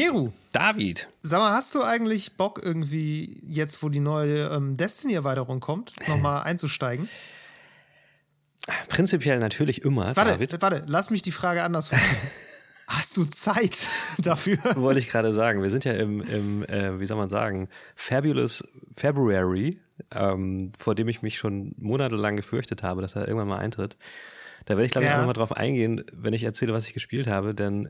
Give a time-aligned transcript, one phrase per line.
[0.00, 0.32] Meru.
[0.52, 1.08] David.
[1.22, 6.42] Sag mal, hast du eigentlich Bock irgendwie jetzt, wo die neue ähm, Destiny-Erweiterung kommt, nochmal
[6.44, 7.08] einzusteigen?
[8.88, 10.60] Prinzipiell natürlich immer, Warte, David.
[10.62, 12.16] warte, lass mich die Frage anders formulieren.
[12.86, 13.86] Hast du Zeit
[14.18, 14.58] dafür?
[14.74, 15.62] Wollte ich gerade sagen.
[15.62, 18.64] Wir sind ja im, im äh, wie soll man sagen, Fabulous
[18.96, 19.80] February,
[20.12, 23.96] ähm, vor dem ich mich schon monatelang gefürchtet habe, dass er irgendwann mal eintritt.
[24.64, 25.18] Da werde ich, glaube ich, Ja.
[25.18, 27.88] nochmal drauf eingehen, wenn ich erzähle, was ich gespielt habe, denn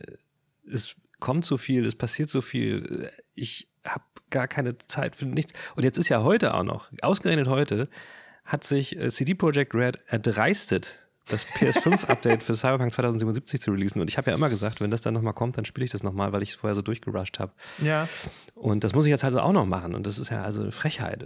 [0.70, 3.10] es kommt so viel, es passiert so viel.
[3.34, 5.52] Ich habe gar keine Zeit für nichts.
[5.76, 7.88] Und jetzt ist ja heute auch noch, ausgerechnet heute,
[8.44, 10.98] hat sich äh, CD Projekt Red erdreistet,
[11.28, 14.00] das PS5-Update für Cyberpunk 2077 zu releasen.
[14.00, 16.02] Und ich habe ja immer gesagt, wenn das dann nochmal kommt, dann spiele ich das
[16.02, 17.52] nochmal, weil ich es vorher so durchgerusht habe.
[17.78, 18.08] Ja.
[18.54, 19.94] Und das muss ich jetzt also auch noch machen.
[19.94, 21.24] Und das ist ja also eine Frechheit.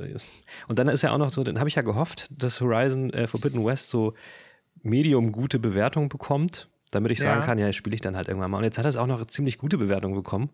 [0.69, 3.27] Und dann ist ja auch noch so, dann habe ich ja gehofft, dass Horizon äh,
[3.27, 4.15] Forbidden West so
[4.83, 7.47] medium gute Bewertung bekommt, damit ich sagen Ja.
[7.47, 8.59] kann, ja, spiele ich dann halt irgendwann mal.
[8.59, 10.51] Und jetzt hat es auch noch ziemlich gute Bewertung bekommen.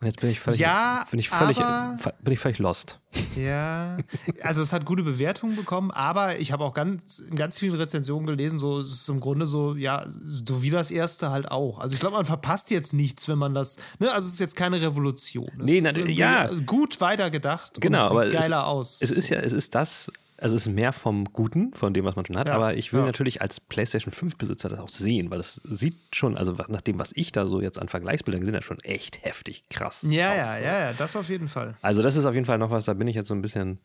[0.00, 2.98] Und jetzt bin ich völlig, Ja, bin ich völlig, aber- bin ich völlig lost.
[3.36, 3.96] Ja,
[4.42, 8.26] also es hat gute Bewertungen bekommen, aber ich habe auch ganz, in ganz vielen Rezensionen
[8.26, 11.78] gelesen, so es ist im Grunde so, ja, so wie das erste halt auch.
[11.78, 14.56] Also ich glaube, man verpasst jetzt nichts, wenn man das, ne, also es ist jetzt
[14.56, 15.48] keine Revolution.
[15.60, 16.50] Es Nee, ist na, irgendwie ja.
[16.66, 19.00] gut weitergedacht Genau, aber sieht es- geiler aus.
[19.00, 22.16] Es ist ja, es ist das, also es ist mehr vom Guten, von dem, was
[22.16, 23.06] man schon hat, Ja, aber ich will ja.
[23.06, 27.12] natürlich als PlayStation 5-Besitzer das auch sehen, weil das sieht schon, also nach dem, was
[27.14, 30.04] ich da so jetzt an Vergleichsbildern gesehen habe, schon echt heftig krass.
[30.08, 30.36] ja, aus.
[30.36, 31.76] ja, ja, ja, das auf jeden Fall.
[31.82, 33.78] Also das ist auf jeden Fall noch was, da bin ich jetzt so ein bisschen.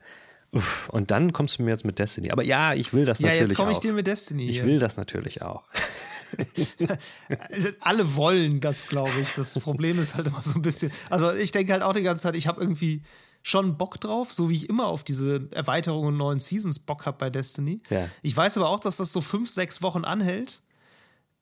[0.52, 0.90] Uff.
[0.90, 2.32] Und dann kommst du mir jetzt mit Destiny.
[2.32, 3.82] Aber ja, ich will das Ja, natürlich jetzt komme ich auch.
[3.82, 4.46] dir mit Destiny.
[4.50, 4.66] ich hier.
[4.66, 5.64] will das natürlich auch.
[7.82, 9.32] Alle wollen das, glaube ich.
[9.34, 10.92] Das Problem ist halt immer so ein bisschen.
[11.10, 13.04] Also ich denke halt auch die ganze Zeit, ich habe irgendwie
[13.44, 17.18] schon Bock drauf, so wie ich immer auf diese Erweiterungen und neuen Seasons Bock habe
[17.18, 17.82] bei Destiny.
[17.90, 18.08] Ja.
[18.22, 20.62] Ich weiß aber auch, dass das so fünf, sechs Wochen anhält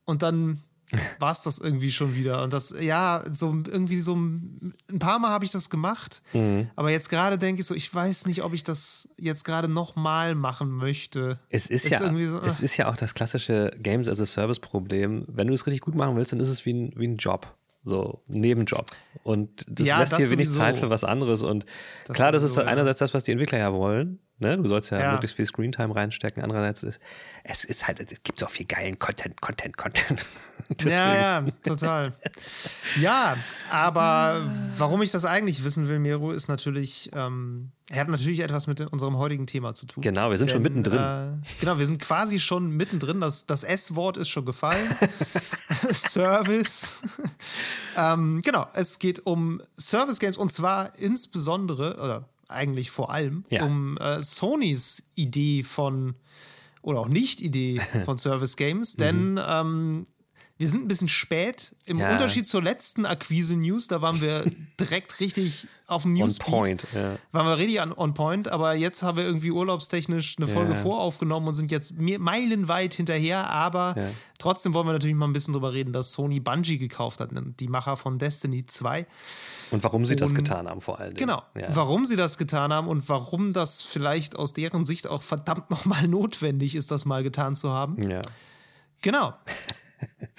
[0.05, 0.61] und dann
[1.19, 2.43] war es das irgendwie schon wieder.
[2.43, 6.69] Und das, ja, so irgendwie so ein paar Mal habe ich das gemacht, Mhm.
[6.77, 10.33] aber jetzt gerade denke ich so, ich weiß nicht, ob ich das jetzt gerade nochmal
[10.33, 11.39] machen möchte.
[11.49, 14.59] Es ist, Ist ja, so, es ist ja auch das klassische Games as a Service
[14.61, 15.25] Problem.
[15.27, 17.56] Wenn du es richtig gut machen willst, dann ist es wie ein, wie ein Job.
[17.89, 18.85] So, Nebenjob.
[19.23, 20.59] Und das Ja, lässt das dir wenig sowieso.
[20.61, 21.41] Zeit für was anderes.
[21.41, 21.65] Und
[22.05, 22.71] Das klar, das ist sowieso, ja.
[22.73, 24.19] einerseits das, was die Entwickler ja wollen.
[24.39, 24.55] Ne?
[24.57, 25.11] Du sollst ja, Ja.
[25.13, 26.43] möglichst viel Screentime reinstecken.
[26.43, 26.99] Andererseits ist
[27.43, 30.25] es ist halt, es gibt so viel geilen Content, Content, Content.
[30.83, 32.13] Ja, ja, total.
[32.99, 33.37] ja,
[33.71, 38.67] aber warum ich das eigentlich wissen will, Mero, ist natürlich, ähm, er hat natürlich etwas
[38.67, 40.01] mit unserem heutigen Thema zu tun.
[40.01, 40.99] Genau, wir sind schon mittendrin.
[40.99, 43.21] Äh, genau, wir sind quasi schon mittendrin.
[43.21, 44.89] Das, das S-Wort ist schon gefallen.
[45.91, 47.01] Service.
[47.95, 53.63] ähm, genau, es geht um Service Games und zwar insbesondere, oder eigentlich vor allem, Ja.
[53.65, 56.15] um äh, Sonys Idee von,
[56.81, 60.07] oder auch Nicht-Idee von Service Games, denn ähm,
[60.59, 61.75] wir sind ein bisschen spät.
[61.85, 62.11] Im Ja.
[62.11, 64.45] Unterschied zur letzten Akquise-News, da waren wir
[64.79, 66.87] direkt richtig auf dem On Newsbeat point.
[66.93, 67.15] Ja.
[67.31, 70.79] waren wir richtig an, on point, aber jetzt haben wir irgendwie urlaubstechnisch eine Folge Ja.
[70.79, 74.09] voraufgenommen und sind jetzt me- meilenweit hinterher, aber Ja.
[74.37, 77.53] trotzdem wollen wir natürlich mal ein bisschen drüber reden, dass Sony Bungie gekauft hat, ne,
[77.59, 79.05] die Macher von Destiny 2.
[79.71, 81.27] Und warum sie das Und- getan haben, vor allen Dingen.
[81.27, 85.69] Genau, warum sie das getan haben und warum das vielleicht aus deren Sicht auch verdammt
[85.69, 88.09] nochmal notwendig ist, das mal getan zu haben.
[88.09, 88.21] Ja.
[89.01, 89.33] Genau.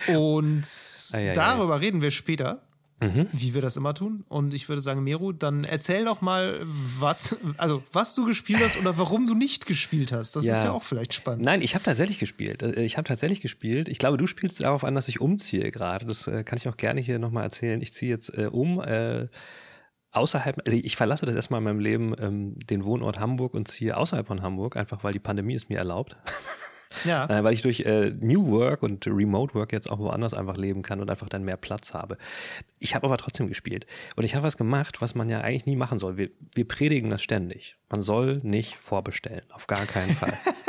[0.08, 0.66] Und
[1.12, 1.34] ei, ei.
[1.34, 2.62] darüber reden wir später,
[3.00, 3.28] Mhm.
[3.32, 4.24] wie wir das immer tun.
[4.28, 8.76] Und ich würde sagen, Meru, dann erzähl doch mal, was, also was du gespielt hast
[8.76, 10.34] oder warum du nicht gespielt hast.
[10.34, 10.54] Das Ja.
[10.54, 11.44] ist ja auch vielleicht spannend.
[11.44, 12.60] Nein, ich habe tatsächlich gespielt.
[12.64, 13.88] Äh, Ich habe tatsächlich gespielt.
[13.88, 16.06] Ich glaube, du spielst darauf an, dass ich umziehe gerade.
[16.06, 17.80] Das äh, kann ich auch gerne hier nochmal erzählen.
[17.82, 18.80] Ich ziehe jetzt äh, um.
[18.80, 19.28] Äh,
[20.10, 23.96] außerhalb, also ich verlasse das erstmal in meinem Leben, ähm, den Wohnort Hamburg und ziehe
[23.96, 26.16] außerhalb von Hamburg, einfach weil die Pandemie es mir erlaubt.
[27.04, 27.26] Ja.
[27.28, 30.82] Äh, weil ich durch äh, New Work und Remote Work jetzt auch woanders einfach leben
[30.82, 32.18] kann und einfach dann mehr Platz habe.
[32.78, 33.86] Ich habe aber trotzdem gespielt.
[34.16, 36.16] Und ich habe was gemacht, was man ja eigentlich nie machen soll.
[36.16, 37.76] Wir, wir predigen das ständig.
[37.90, 39.44] Man soll nicht vorbestellen.
[39.50, 40.32] Auf gar keinen Fall.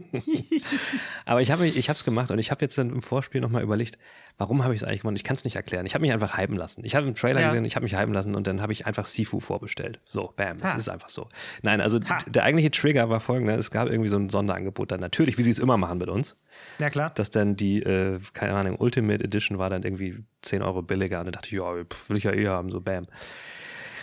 [1.26, 3.98] aber ich habe ich es gemacht und ich habe jetzt dann im Vorspiel nochmal überlegt,
[4.38, 5.16] warum habe ich es eigentlich gemacht?
[5.16, 5.86] Ich kann es nicht erklären.
[5.86, 6.84] Ich habe mich einfach hypen lassen.
[6.84, 7.48] Ich habe im Trailer Ja.
[7.48, 10.00] gesehen, ich habe mich hypen lassen und dann habe ich einfach Sifu vorbestellt.
[10.04, 10.78] So, bam, das Ha.
[10.78, 11.28] ist einfach so.
[11.62, 13.56] Nein, also der eigentliche Trigger war folgender.
[13.56, 16.36] Es gab irgendwie so ein Sonderangebot dann natürlich, wie sie es immer machen mit uns,
[16.80, 17.10] ja, klar.
[17.14, 21.26] dass dann die, äh, keine Ahnung, Ultimate Edition war dann irgendwie 10 Euro billiger und
[21.26, 21.74] dann dachte ich, ja,
[22.08, 23.06] will ich ja eh haben, so bam.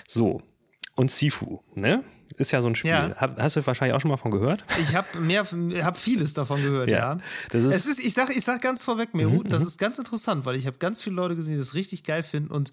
[0.07, 0.41] So,
[0.95, 2.03] und Sifu, ne?
[2.37, 2.91] Ist ja so ein Spiel.
[2.91, 3.15] Ja.
[3.37, 4.63] Hast du wahrscheinlich auch schon mal von gehört?
[4.81, 6.97] Ich habe mehr, habe vieles davon gehört, ja.
[6.97, 7.17] Ja,
[7.49, 10.45] das ist- es ist, ich sage ich sag ganz vorweg, Meru, das ist ganz interessant,
[10.45, 12.71] weil ich habe ganz viele Leute gesehen, die das richtig geil finden und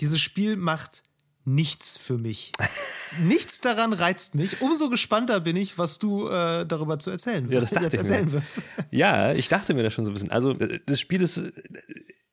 [0.00, 1.02] dieses Spiel macht
[1.44, 2.52] nichts für mich.
[3.22, 4.60] nichts daran reizt mich.
[4.60, 8.30] Umso gespannter bin ich, was du äh, darüber zu erzählen, Ja, das dachte ich erzählen
[8.32, 8.62] wirst.
[8.90, 10.30] Ja, ich dachte mir das schon so ein bisschen.
[10.30, 11.38] Also, äh, das Spiel ist.
[11.38, 11.50] äh,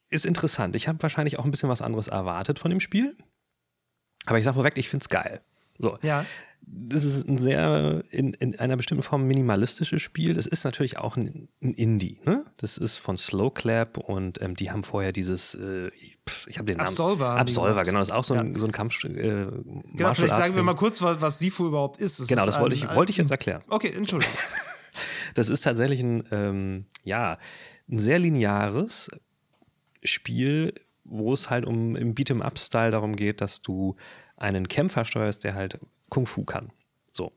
[0.09, 0.75] ist interessant.
[0.75, 3.15] Ich habe wahrscheinlich auch ein bisschen was anderes erwartet von dem Spiel.
[4.25, 5.41] Aber ich sage vorweg, ich finde es geil.
[5.79, 5.97] So.
[6.03, 6.25] Ja.
[6.67, 10.33] Das ist ein sehr in, in einer bestimmten Form minimalistisches Spiel.
[10.33, 12.19] Das ist natürlich auch ein, ein Indie.
[12.25, 12.43] Ne?
[12.57, 15.89] Das ist von Slow Clap und ähm, die haben vorher dieses, äh,
[16.47, 16.87] ich habe den Namen.
[16.87, 17.29] Absolver.
[17.37, 17.99] Absolver, genau.
[17.99, 18.59] Das ist auch so ein, Ja.
[18.59, 19.03] so ein Kampf.
[19.03, 22.19] Äh, Genau, Martial vielleicht Arts sagen wir mal kurz, was, was Sifu überhaupt ist.
[22.19, 23.61] Es Genau, ist das wollte ein- ich, wollte ich jetzt erklären.
[23.67, 24.35] Okay, Entschuldigung.
[25.33, 27.37] Das ist tatsächlich ein, ähm, ja,
[27.89, 29.09] ein sehr lineares
[30.03, 30.73] Spiel,
[31.03, 33.95] wo es halt um im Beat'em-up-Style darum geht, dass du
[34.37, 35.79] einen Kämpfer steuerst, der halt
[36.09, 36.71] Kung Fu kann.
[37.13, 37.31] So.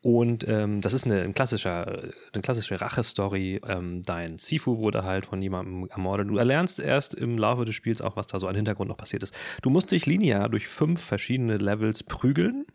[0.00, 3.60] Und ähm, das ist eine, ein klassischer, eine klassische Rache-Story.
[3.66, 6.28] Ähm, dein Sifu wurde halt von jemandem ermordet.
[6.28, 9.24] Du erlernst erst im Laufe des Spiels auch, was da so an Hintergrund noch passiert
[9.24, 9.34] ist.
[9.60, 12.66] Du musst dich linear durch fünf verschiedene Levels prügeln.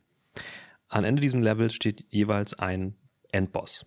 [0.90, 2.96] Am Ende diesem Levels steht jeweils ein
[3.32, 3.86] Endboss.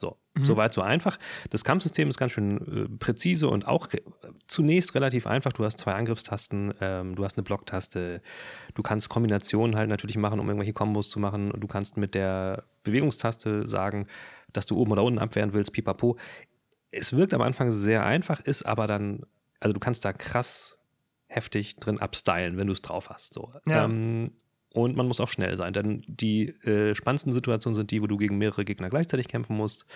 [0.00, 1.18] So, soweit so einfach.
[1.50, 4.00] Das Kampfsystem ist ganz schön äh, präzise und auch re
[4.46, 5.52] zunächst relativ einfach.
[5.52, 8.22] Du hast zwei Angriffstasten, ähm, du hast eine Blocktaste,
[8.74, 11.52] du kannst Kombinationen halt natürlich machen, um irgendwelche Kombos zu machen.
[11.58, 14.06] Du kannst mit der Bewegungstaste sagen,
[14.52, 16.16] dass du oben oder unten abwehren willst, pipapo.
[16.92, 19.26] Es wirkt am Anfang sehr einfach, ist aber dann,
[19.58, 20.78] also du kannst da krass
[21.26, 23.34] heftig drin abstylen, wenn du es drauf hast.
[23.34, 23.52] So.
[23.66, 23.84] Ja.
[23.84, 24.32] Ähm,
[24.74, 28.16] und man muss auch schnell sein, denn die äh, spannendsten Situationen sind die, wo du
[28.16, 29.86] gegen mehrere Gegner gleichzeitig kämpfen musst.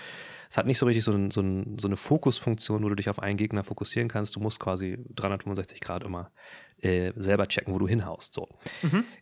[0.52, 3.08] Es hat nicht so richtig so, ein, so, ein, so eine Fokusfunktion, wo du dich
[3.08, 4.36] auf einen Gegner fokussieren kannst.
[4.36, 6.30] Du musst quasi 365 Grad immer
[6.82, 8.34] äh, selber checken, wo du hinhaust.
[8.34, 8.50] So.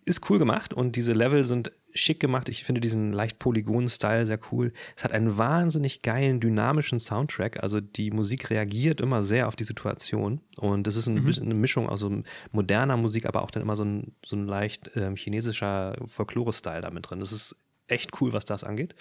[0.04, 2.48] Ist cool gemacht und diese Level sind schick gemacht.
[2.48, 4.72] Ich finde diesen leicht Polygon-Style sehr cool.
[4.96, 7.62] Es hat einen wahnsinnig geilen, dynamischen Soundtrack.
[7.62, 10.40] Also die Musik reagiert immer sehr auf die Situation.
[10.56, 13.76] Und es ist ein bisschen eine Mischung aus so moderner Musik, aber auch dann immer
[13.76, 17.20] so ein, so ein leicht ähm, chinesischer Folklore-Style damit drin.
[17.20, 17.54] Das ist
[17.86, 18.96] echt cool, was das angeht.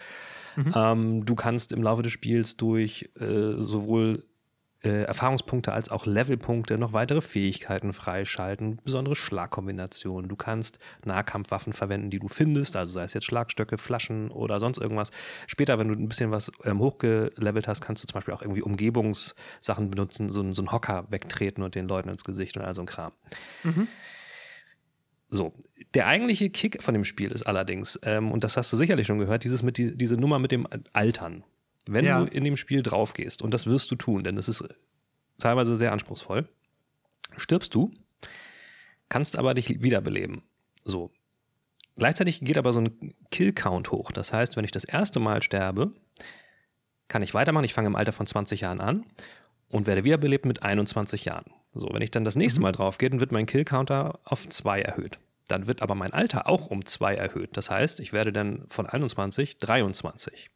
[0.76, 4.26] Ähm, du kannst im Laufe des Spiels durch äh, sowohl
[4.82, 10.30] äh, Erfahrungspunkte als auch Levelpunkte noch weitere Fähigkeiten freischalten, besondere Schlagkombinationen.
[10.30, 14.78] Du kannst Nahkampfwaffen verwenden, die du findest, also sei es jetzt Schlagstöcke, Flaschen oder sonst
[14.78, 15.12] irgendwas.
[15.48, 18.62] Später, wenn du ein bisschen was ähm, hochgelevelt hast, kannst du zum Beispiel auch irgendwie
[18.62, 22.74] Umgebungssachen benutzen, so, ein- so einen Hocker wegtreten und den Leuten ins Gesicht und all
[22.74, 23.12] so ein Kram.
[25.30, 25.54] So,
[25.94, 29.20] der eigentliche Kick von dem Spiel ist allerdings, ähm, und das hast du sicherlich schon
[29.20, 31.44] gehört, dieses mit die, diese Nummer mit dem Altern.
[31.88, 32.20] Wenn Ja.
[32.20, 34.64] du in dem Spiel drauf gehst, und das wirst du tun, denn es ist
[35.38, 36.48] teilweise sehr anspruchsvoll,
[37.38, 37.92] stirbst du,
[39.08, 40.42] kannst aber dich wiederbeleben.
[40.84, 41.12] So.
[41.96, 44.12] Gleichzeitig geht aber so ein Kill-Count hoch.
[44.12, 45.94] Das heißt, wenn ich das erste Mal sterbe,
[47.08, 47.66] kann ich weitermachen.
[47.66, 49.06] Ich fange im Alter von 20 Jahren an
[49.68, 51.52] und werde wiederbelebt mit 21 Jahren.
[51.80, 54.82] So, wenn ich dann das nächste Mal drauf gehe, dann wird mein Kill-Counter auf 2
[54.82, 55.20] erhöht.
[55.50, 57.58] Dann wird aber mein Alter auch um 2 erhöht.
[57.58, 60.52] Das heißt, ich werde dann von 21 23.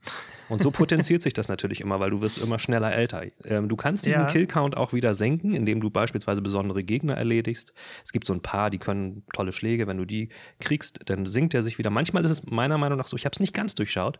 [0.50, 3.24] Und so potenziert sich das natürlich immer, weil du wirst immer schneller älter.
[3.44, 4.28] Ähm, du kannst diesen Ja.
[4.28, 7.74] Kill-Count auch wieder senken, indem du beispielsweise besondere Gegner erledigst.
[8.06, 9.88] Es gibt so ein paar, die können tolle Schläge.
[9.88, 10.30] Wenn du die
[10.60, 11.90] kriegst, dann sinkt er sich wieder.
[11.90, 14.20] Manchmal ist es meiner Meinung nach so, ich habe es nicht ganz durchschaut.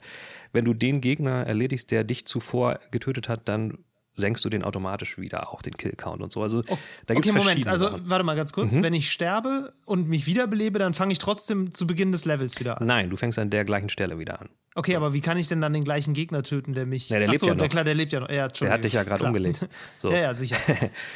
[0.54, 3.78] Wenn du den Gegner erledigst, der dich zuvor getötet hat, dann
[4.16, 6.42] senkst du den automatisch wieder, auch den Kill-Count und so.
[6.42, 8.10] Also da gibt okay, es Moment, also Sachen.
[8.10, 8.74] warte mal ganz kurz.
[8.74, 12.80] Wenn ich sterbe und mich wiederbelebe, dann fange ich trotzdem zu Beginn des Levels wieder
[12.80, 12.88] an.
[12.88, 14.50] Nein, du fängst an der gleichen Stelle wieder an.
[14.76, 17.10] Okay, aber wie kann ich denn dann den gleichen Gegner töten, der mich.
[17.10, 17.72] Ja, der lebt Achso, ja Der, noch.
[17.72, 18.30] klar, der lebt ja noch.
[18.30, 19.68] Ja, Der hat dich ja gerade umgelegt.
[20.02, 20.12] So.
[20.12, 20.58] Ja, ja, sicher.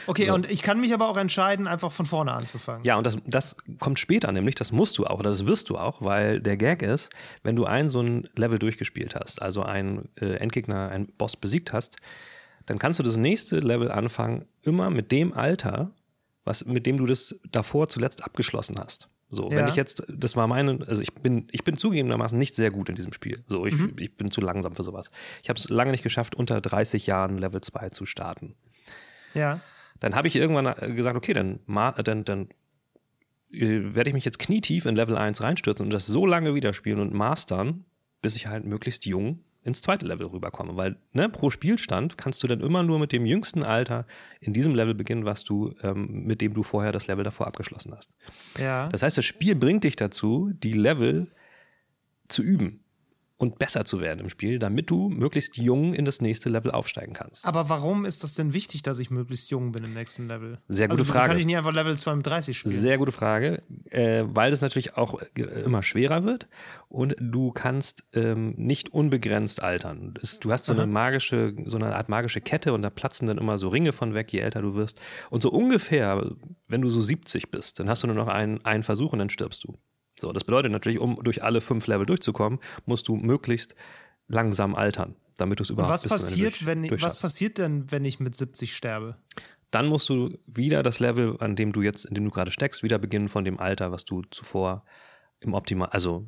[0.06, 2.84] Okay, und ich kann mich aber auch entscheiden, einfach von vorne anzufangen.
[2.84, 5.77] Ja, und das, das kommt später, nämlich das musst du auch, oder das wirst du
[5.77, 7.10] auch, weil der Gag ist,
[7.44, 11.74] wenn du ein so ein Level durchgespielt hast, also einen äh, Endgegner, einen Boss besiegt
[11.74, 11.98] hast,
[12.67, 15.91] dann kannst du das nächste Level anfangen, immer mit dem Alter,
[16.45, 19.09] was, mit dem du das davor zuletzt abgeschlossen hast.
[19.29, 19.67] So, wenn Ja.
[19.67, 22.95] ich jetzt, das war meine, also ich bin, ich bin zugegebenermaßen nicht sehr gut in
[22.95, 23.43] diesem Spiel.
[23.50, 23.95] So, ich, Mhm.
[24.00, 25.12] ich bin zu langsam für sowas.
[25.43, 28.55] Ich habe es lange nicht geschafft, unter 30 Jahren Level 2 zu starten.
[29.33, 29.59] Ja.
[30.00, 32.47] Dann habe ich irgendwann äh, gesagt, okay, dann, dann, dann
[33.51, 36.74] äh, werde ich mich jetzt knietief in Level 1 reinstürzen und das so lange wieder
[36.74, 37.83] spielen und mastern,
[38.21, 40.75] bis ich halt möglichst jung ins zweite Level rüberkomme.
[40.75, 44.07] Weil ne, pro Spielstand kannst du dann immer nur mit dem jüngsten Alter
[44.39, 47.93] in diesem Level beginnen, was du, ähm, mit dem du vorher das Level davor abgeschlossen
[47.95, 48.12] hast.
[48.57, 48.88] Ja.
[48.89, 51.27] Das heißt, das Spiel bringt dich dazu, die Level
[52.29, 52.83] zu üben
[53.38, 57.13] und besser zu werden im Spiel, damit du möglichst jung in das nächste Level aufsteigen
[57.13, 57.46] kannst.
[57.46, 60.58] Aber warum ist das denn wichtig, dass ich möglichst jung bin im nächsten Level?
[60.67, 61.29] Sehr gute also, Frage.
[61.29, 62.74] kann ich nicht einfach Level 32 spielen?
[62.74, 66.48] Sehr gute Frage, äh, weil das natürlich auch äh, immer schwerer wird
[66.89, 70.15] und du kannst ähm, nicht unbegrenzt altern.
[70.41, 73.60] Du hast so eine magische, so eine Art magische Kette und da platzen dann immer
[73.60, 75.00] so Ringe von weg, je älter du wirst.
[75.29, 76.32] Und so ungefähr,
[76.67, 79.29] wenn du so 70 bist, dann hast du nur noch einen, einen Versuch und dann
[79.29, 79.77] stirbst du.
[80.19, 83.75] So, das bedeutet natürlich, um durch alle fünf Level durchzukommen, musst du möglichst
[84.27, 88.03] langsam altern, damit du es überhaupt was bis passiert, wenn ich, was passiert denn, wenn
[88.03, 89.17] ich mit 70 sterbe?
[89.71, 92.83] dann musst du wieder das Level, an dem du jetzt, in dem du gerade steckst,
[92.83, 94.83] wieder beginnen von dem Alter, was du zuvor
[95.39, 96.25] im Optimal, also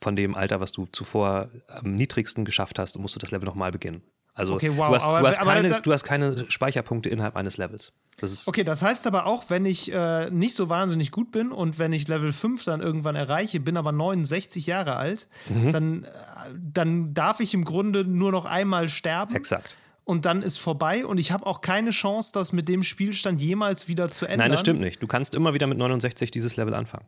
[0.00, 3.72] von dem Alter, was du zuvor am niedrigsten geschafft hast, musst du das Level nochmal
[3.72, 4.02] beginnen.
[4.38, 7.36] Also Okay, wow, du, hast, aber- du, hast keine, da- du hast keine Speicherpunkte innerhalb
[7.36, 7.92] eines Levels.
[8.18, 11.52] Das ist Okay, das heißt aber auch, wenn ich äh, nicht so wahnsinnig gut bin
[11.52, 15.72] und wenn ich Level 5 dann irgendwann erreiche, bin aber 69 Jahre alt, Mhm.
[15.72, 16.08] dann, äh,
[16.54, 19.74] dann darf ich im Grunde nur noch einmal sterben exakt.
[20.04, 23.88] und dann ist vorbei und ich habe auch keine Chance, das mit dem Spielstand jemals
[23.88, 24.38] wieder zu ändern.
[24.40, 25.02] Nein, das stimmt nicht.
[25.02, 27.06] Du kannst immer wieder mit 69 dieses Level anfangen.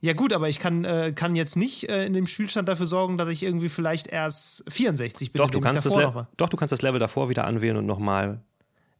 [0.00, 3.18] Ja gut, aber ich kann, äh, kann jetzt nicht äh, in dem Spielstand dafür sorgen,
[3.18, 5.40] dass ich irgendwie vielleicht erst 64 bin.
[5.40, 8.40] Doch, du kannst das Le- doch, du kannst das Level davor wieder anwählen und nochmal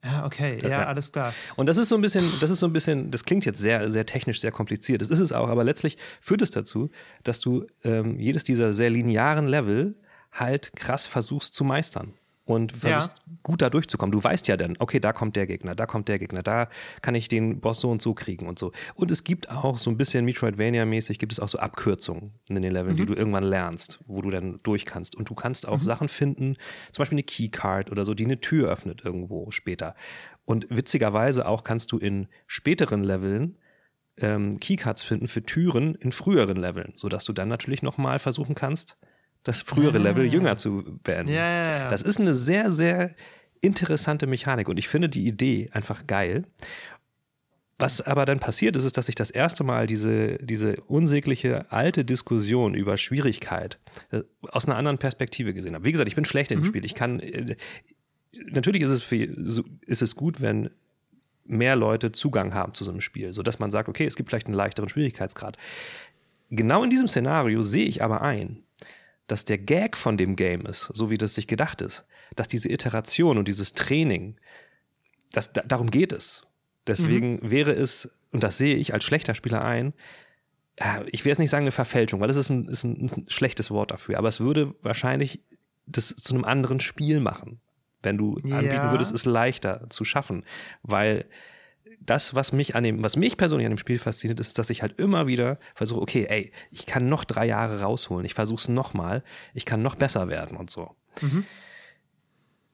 [0.05, 0.87] Ja, okay, ja, ja.
[0.87, 1.33] alles klar.
[1.55, 3.91] Und das ist so ein bisschen, das ist so ein bisschen, das klingt jetzt sehr,
[3.93, 5.01] sehr technisch, sehr kompliziert.
[5.01, 6.91] Das ist es auch, aber letztlich führt es dazu,
[7.23, 9.97] dass du ähm, jedes dieser sehr linearen Level
[10.33, 12.15] halt krass versuchst zu meistern
[12.49, 13.13] und versuchst
[13.43, 14.11] gut da durchzukommen.
[14.11, 16.71] Du weißt ja dann, okay, da kommt der Gegner, da kommt der Gegner, da
[17.03, 18.73] kann ich den Boss so und so kriegen und so.
[18.95, 22.73] Und es gibt auch so ein bisschen Metroidvania-mäßig, gibt es auch so Abkürzungen in den
[22.73, 25.15] Leveln, die du irgendwann lernst, wo du dann durch kannst.
[25.15, 26.55] Und du kannst auch Sachen finden,
[26.91, 29.95] zum Beispiel eine Keycard oder so, die eine Tür öffnet irgendwo später.
[30.47, 33.59] Und witzigerweise auch kannst du in späteren Leveln
[34.17, 38.97] ähm, Keycards finden für Türen in früheren Leveln, sodass du dann natürlich nochmal versuchen kannst,
[39.45, 41.33] das frühere Level jünger zu beenden.
[41.33, 41.91] Ja, ja, ja.
[41.91, 43.15] Das ist eine sehr, sehr
[43.61, 46.45] interessante Mechanik und ich finde die Idee einfach geil.
[47.81, 52.05] Was aber dann passiert ist, ist, dass ich das erste Mal diese, diese unsägliche alte
[52.05, 53.79] Diskussion über Schwierigkeit
[54.11, 55.85] äh, aus einer anderen Perspektive gesehen habe.
[55.85, 56.85] Wie gesagt, ich bin schlecht im Spiel.
[56.85, 57.57] Ich kann, äh,
[58.51, 59.17] natürlich ist es, für,
[59.87, 60.71] ist es gut, wenn
[61.45, 64.47] mehr Leute Zugang haben zu so einem Spiel, sodass man sagt, okay, es gibt vielleicht
[64.47, 65.57] einen leichteren Schwierigkeitsgrad.
[66.51, 68.65] Genau in diesem Szenario sehe ich aber ein,
[69.29, 72.05] dass der Gag von dem Game ist, so wie das sich gedacht ist,
[72.35, 74.37] dass diese Iteration und dieses Training,
[75.33, 76.43] das, da, darum geht es.
[76.87, 79.93] Deswegen wäre es, und das sehe ich als schlechter Spieler ein,
[81.07, 83.91] ich will jetzt nicht sagen eine Verfälschung, weil das ist ein, ist ein schlechtes Wort
[83.91, 85.41] dafür, aber es würde wahrscheinlich
[85.87, 87.61] das zu einem anderen Spiel machen,
[88.03, 88.59] wenn du Ja.
[88.59, 90.45] anbieten würdest, es leichter zu schaffen,
[90.83, 91.27] weil
[92.01, 94.83] das, was mich an dem, was mich persönlich an dem Spiel fasziniert, ist, dass ich
[94.83, 98.69] halt immer wieder versuche, okay, ey, ich kann noch drei Jahre rausholen, ich versuche es
[98.69, 99.23] nochmal,
[99.55, 100.95] ich kann noch besser werden und so.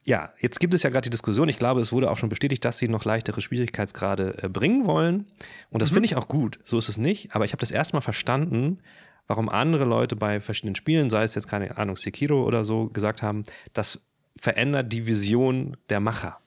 [0.05, 2.63] Ja, jetzt gibt es ja gerade die Diskussion, ich glaube, es wurde auch schon bestätigt,
[2.63, 5.25] dass sie noch leichtere Schwierigkeitsgrade äh, bringen wollen.
[5.71, 7.35] Und das finde ich auch gut, so ist es nicht.
[7.35, 8.79] Aber ich habe das erstmal verstanden,
[9.27, 13.23] warum andere Leute bei verschiedenen Spielen, sei es jetzt keine Ahnung, Sekiro oder so, gesagt
[13.23, 13.99] haben, das
[14.35, 16.37] verändert die Vision der Macher.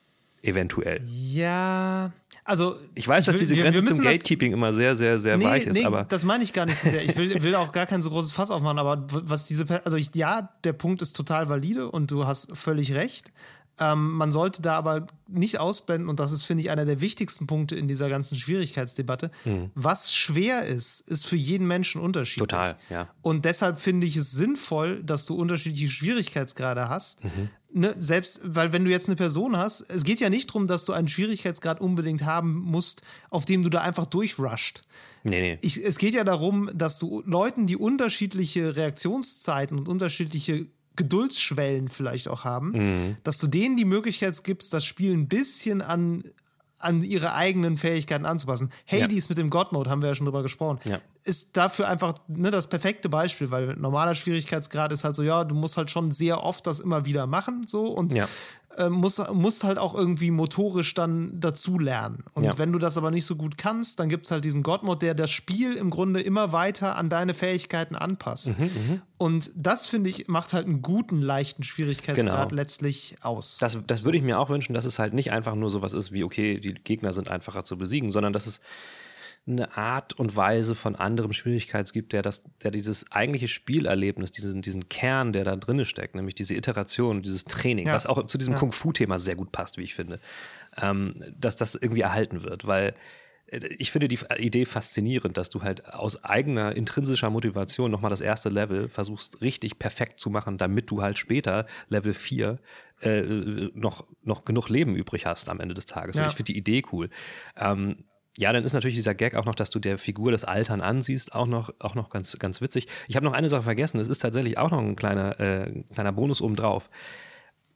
[0.42, 1.00] Eventuell.
[1.06, 2.12] Ja,
[2.44, 2.76] also.
[2.94, 5.44] Ich weiß, dass will- diese Grenze zum müssen das- Gatekeeping immer sehr, sehr, sehr Nee,
[5.44, 7.04] weich ist, nee, aber das meine ich gar nicht so sehr.
[7.04, 10.14] Ich will, will auch gar kein so großes Fass aufmachen, aber was diese, also ich,
[10.14, 13.32] ja, der Punkt ist total valide und du hast völlig recht.
[13.80, 17.46] Ähm, man sollte da aber nicht ausblenden, und das ist, finde ich, einer der wichtigsten
[17.46, 19.30] Punkte in dieser ganzen Schwierigkeitsdebatte.
[19.76, 22.42] Was schwer ist, ist für jeden Menschen unterschiedlich.
[22.46, 22.48] Mhm.
[22.50, 23.08] total, ja.
[23.22, 27.22] Und deshalb finde ich es sinnvoll, dass du unterschiedliche Schwierigkeitsgrade hast.
[27.22, 27.50] Mhm.
[27.70, 30.86] Ne, selbst, weil wenn du jetzt eine Person hast, es geht ja nicht darum, dass
[30.86, 34.82] du einen Schwierigkeitsgrad unbedingt haben musst, auf dem du da einfach durchrusht.
[35.22, 35.58] Nee, nee.
[35.60, 42.28] Ich, es geht ja darum, dass du Leuten, die unterschiedliche Reaktionszeiten und unterschiedliche Geduldsschwellen vielleicht
[42.28, 43.16] auch haben, Mhm.
[43.22, 46.24] dass du denen die Möglichkeit gibst, das Spiel ein bisschen an,
[46.80, 48.70] an ihre eigenen Fähigkeiten anzupassen.
[48.86, 51.00] Hades mit dem God-Mode, haben wir ja schon drüber gesprochen, Ja.
[51.24, 55.54] ist dafür einfach ne, das perfekte Beispiel, weil normaler Schwierigkeitsgrad ist halt so, ja, du
[55.54, 58.28] musst halt schon sehr oft das immer wieder machen, so und Ja.
[58.78, 62.24] Äh, musst, musst halt auch irgendwie motorisch dann dazu lernen.
[62.34, 62.56] Und Ja.
[62.58, 65.14] wenn du das aber nicht so gut kannst, dann gibt es halt diesen God-Mode, der
[65.14, 68.58] das Spiel im Grunde immer weiter an deine Fähigkeiten anpasst.
[68.58, 72.56] Mhm, Und das, finde ich, macht halt einen guten, leichten Schwierigkeitsgrad Genau.
[72.56, 73.58] letztlich aus.
[73.58, 76.12] Das, das würde ich mir auch wünschen, dass es halt nicht einfach nur sowas ist
[76.12, 78.60] wie, okay, die Gegner sind einfacher zu besiegen, sondern dass es
[79.48, 84.62] eine Art und Weise von anderem Schwierigkeits gibt, der das, der dieses eigentliche Spielerlebnis, diesen,
[84.62, 87.94] diesen Kern, der da drinne steckt, nämlich diese Iteration, dieses Training, Ja.
[87.94, 88.58] was auch zu diesem Ja.
[88.60, 90.20] Kung-Fu-Thema sehr gut passt, wie ich finde,
[90.80, 92.94] ähm, dass das irgendwie erhalten wird, weil
[93.46, 98.20] äh, ich finde die Idee faszinierend, dass du halt aus eigener intrinsischer Motivation nochmal das
[98.20, 102.58] erste Level versuchst richtig perfekt zu machen, damit du halt später Level 4
[103.00, 103.22] äh,
[103.74, 106.16] noch, noch genug Leben übrig hast am Ende des Tages.
[106.16, 106.28] Und Ja.
[106.28, 107.08] ich finde die Idee cool.
[107.56, 108.04] Ähm,
[108.40, 111.34] ja, dann ist natürlich dieser Gag auch noch, dass du der Figur das Altern ansiehst,
[111.34, 112.86] auch noch, auch noch ganz, ganz witzig.
[113.08, 116.12] Ich habe noch eine Sache vergessen, es ist tatsächlich auch noch ein kleiner, äh, kleiner
[116.12, 116.88] Bonus obendrauf.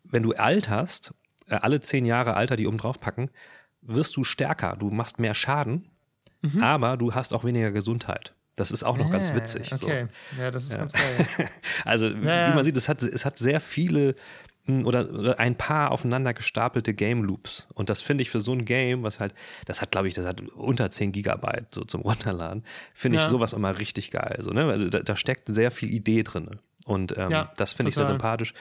[0.05, 1.13] Wenn du alterst,
[1.49, 3.29] äh, alle zehn Jahre Alter, die oben drauf packen,
[3.81, 5.89] wirst du stärker, du machst mehr Schaden,
[6.61, 8.35] aber du hast auch weniger Gesundheit.
[8.55, 9.71] Das ist auch noch ganz Ah, witzig.
[9.71, 9.87] so.
[9.87, 10.07] Okay,
[10.39, 11.27] ja, das ist ganz geil.
[11.85, 12.51] Also, ja.
[12.51, 14.15] wie man sieht, es hat, es hat sehr viele
[14.69, 17.69] oder, ein paar aufeinander gestapelte Game Loops.
[17.75, 19.35] Und das finde ich für so ein Game, was halt,
[19.67, 22.65] das hat, glaube ich, das hat unter 10 Gigabyte so zum Runterladen,
[22.95, 23.31] finde ich Ja.
[23.31, 24.39] sowas immer richtig geil.
[24.41, 24.65] So, ne?
[24.67, 26.61] Also da, da steckt sehr viel Idee drin.
[26.85, 28.55] Und ähm, Ja, das finde ich sehr sympathisch.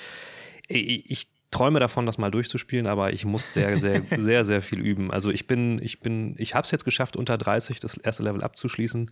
[0.67, 4.79] Ich, ich träume davon, das mal durchzuspielen, aber ich muss sehr, sehr, sehr, sehr viel
[4.79, 5.12] üben.
[5.12, 8.41] Also ich bin, ich bin, ich habe es jetzt geschafft, unter 30 das erste Level
[8.43, 9.12] abzuschließen.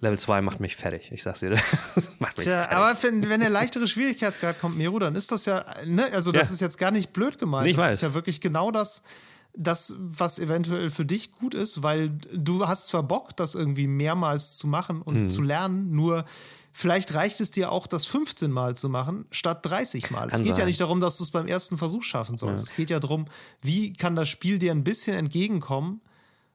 [0.00, 1.10] Level 2 macht mich fertig.
[1.12, 1.50] Ich sag's dir.
[1.94, 2.76] Das macht mich Tja, fertig.
[2.76, 6.48] aber wenn, wenn der leichtere Schwierigkeitsgrad kommt, Miro, dann ist das ja, ne, also das
[6.48, 6.54] Ja.
[6.54, 7.64] ist jetzt gar nicht blöd gemeint.
[7.64, 7.94] Nee, ich das weiß.
[7.96, 9.02] ist ja wirklich genau das,
[9.54, 14.56] das, was eventuell für dich gut ist, weil du hast zwar Bock, das irgendwie mehrmals
[14.56, 15.30] zu machen und Mhm.
[15.30, 16.24] zu lernen, nur
[16.72, 20.28] vielleicht reicht es dir auch, das 15 Mal zu machen, statt 30 Mal.
[20.28, 20.66] es Kann geht ja sein.
[20.66, 22.64] nicht darum, dass du es beim ersten Versuch schaffen sollst.
[22.64, 23.26] Es geht ja darum,
[23.60, 26.00] wie kann das Spiel dir ein bisschen entgegenkommen,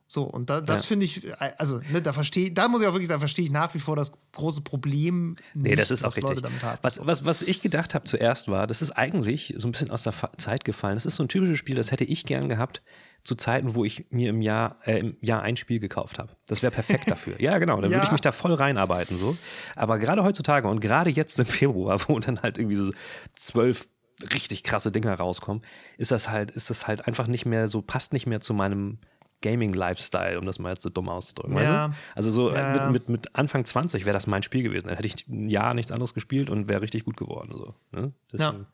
[0.07, 0.87] so, und da, das Ja.
[0.87, 1.21] finde ich,
[1.57, 3.95] also, ne, da verstehe da muss ich auch wirklich sagen, verstehe ich nach wie vor
[3.95, 5.35] das große Problem.
[5.55, 6.43] Nee, nicht, das ist auch richtig.
[6.83, 10.03] Was, was, was ich gedacht habe zuerst war, das ist eigentlich so ein bisschen aus
[10.03, 10.95] der Fa- Zeit gefallen.
[10.95, 12.83] Das ist so ein typisches Spiel, das hätte ich gern gehabt
[13.23, 16.35] zu Zeiten, wo ich mir im Jahr, äh, im Jahr ein Spiel gekauft habe.
[16.45, 17.35] Das wäre perfekt dafür.
[17.41, 17.81] Ja, genau.
[17.81, 17.97] Dann Ja.
[17.97, 19.17] würde ich mich da voll reinarbeiten.
[19.17, 19.35] So.
[19.75, 22.91] Aber gerade heutzutage und gerade jetzt im Februar, wo dann halt irgendwie so
[23.33, 23.87] zwölf
[24.33, 25.63] richtig krasse Dinger rauskommen,
[25.97, 28.99] ist das halt, ist das halt einfach nicht mehr so, passt nicht mehr zu meinem
[29.45, 31.55] Gaming-Lifestyle, um das mal jetzt so dumm auszudrücken.
[31.57, 31.93] Ja.
[32.15, 32.89] Also so äh, Ja, ja.
[32.89, 34.87] mit, mit, mit Anfang 20 wäre das mein Spiel gewesen.
[34.87, 37.51] Dann hätte ich ein Jahr nichts anderes gespielt und wäre richtig gut geworden.
[37.53, 38.11] So, ne?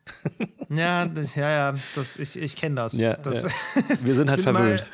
[0.73, 2.97] Ja, das, ja, ja, das, ich, ich kenne das.
[2.97, 3.49] Ja, das ja.
[4.03, 4.85] Wir sind halt verwöhnt.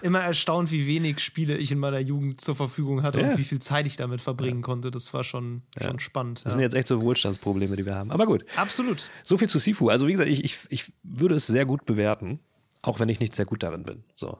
[0.00, 3.30] Immer, immer erstaunt, wie wenig Spiele ich in meiner Jugend zur Verfügung hatte Ja.
[3.30, 4.92] und wie viel Zeit ich damit verbringen konnte.
[4.92, 6.40] Das war schon, schon spannend.
[6.40, 6.50] Das Ja.
[6.52, 8.12] sind jetzt echt so Wohlstandsprobleme, die wir haben.
[8.12, 9.10] Aber gut, Absolut.
[9.24, 9.88] so viel zu Sifu.
[9.88, 12.38] Also wie gesagt, ich, ich, ich würde es sehr gut bewerten,
[12.82, 14.04] auch wenn ich nicht sehr gut darin bin.
[14.14, 14.38] So.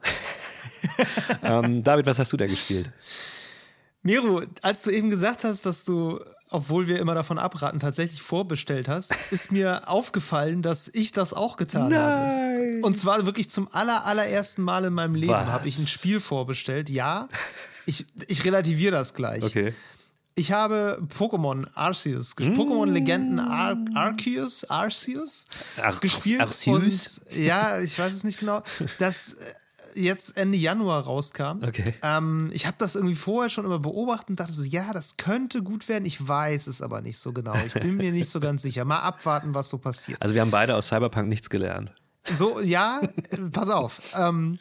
[1.43, 2.89] ähm, David, was hast du da gespielt?
[4.03, 8.87] Miro, als du eben gesagt hast, dass du, obwohl wir immer davon abraten, tatsächlich vorbestellt
[8.87, 12.79] hast, ist mir aufgefallen, dass ich das auch getan habe.
[12.83, 16.89] Und zwar wirklich zum aller, allerersten Mal in meinem Leben habe ich ein Spiel vorbestellt.
[16.89, 17.29] Ja,
[17.87, 19.43] ich, ich relativiere das gleich.
[19.43, 19.73] Okay.
[20.37, 25.47] Ich habe Pokémon Arceus, ges- Pokémon Legenden Ar Arceus, Arceus
[25.81, 26.41] Ar- gespielt.
[26.41, 27.21] Arceus?
[27.31, 28.61] Und, ja, ich weiß es nicht genau.
[28.99, 29.37] Das äh,
[29.95, 31.63] jetzt Ende Januar rauskam.
[31.63, 31.95] Okay.
[32.01, 35.63] Ähm, ich habe das irgendwie vorher schon immer beobachtet und dachte so, ja, das könnte
[35.63, 36.05] gut werden.
[36.05, 37.55] Ich weiß es aber nicht so genau.
[37.65, 38.85] Ich bin mir nicht so ganz sicher.
[38.85, 40.21] Mal abwarten, was so passiert.
[40.21, 41.93] Also wir haben beide aus Cyberpunk nichts gelernt.
[42.29, 43.01] So, ja,
[43.51, 44.01] pass auf.
[44.15, 44.59] Ähm,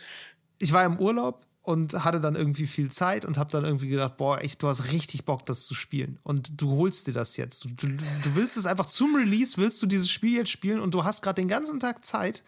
[0.58, 4.18] ich war im Urlaub und hatte dann irgendwie viel Zeit und habe dann irgendwie gedacht,
[4.18, 6.18] boah, echt, du hast richtig Bock, das zu spielen.
[6.22, 7.64] Und du holst dir das jetzt.
[7.64, 10.92] Du, du, du willst es einfach zum Release, willst du dieses Spiel jetzt spielen und
[10.92, 12.44] du hast gerade den ganzen Tag Zeit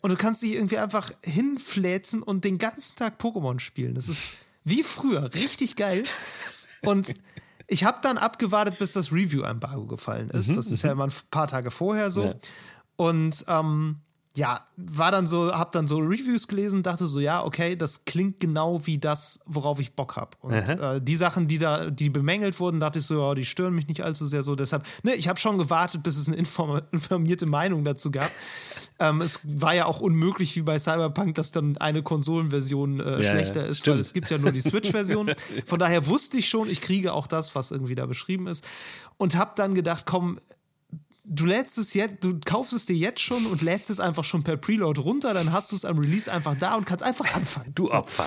[0.00, 3.94] und du kannst dich irgendwie einfach hinfläzen und den ganzen Tag Pokémon spielen.
[3.94, 4.28] Das ist
[4.64, 6.02] wie früher, richtig geil.
[6.82, 7.14] Und
[7.68, 10.56] ich habe dann abgewartet, bis das Review-Embargo gefallen ist.
[10.56, 12.24] Das ist ja immer ein paar Tage vorher so.
[12.24, 12.34] Ja.
[12.96, 14.00] Und ähm,
[14.34, 18.38] ja, war dann so, hab dann so Reviews gelesen, dachte so, ja, okay, das klingt
[18.38, 20.36] genau wie das, worauf ich Bock habe.
[20.40, 23.74] Und äh, die Sachen, die da, die bemängelt wurden, dachte ich so, ja, die stören
[23.74, 24.54] mich nicht allzu sehr so.
[24.54, 28.30] Deshalb, ne, ich habe schon gewartet, bis es eine inform informierte Meinung dazu gab.
[29.00, 33.22] ähm, es war ja auch unmöglich, wie bei Cyberpunk, dass dann eine Konsolenversion äh, Ja,
[33.22, 33.94] schlechter ja, ist, stimmt.
[33.94, 35.32] weil es gibt ja nur die Switch-Version.
[35.66, 38.64] Von daher wusste ich schon, ich kriege auch das, was irgendwie da beschrieben ist.
[39.16, 40.38] Und habe dann gedacht, komm,
[41.28, 44.42] du lädst es jetzt, du kaufst es dir jetzt schon und lädst es einfach schon
[44.44, 47.72] per Preload runter, dann hast du es am Release einfach da und kannst einfach anfangen.
[47.74, 48.26] Du so, Opfer.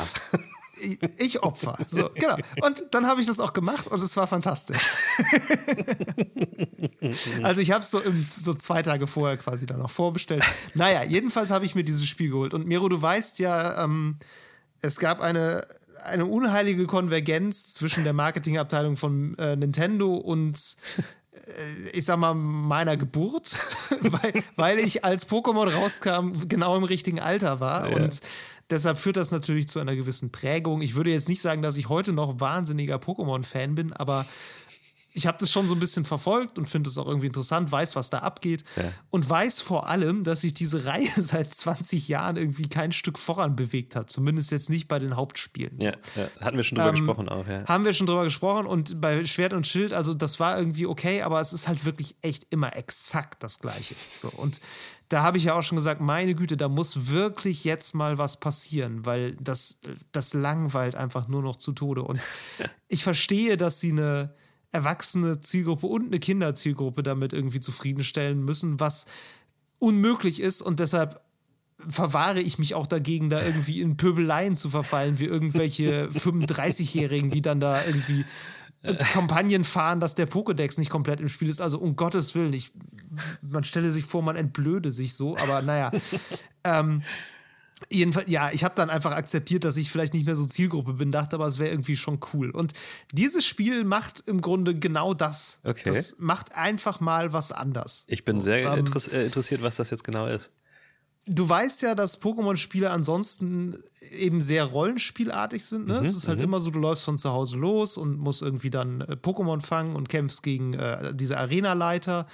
[0.82, 1.78] ich, ich Opfer.
[1.88, 2.38] So, genau.
[2.62, 4.88] Und dann habe ich das auch gemacht und es war fantastisch.
[7.44, 10.44] also ich habe es so, im- so zwei Tage vorher quasi dann noch vorbestellt.
[10.74, 12.54] Naja, jedenfalls habe ich mir dieses Spiel geholt.
[12.54, 14.18] Und Miro, du weißt ja, ähm,
[14.82, 15.68] es gab eine,
[16.04, 20.60] eine unheilige Konvergenz zwischen der Marketingabteilung von äh, Nintendo und
[21.94, 23.56] ich sag mal, meiner Geburt,
[24.02, 27.90] weil, weil ich als Pokémon rauskam, genau im richtigen Alter war.
[27.90, 27.96] Ja.
[27.96, 28.20] Und
[28.70, 30.82] deshalb führt das natürlich zu einer gewissen Prägung.
[30.82, 34.26] Ich würde jetzt nicht sagen, dass ich heute noch wahnsinniger Pokémon-Fan bin, aber
[35.14, 37.96] ich habe das schon so ein bisschen verfolgt und finde es auch irgendwie interessant, weiß,
[37.96, 38.92] was da abgeht Ja.
[39.10, 43.56] und weiß vor allem, dass sich diese Reihe seit 20 Jahren irgendwie kein Stück voran
[43.56, 44.10] bewegt hat.
[44.10, 45.78] Zumindest jetzt nicht bei den Hauptspielen.
[45.82, 46.28] Ja, ja.
[46.40, 47.66] hatten wir schon drüber Ähm, gesprochen auch, ja.
[47.66, 51.22] Haben wir schon drüber gesprochen und bei Schwert und Schild, also das war irgendwie okay,
[51.22, 53.96] aber es ist halt wirklich echt immer exakt das Gleiche.
[54.18, 54.62] So, und
[55.10, 58.40] da habe ich ja auch schon gesagt, meine Güte, da muss wirklich jetzt mal was
[58.40, 59.82] passieren, weil das,
[60.14, 62.04] das langweilt einfach nur noch zu Tode.
[62.04, 62.22] Und
[62.88, 64.34] ich verstehe, dass sie eine
[64.72, 69.06] erwachsene Zielgruppe und eine Kinderzielgruppe damit irgendwie zufriedenstellen müssen, was
[69.80, 71.22] unmöglich ist und deshalb
[71.88, 77.42] verwahre ich mich auch dagegen, da irgendwie in Pöbeleien zu verfallen, wie irgendwelche 35-Jährigen, die
[77.42, 78.24] dann da irgendwie
[78.84, 81.62] Kampagnen fahren, dass der Pokédex nicht komplett im Spiel ist.
[81.62, 82.72] Also um Gottes Willen, ich
[83.42, 85.92] man stelle sich vor, man entblöde sich so, aber naja.
[86.64, 87.04] ähm,
[87.90, 91.12] Jedenfalls, ja, ich habe dann einfach akzeptiert, dass ich vielleicht nicht mehr so Zielgruppe bin,
[91.12, 92.52] dachte aber, es wäre irgendwie schon cool.
[92.52, 92.74] Und
[93.12, 95.60] dieses Spiel macht im Grunde genau das.
[95.64, 95.84] Okay.
[95.86, 98.06] Das macht einfach mal was anders.
[98.08, 100.52] Ich bin sehr ähm, äh, interessiert, was das jetzt genau ist.
[101.28, 103.78] Du weißt ja, dass Pokémon-Spiele ansonsten
[104.10, 105.88] eben sehr rollenspielartig sind.
[105.88, 106.00] Ne?
[106.00, 106.46] Mhm, es ist halt mhm.
[106.46, 109.96] immer so, du läufst von zu Hause los und musst irgendwie dann äh, Pokémon fangen
[109.96, 112.28] und kämpfst gegen äh, diese Arena-Leiter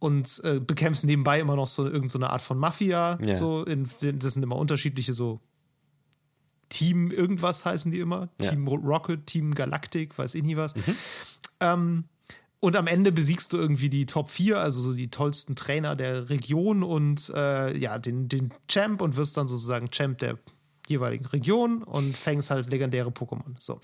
[0.00, 3.18] und äh, bekämpfst nebenbei immer noch so irgendeine so eine Art von Mafia.
[3.22, 3.36] Ja.
[3.36, 5.40] So in, das sind immer unterschiedliche so
[6.70, 8.30] Team irgendwas heißen die immer.
[8.40, 8.50] Ja.
[8.50, 10.74] Team Rocket, Team Galactic, weiß ich nie was.
[11.60, 12.04] Ähm,
[12.60, 16.30] und am Ende besiegst du irgendwie die Top 4, also so die tollsten Trainer der
[16.30, 20.38] Region und äh, ja, den, den Champ und wirst dann sozusagen Champ der
[20.86, 23.54] jeweiligen Region und fängst halt legendäre Pokémon.
[23.58, 23.80] So.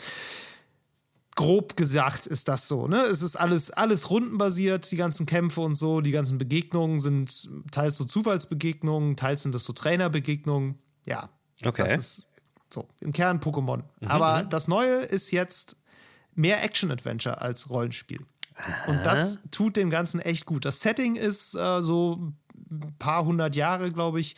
[1.37, 3.03] Grob gesagt ist das so, ne?
[3.03, 7.99] Es ist alles, alles rundenbasiert, die ganzen Kämpfe und so, die ganzen Begegnungen sind teils
[7.99, 10.79] so Zufallsbegegnungen, teils sind das so Trainerbegegnungen.
[11.07, 11.29] Ja.
[11.65, 11.83] Okay.
[11.83, 12.29] Das ist
[12.73, 13.83] so, im Kern Pokémon.
[14.05, 14.51] Aber mhm.
[14.51, 15.77] das Neue ist jetzt
[16.35, 18.25] mehr Action-Adventure als Rollenspiel.
[18.87, 20.65] Und das tut dem Ganzen echt gut.
[20.65, 22.33] Das Setting ist äh, so
[22.71, 24.37] ein paar hundert Jahre, glaube ich,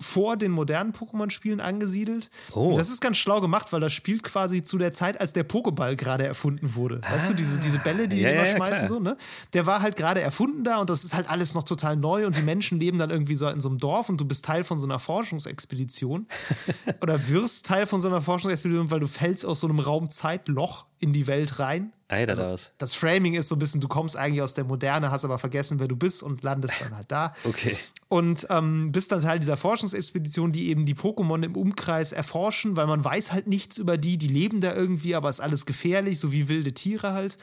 [0.00, 2.30] vor den modernen Pokémon-Spielen angesiedelt.
[2.52, 2.70] Oh.
[2.70, 5.48] Und Das ist ganz schlau gemacht, weil das spielt quasi zu der Zeit, als der
[5.48, 7.00] Pokéball gerade erfunden wurde.
[7.08, 8.88] Weißt du, diese, diese Bälle, die Ja, die immer ja, schmeißen, klar.
[8.88, 9.16] so, ne?
[9.52, 12.36] Der war halt gerade erfunden da und das ist halt alles noch total neu und
[12.36, 14.78] die Menschen leben dann irgendwie so in so einem Dorf und du bist Teil von
[14.78, 16.26] so einer Forschungsexpedition
[17.00, 21.12] oder wirst Teil von so einer Forschungsexpedition, weil du fällst aus so einem Raumzeitloch in
[21.12, 21.92] die Welt rein.
[22.08, 25.10] Ei, das Also, das Framing ist so ein bisschen, du kommst eigentlich aus der Moderne,
[25.10, 27.34] hast aber vergessen, wer du bist und landest dann halt da.
[27.44, 27.76] Okay.
[28.08, 32.86] Und ähm, bist dann Teil dieser Forschungsexpedition, die eben die Pokémon im Umkreis erforschen, weil
[32.86, 36.32] man weiß halt nichts über die, die leben da irgendwie, aber ist alles gefährlich, so
[36.32, 37.36] wie wilde Tiere halt.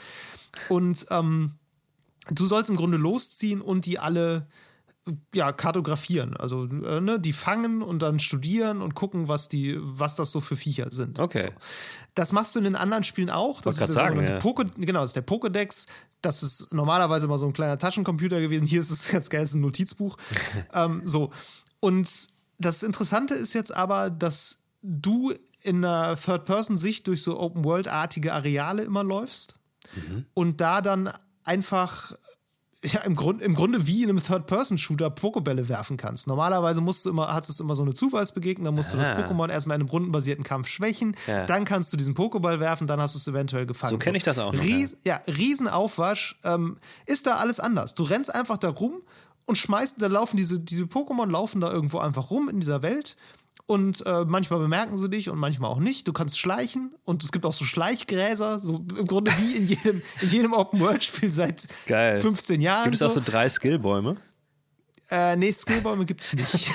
[0.69, 1.53] Und ähm,
[2.29, 4.47] du sollst im Grunde losziehen und die alle
[5.33, 6.37] ja, kartografieren.
[6.37, 10.41] Also äh, ne, die fangen und dann studieren und gucken, was die, was das so
[10.41, 11.19] für Viecher sind.
[11.19, 11.47] Okay.
[11.47, 11.53] So.
[12.13, 13.61] Das machst du in den anderen Spielen auch.
[13.61, 15.87] Das ist der sagen, sogenannte Poké, genau, das ist der Pokédex.
[16.21, 18.65] Das ist normalerweise immer so ein kleiner Taschencomputer gewesen.
[18.67, 20.17] Hier ist es ganz geil, ist ein Notizbuch.
[20.73, 21.31] ähm, so.
[21.79, 22.09] Und
[22.59, 29.03] das Interessante ist jetzt aber, dass du in einer Third-Person-Sicht durch so Open-World-artige Areale immer
[29.03, 29.59] läufst
[30.33, 31.11] und da dann
[31.43, 32.15] einfach
[32.83, 36.25] ja, im, Grund, im Grunde wie in einem Third-Person-Shooter Pokebälle werfen kannst.
[36.27, 39.19] Normalerweise musst du immer, hast du immer so eine Zufallsbegegnung, dann musst du das Ah.
[39.19, 41.45] Pokémon erstmal in einem rundenbasierten Kampf schwächen, Ja.
[41.45, 43.91] dann kannst du diesen Pokéball werfen, dann hast du es eventuell gefangen.
[43.91, 45.21] So kenn ich das auch noch, Ries, ja.
[45.27, 46.39] Riesenaufwasch.
[46.43, 47.93] Ähm, ist da alles anders.
[47.93, 49.01] Du rennst einfach da rum
[49.45, 53.15] und schmeißt, da laufen diese, diese Pokémon laufen da irgendwo einfach rum in dieser Welt.
[53.71, 56.05] Und äh, manchmal bemerken sie dich und manchmal auch nicht.
[56.05, 60.01] Du kannst schleichen und es gibt auch so Schleichgräser, so im Grunde wie in jedem,
[60.19, 62.17] in jedem Open-World-Spiel seit Geil.
[62.17, 62.83] 15 Jahren.
[62.83, 63.05] Gibt es so.
[63.05, 64.17] auch so drei Skillbäume?
[65.09, 66.69] Äh, nee, Skillbäume gibt's nicht.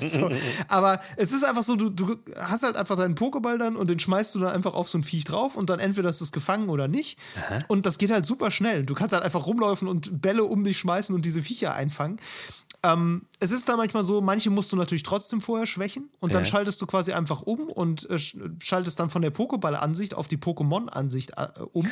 [0.00, 0.30] so.
[0.68, 3.98] Aber es ist einfach so, du, du hast halt einfach deinen Pokéball dann und den
[3.98, 6.68] schmeißt du dann einfach auf so ein Viech drauf und dann entweder ist es gefangen
[6.68, 7.18] oder nicht.
[7.66, 8.84] Und das geht halt super schnell.
[8.84, 12.20] Du kannst halt einfach rumlaufen und Bälle um dich schmeißen und diese Viecher einfangen.
[12.84, 16.42] Ähm, es ist da manchmal so, manche musst du natürlich trotzdem vorher schwächen und dann
[16.42, 16.50] Ja.
[16.50, 20.36] schaltest du quasi einfach um und äh, sch- schaltest dann von der Pokéball-Ansicht auf die
[20.36, 21.88] Pokémon-Ansicht äh, um.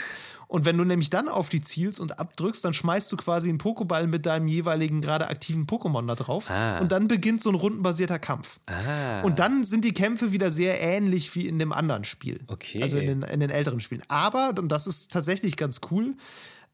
[0.48, 3.58] Und wenn du nämlich dann auf die zielst und abdrückst, dann schmeißt du quasi einen
[3.60, 6.50] Pokéball mit deinem jeweiligen gerade aktiven Pokémon da drauf.
[6.50, 6.80] Ah.
[6.80, 8.58] Und dann beginnt so ein rundenbasierter Kampf.
[8.66, 9.20] Ah.
[9.22, 12.40] Und dann sind die Kämpfe wieder sehr ähnlich wie in dem anderen Spiel.
[12.48, 12.82] Okay.
[12.82, 14.02] Also in den, in den älteren Spielen.
[14.08, 16.16] Aber, und das ist tatsächlich ganz cool,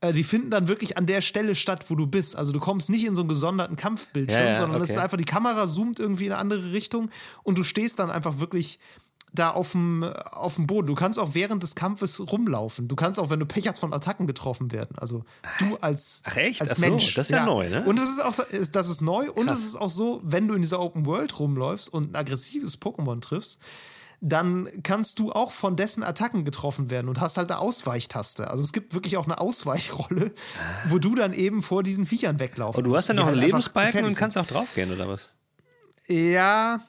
[0.01, 2.37] äh, die finden dann wirklich an der Stelle statt, wo du bist.
[2.37, 4.99] Also du kommst nicht in so einen gesonderten Kampfbildschirm, Ja, ja, sondern es okay.
[4.99, 7.11] ist einfach, die Kamera zoomt irgendwie in eine andere Richtung
[7.43, 8.79] und du stehst dann einfach wirklich
[9.35, 10.87] da auf dem, auf dem Boden.
[10.87, 12.89] Du kannst auch während des Kampfes rumlaufen.
[12.89, 14.97] Du kannst auch, wenn du Pech hast, von Attacken getroffen werden.
[14.99, 15.25] Also
[15.59, 16.63] du als, Ach, echt?
[16.63, 17.15] als Ach so, Mensch.
[17.15, 17.85] das ist ja neu, ne?
[17.85, 18.35] Und es ist auch,
[18.73, 19.59] das ist neu und Krass.
[19.61, 23.21] es ist auch so, wenn du in dieser Open World rumläufst und ein aggressives Pokémon
[23.21, 23.61] triffst,
[24.21, 28.49] dann kannst du auch von dessen Attacken getroffen werden und hast halt eine Ausweichtaste.
[28.51, 30.33] Also es gibt wirklich auch eine Ausweichrolle,
[30.89, 33.47] wo du dann eben vor diesen Viechern weglaufen Und du hast dann noch einen halt
[33.47, 35.29] Lebensbalken und kannst auch draufgehen, oder was?
[36.07, 36.81] Ja.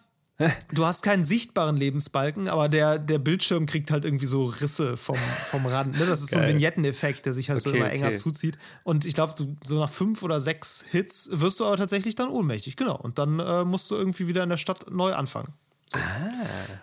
[0.71, 5.17] Du hast keinen sichtbaren Lebensbalken, aber der, der Bildschirm kriegt halt irgendwie so Risse vom,
[5.49, 5.97] vom Rand.
[5.97, 6.05] Ne?
[6.05, 6.53] Das ist so ein Geil.
[6.53, 8.17] Vignetteneffekt, der sich halt so Okay, immer enger okay.
[8.17, 8.55] zuzieht.
[8.83, 12.29] Und ich glaube, so, so nach fünf oder sechs Hits wirst du aber tatsächlich dann
[12.29, 12.75] ohnmächtig.
[12.75, 12.95] Genau.
[12.97, 15.53] Und dann äh, musst du irgendwie wieder in der Stadt neu anfangen.
[15.93, 15.99] So.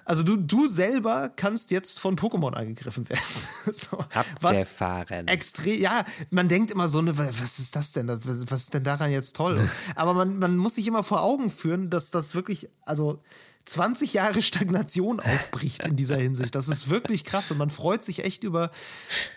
[0.06, 3.22] Also du, du selber kannst jetzt von Pokémon angegriffen werden.
[3.72, 3.98] so.
[4.40, 5.28] Was Abgefahren.
[5.28, 8.08] extrem, ja, man denkt immer so, ne, was ist das denn?
[8.08, 9.68] Was was ist denn daran jetzt toll?
[9.94, 13.20] Aber man, man muss sich immer vor Augen führen, dass das wirklich, also
[13.66, 16.54] 20 Jahre Stagnation aufbricht in dieser Hinsicht.
[16.54, 18.70] Das ist wirklich krass und man freut sich echt über,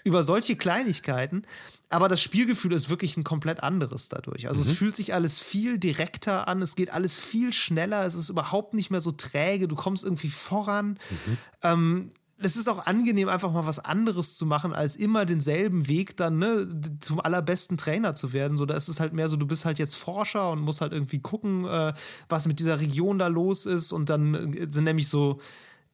[0.04, 1.44] über solche Kleinigkeiten.
[1.90, 4.48] Aber das Spielgefühl ist wirklich ein komplett anderes dadurch.
[4.48, 4.70] Also mhm.
[4.70, 8.74] es fühlt sich alles viel direkter an, es geht alles viel schneller, es ist überhaupt
[8.74, 11.00] nicht mehr so träge, du kommst irgendwie voran.
[11.10, 11.38] Mhm.
[11.64, 16.18] Ähm, es ist auch angenehm, einfach mal was anderes zu machen, als immer denselben Weg
[16.18, 16.68] dann ne,
[17.00, 18.58] zum allerbesten Trainer zu werden.
[18.58, 20.94] So, da ist es halt mehr so, du bist halt jetzt Forscher und musst halt
[20.94, 21.94] irgendwie gucken, äh,
[22.30, 23.92] was mit dieser Region da los ist.
[23.92, 25.40] Und dann äh, sind nämlich so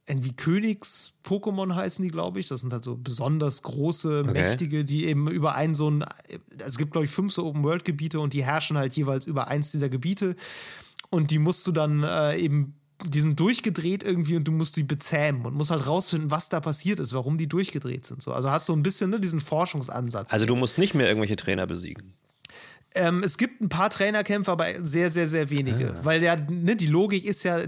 [0.06, 2.46] irgendwie Königs-Pokémon heißen die, glaube ich.
[2.46, 4.32] Das sind halt so besonders große, okay.
[4.32, 6.04] mächtige, die eben über einen so ein.
[6.58, 9.88] Es gibt, glaube ich, fünf so Open-World-Gebiete und die herrschen halt jeweils über eins dieser
[9.88, 10.36] Gebiete.
[11.10, 14.82] Und die musst du dann äh, eben die sind durchgedreht irgendwie und du musst die
[14.82, 18.22] bezähmen und musst halt rausfinden, was da passiert ist, warum die durchgedreht sind.
[18.22, 18.32] So.
[18.32, 20.32] Also hast du ein bisschen ne, diesen Forschungsansatz.
[20.32, 22.14] Also du musst nicht mehr irgendwelche Trainer besiegen.
[22.96, 25.94] Ähm, es gibt ein paar Trainerkämpfe, aber sehr, sehr, sehr wenige.
[25.96, 26.04] Ah.
[26.04, 27.58] Weil ja, ne, die Logik ist ja,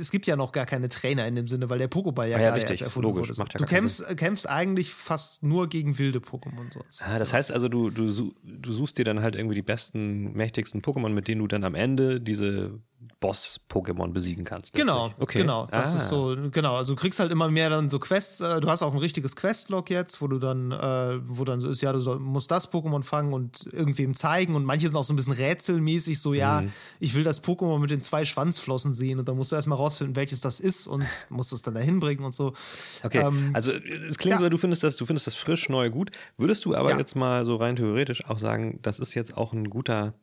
[0.00, 2.40] es gibt ja noch gar keine Trainer in dem Sinne, weil der Pokéball ja, ah,
[2.40, 3.38] ja gerade erst erfunden logisch, wurde.
[3.38, 7.02] Macht ja du kämpfst, kämpfst, eigentlich fast nur gegen wilde Pokémon sonst.
[7.02, 10.82] Ah, das heißt also, du, du, du suchst dir dann halt irgendwie die besten, mächtigsten
[10.82, 12.78] Pokémon, mit denen du dann am Ende diese
[13.20, 14.74] Boss-Pokémon besiegen kannst.
[14.74, 15.40] Genau, okay.
[15.40, 15.66] genau.
[15.66, 15.96] Das ah.
[15.96, 16.76] ist so, genau.
[16.76, 18.40] Also du kriegst halt immer mehr dann so Quests.
[18.40, 21.68] Äh, du hast auch ein richtiges Questlog jetzt, wo du dann, äh, wo dann so
[21.68, 24.54] ist, ja, du soll, musst das Pokémon fangen und irgendwem zeigen.
[24.54, 26.72] Und manche sind auch so ein bisschen rätselmäßig, so, ja, mhm.
[27.00, 30.14] ich will das Pokémon mit den zwei Schwanzflossen sehen und dann musst du erstmal rausfinden,
[30.14, 32.52] welches das ist und musst es dann dahin bringen und so.
[33.02, 33.18] Okay.
[33.18, 34.44] Ähm, also es klingt ja.
[34.44, 36.10] so, du findest das, du findest das frisch, neu, gut.
[36.36, 36.98] Würdest du aber ja.
[36.98, 40.14] jetzt mal so rein theoretisch auch sagen, das ist jetzt auch ein guter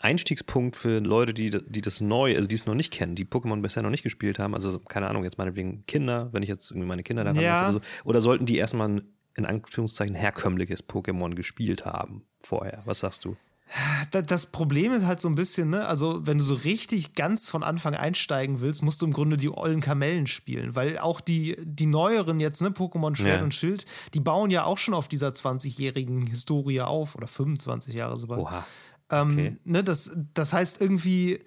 [0.00, 3.60] Einstiegspunkt für Leute, die, die das neu, also die es noch nicht kennen, die Pokémon
[3.60, 6.86] bisher noch nicht gespielt haben, also keine Ahnung, jetzt meinetwegen Kinder, wenn ich jetzt irgendwie
[6.86, 7.70] meine Kinder daran ja.
[7.70, 9.02] oder so, oder sollten die erstmal ein,
[9.34, 12.82] in Anführungszeichen herkömmliches Pokémon gespielt haben vorher?
[12.84, 13.36] Was sagst du?
[14.10, 17.62] Das Problem ist halt so ein bisschen, ne, also wenn du so richtig ganz von
[17.62, 21.84] Anfang einsteigen willst, musst du im Grunde die ollen Kamellen spielen, weil auch die, die
[21.84, 23.44] neueren jetzt, ne, Pokémon Schwert ja.
[23.44, 23.84] und Schild,
[24.14, 28.38] die bauen ja auch schon auf dieser 20-jährigen Historie auf oder 25 Jahre sogar.
[28.38, 28.66] Oha.
[29.10, 29.56] Ähm, okay.
[29.64, 31.40] ne, das, das heißt irgendwie,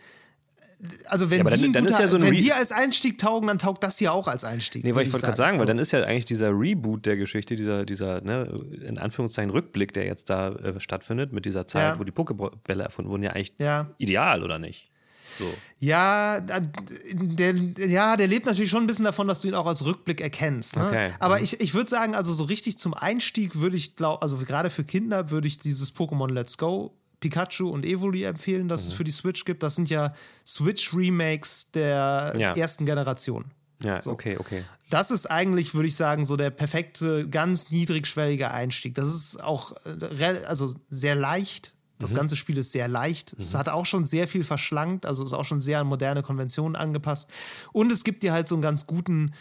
[1.06, 3.84] also wenn, ja, die, dann, dann ja so wenn die als Einstieg taugen, dann taugt
[3.84, 4.84] das hier auch als Einstieg.
[4.84, 5.62] Nee, weil ich wollte gerade sagen, so.
[5.62, 8.48] weil dann ist ja eigentlich dieser Reboot der Geschichte, dieser, dieser ne,
[8.84, 12.00] in Anführungszeichen Rückblick, der jetzt da äh, stattfindet, mit dieser Zeit, ja.
[12.00, 13.54] wo die Pokebälle erfunden wurden, ja eigentlich
[14.00, 14.90] ideal, oder nicht?
[15.38, 15.46] So.
[15.80, 19.86] Ja, der, ja, der lebt natürlich schon ein bisschen davon, dass du ihn auch als
[19.86, 20.76] Rückblick erkennst.
[20.76, 20.88] Ne?
[20.88, 21.12] Okay.
[21.20, 21.44] Aber mhm.
[21.44, 24.84] ich, ich würde sagen, also so richtig zum Einstieg würde ich glaube, also gerade für
[24.84, 28.92] Kinder würde ich dieses Pokémon Let's Go Pikachu und Evoli empfehlen, dass mhm.
[28.92, 29.64] es für die Switch gibt.
[29.64, 30.14] Das sind ja
[30.46, 32.54] Switch-Remakes der ja.
[32.54, 33.46] ersten Generation.
[33.82, 34.12] Ja, so.
[34.12, 34.66] okay, okay.
[34.90, 38.96] Das ist eigentlich, würde ich sagen, so der perfekte, ganz niedrigschwellige Einstieg.
[38.96, 41.74] Das ist auch äh, also sehr leicht.
[41.98, 42.16] Das mhm.
[42.16, 43.34] ganze Spiel ist sehr leicht.
[43.34, 43.40] Mhm.
[43.40, 46.76] Es hat auch schon sehr viel verschlankt, also ist auch schon sehr an moderne Konventionen
[46.76, 47.30] angepasst.
[47.72, 49.34] Und es gibt dir halt so einen ganz guten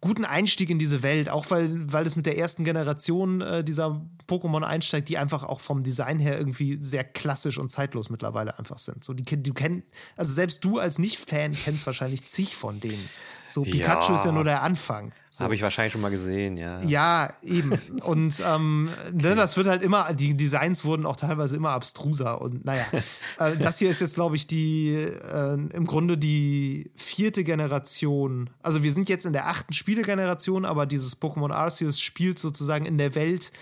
[0.00, 4.00] guten Einstieg in diese Welt, auch weil, weil es mit der ersten Generation äh, dieser
[4.26, 8.78] Pokémon einsteigt, die einfach auch vom Design her irgendwie sehr klassisch und zeitlos mittlerweile einfach
[8.78, 9.04] sind.
[9.04, 9.86] So, die, du kennst,
[10.16, 13.08] also selbst du als Nicht-Fan kennst wahrscheinlich zig von denen.
[13.50, 14.14] So, Pikachu ja.
[14.14, 15.12] ist ja nur der Anfang.
[15.30, 15.44] So.
[15.44, 16.80] Habe ich wahrscheinlich schon mal gesehen, ja.
[16.82, 17.72] Ja, eben.
[18.02, 22.40] Und ähm, ne, das wird halt immer, die Designs wurden auch teilweise immer abstruser.
[22.40, 22.86] Und naja,
[23.38, 28.50] äh, das hier ist jetzt, glaube ich, die äh, im Grunde die vierte Generation.
[28.62, 32.98] Also wir sind jetzt in der achten Spielegeneration, aber dieses Pokémon Arceus spielt sozusagen in
[32.98, 33.52] der Welt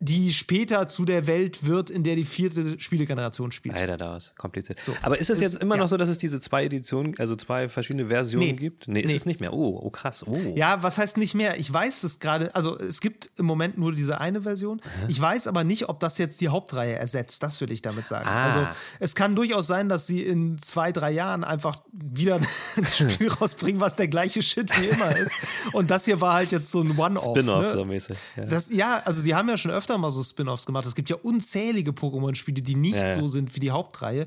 [0.00, 3.76] die später zu der Welt wird, in der die vierte Spielegeneration spielt.
[3.76, 4.82] Alter, da ist kompliziert.
[4.82, 4.92] So.
[5.02, 5.82] Aber ist es jetzt immer ja.
[5.82, 8.52] noch so, dass es diese zwei Editionen, also zwei verschiedene Versionen nee.
[8.52, 8.88] gibt?
[8.88, 9.16] Nee, ist nee.
[9.16, 9.52] es nicht mehr.
[9.52, 10.24] Oh, oh krass.
[10.26, 10.36] Oh.
[10.56, 11.58] Ja, was heißt nicht mehr?
[11.58, 14.80] Ich weiß es gerade, also es gibt im Moment nur diese eine Version.
[14.82, 15.06] Aha.
[15.08, 17.42] Ich weiß aber nicht, ob das jetzt die Hauptreihe ersetzt.
[17.42, 18.28] Das will ich damit sagen.
[18.28, 18.44] Ah.
[18.44, 18.66] Also
[19.00, 22.40] es kann durchaus sein, dass sie in zwei, drei Jahren einfach wieder
[22.76, 25.34] ein Spiel rausbringen, was der gleiche Shit wie immer ist.
[25.72, 27.36] Und das hier war halt jetzt so ein One-Off.
[27.36, 27.72] Spin-off ne?
[27.72, 28.16] so mäßig.
[28.36, 28.44] Ja.
[28.44, 30.86] Das, ja, also sie haben ja schon öfter öfter mal so Spin-offs gemacht.
[30.86, 33.12] Es gibt ja unzählige Pokémon-Spiele, die nicht ja, ja.
[33.12, 34.26] so sind wie die Hauptreihe.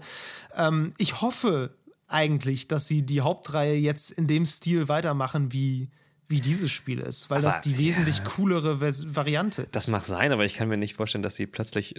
[0.56, 1.76] Ähm, ich hoffe
[2.08, 5.90] eigentlich, dass sie die Hauptreihe jetzt in dem Stil weitermachen, wie
[6.30, 8.24] wie dieses Spiel ist, weil aber, das die wesentlich ja.
[8.26, 9.74] coolere Variante ist.
[9.74, 11.96] Das mag sein, aber ich kann mir nicht vorstellen, dass sie plötzlich,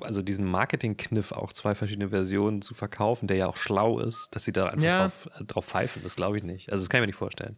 [0.00, 4.44] also diesen Marketing-Kniff auch zwei verschiedene Versionen zu verkaufen, der ja auch schlau ist, dass
[4.44, 5.08] sie da einfach ja.
[5.08, 6.02] drauf, drauf pfeifen.
[6.04, 6.70] Das glaube ich nicht.
[6.70, 7.56] Also das kann ich mir nicht vorstellen.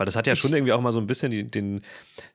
[0.00, 1.82] Weil das hat ja schon irgendwie auch mal so ein bisschen die, den,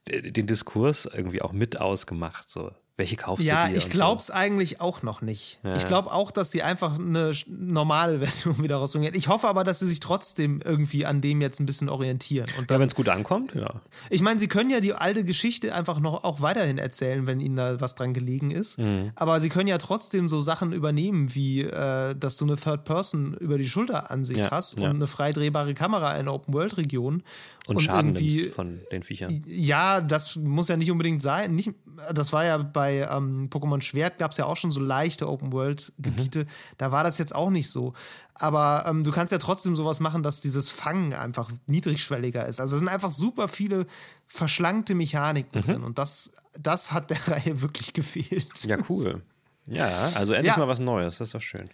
[0.08, 2.48] den Diskurs irgendwie auch mit ausgemacht.
[2.48, 2.70] So.
[2.98, 3.78] Welche kaufst ja, du dir?
[3.78, 4.34] ich glaube es so?
[4.34, 5.60] eigentlich auch noch nicht.
[5.64, 5.76] Ja.
[5.76, 9.14] Ich glaube auch, dass sie einfach eine normale Version wieder rausbringen.
[9.16, 12.48] Ich hoffe aber, dass sie sich trotzdem irgendwie an dem jetzt ein bisschen orientieren.
[12.58, 13.82] Und dann, ja, wenn es gut ankommt, ja.
[14.10, 17.58] Ich meine, sie können ja die alte Geschichte einfach noch auch weiterhin erzählen, wenn ihnen
[17.58, 18.80] da was dran gelegen ist.
[18.80, 19.12] Mhm.
[19.16, 23.58] Aber sie können ja trotzdem so Sachen übernehmen, wie äh, dass du eine Third-Person über
[23.58, 27.24] die Schulteransicht ja, hast und eine frei drehbare Kamera in Open-World-Region.
[27.68, 29.44] Und, und Schaden nimmst von den Viechern.
[29.48, 31.56] Ja, das muss ja nicht unbedingt sein.
[31.56, 31.72] Nicht,
[32.14, 36.44] das war ja bei ähm, Pokémon Schwert gab es ja auch schon so leichte Open-World-Gebiete.
[36.44, 36.48] Mhm.
[36.78, 37.94] Da war das jetzt auch nicht so.
[38.36, 42.60] Aber ähm, du kannst ja trotzdem sowas machen, dass dieses Fangen einfach niedrigschwelliger ist.
[42.60, 43.88] Also es sind einfach super viele
[44.28, 45.66] verschlankte Mechaniken mhm.
[45.66, 45.84] drin.
[45.84, 48.64] Und das, das hat der Reihe wirklich gefehlt.
[48.66, 49.24] Ja, cool.
[49.68, 50.60] Ja, also endlich ja.
[50.60, 51.70] mal was Neues, das ist doch schön.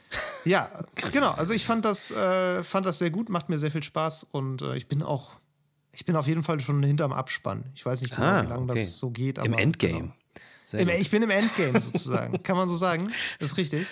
[0.45, 0.69] Ja,
[1.11, 1.31] genau.
[1.31, 4.61] Also ich fand das, äh, fand das sehr gut, macht mir sehr viel Spaß und
[4.61, 5.40] äh, ich bin auch
[5.93, 7.65] ich bin auf jeden Fall schon hinterm Abspann.
[7.75, 8.81] Ich weiß nicht genau, ah, wie lange okay.
[8.81, 9.37] das so geht.
[9.39, 10.13] Im Endgame.
[10.71, 10.83] Genau.
[10.83, 12.41] Im, ich bin im Endgame sozusagen.
[12.43, 13.11] Kann man so sagen?
[13.39, 13.87] Das ist richtig.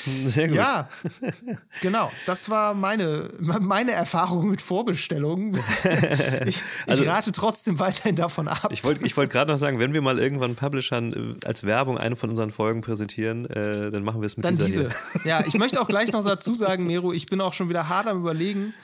[0.26, 0.56] Sehr gut.
[0.56, 0.88] Ja,
[1.82, 2.10] genau.
[2.26, 5.58] Das war meine, meine Erfahrung mit Vorbestellungen.
[6.46, 8.70] Ich, also, ich rate trotzdem weiterhin davon ab.
[8.72, 11.98] Ich wollte ich wollt gerade noch sagen, wenn wir mal irgendwann Publishern äh, als Werbung
[11.98, 14.88] eine von unseren Folgen präsentieren, äh, dann machen wir es mit dann dieser diese.
[15.12, 15.22] Hier.
[15.24, 18.06] Ja, ich möchte auch gleich noch dazu sagen, Mero, ich bin auch schon wieder hart
[18.06, 18.74] am überlegen,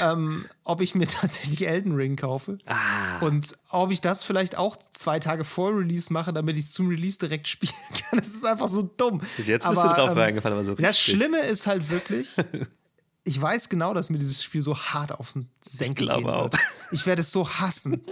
[0.00, 2.58] ähm, ob ich mir tatsächlich Elden Ring kaufe.
[2.66, 3.18] Ah.
[3.20, 6.88] Und ob ich das vielleicht auch zwei Tage vor Release mache, damit ich es zum
[6.88, 8.18] Release direkt spielen kann.
[8.18, 9.22] Das ist einfach so dumm.
[9.38, 10.74] Jetzt bist aber, du drauf ähm, reingefallen, aber so.
[10.74, 12.28] Das Schlimme ist halt wirklich,
[13.24, 16.26] ich weiß genau, dass mir dieses Spiel so hart auf den Senkel geht.
[16.26, 16.50] Auch.
[16.92, 18.02] Ich werde es so hassen.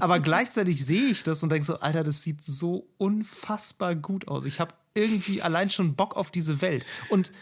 [0.00, 4.44] Aber gleichzeitig sehe ich das und denke so, Alter, das sieht so unfassbar gut aus.
[4.44, 6.84] Ich habe irgendwie allein schon Bock auf diese Welt.
[7.08, 7.32] Und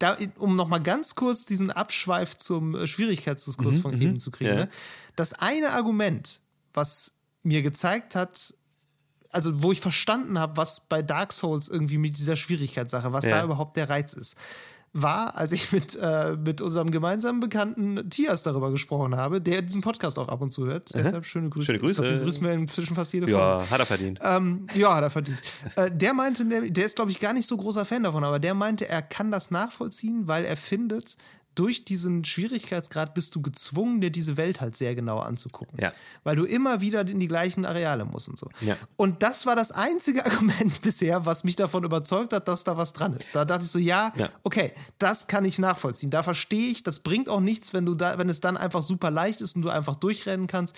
[0.00, 4.02] da, um noch mal ganz kurz diesen Abschweif zum äh, Schwierigkeitsdiskurs mhm, von mhm.
[4.02, 4.50] eben zu kriegen.
[4.50, 4.56] Ja.
[4.56, 4.68] Ne?
[5.14, 6.40] Das eine Argument,
[6.72, 8.54] was mir gezeigt hat,
[9.30, 13.38] also wo ich verstanden habe, was bei Dark Souls irgendwie mit dieser Schwierigkeitssache, was ja.
[13.38, 14.36] da überhaupt der Reiz ist,
[14.92, 19.82] war, als ich mit, äh, mit unserem gemeinsamen Bekannten Tias darüber gesprochen habe, der diesen
[19.82, 20.92] Podcast auch ab und zu hört.
[20.94, 21.02] Mhm.
[21.02, 21.66] Deshalb schöne Grüße.
[21.66, 21.92] Schöne Grüße.
[21.92, 23.70] Ich glaub, den grüßen wir inzwischen fast jede Ja, Folge.
[23.70, 24.18] hat er verdient.
[24.22, 25.40] Ähm, ja, hat er verdient.
[25.76, 28.38] äh, der meinte, der, der ist, glaube ich, gar nicht so großer Fan davon, aber
[28.40, 31.16] der meinte, er kann das nachvollziehen, weil er findet,
[31.54, 35.78] durch diesen Schwierigkeitsgrad bist du gezwungen, dir diese Welt halt sehr genau anzugucken.
[35.80, 35.92] Ja.
[36.22, 38.48] Weil du immer wieder in die gleichen Areale musst und so.
[38.60, 38.76] Ja.
[38.96, 42.92] Und das war das einzige Argument bisher, was mich davon überzeugt hat, dass da was
[42.92, 43.34] dran ist.
[43.34, 44.30] Da dachte ich so, ja, ja.
[44.44, 46.10] okay, das kann ich nachvollziehen.
[46.10, 49.10] Da verstehe ich, das bringt auch nichts, wenn du da, wenn es dann einfach super
[49.10, 50.76] leicht ist und du einfach durchrennen kannst.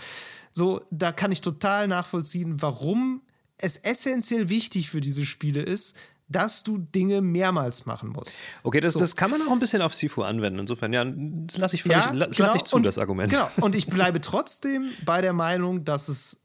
[0.52, 3.22] So, da kann ich total nachvollziehen, warum
[3.58, 5.96] es essentiell wichtig für diese Spiele ist,
[6.28, 8.40] dass du Dinge mehrmals machen musst.
[8.62, 9.00] Okay, das, so.
[9.00, 10.61] das kann man auch ein bisschen auf Sifu anwenden.
[10.61, 12.26] Insofern, ja, das lasse ich, völlig, ja, genau.
[12.38, 13.32] lass ich zu, und, das Argument.
[13.32, 16.42] Genau, und ich bleibe trotzdem bei der Meinung, dass es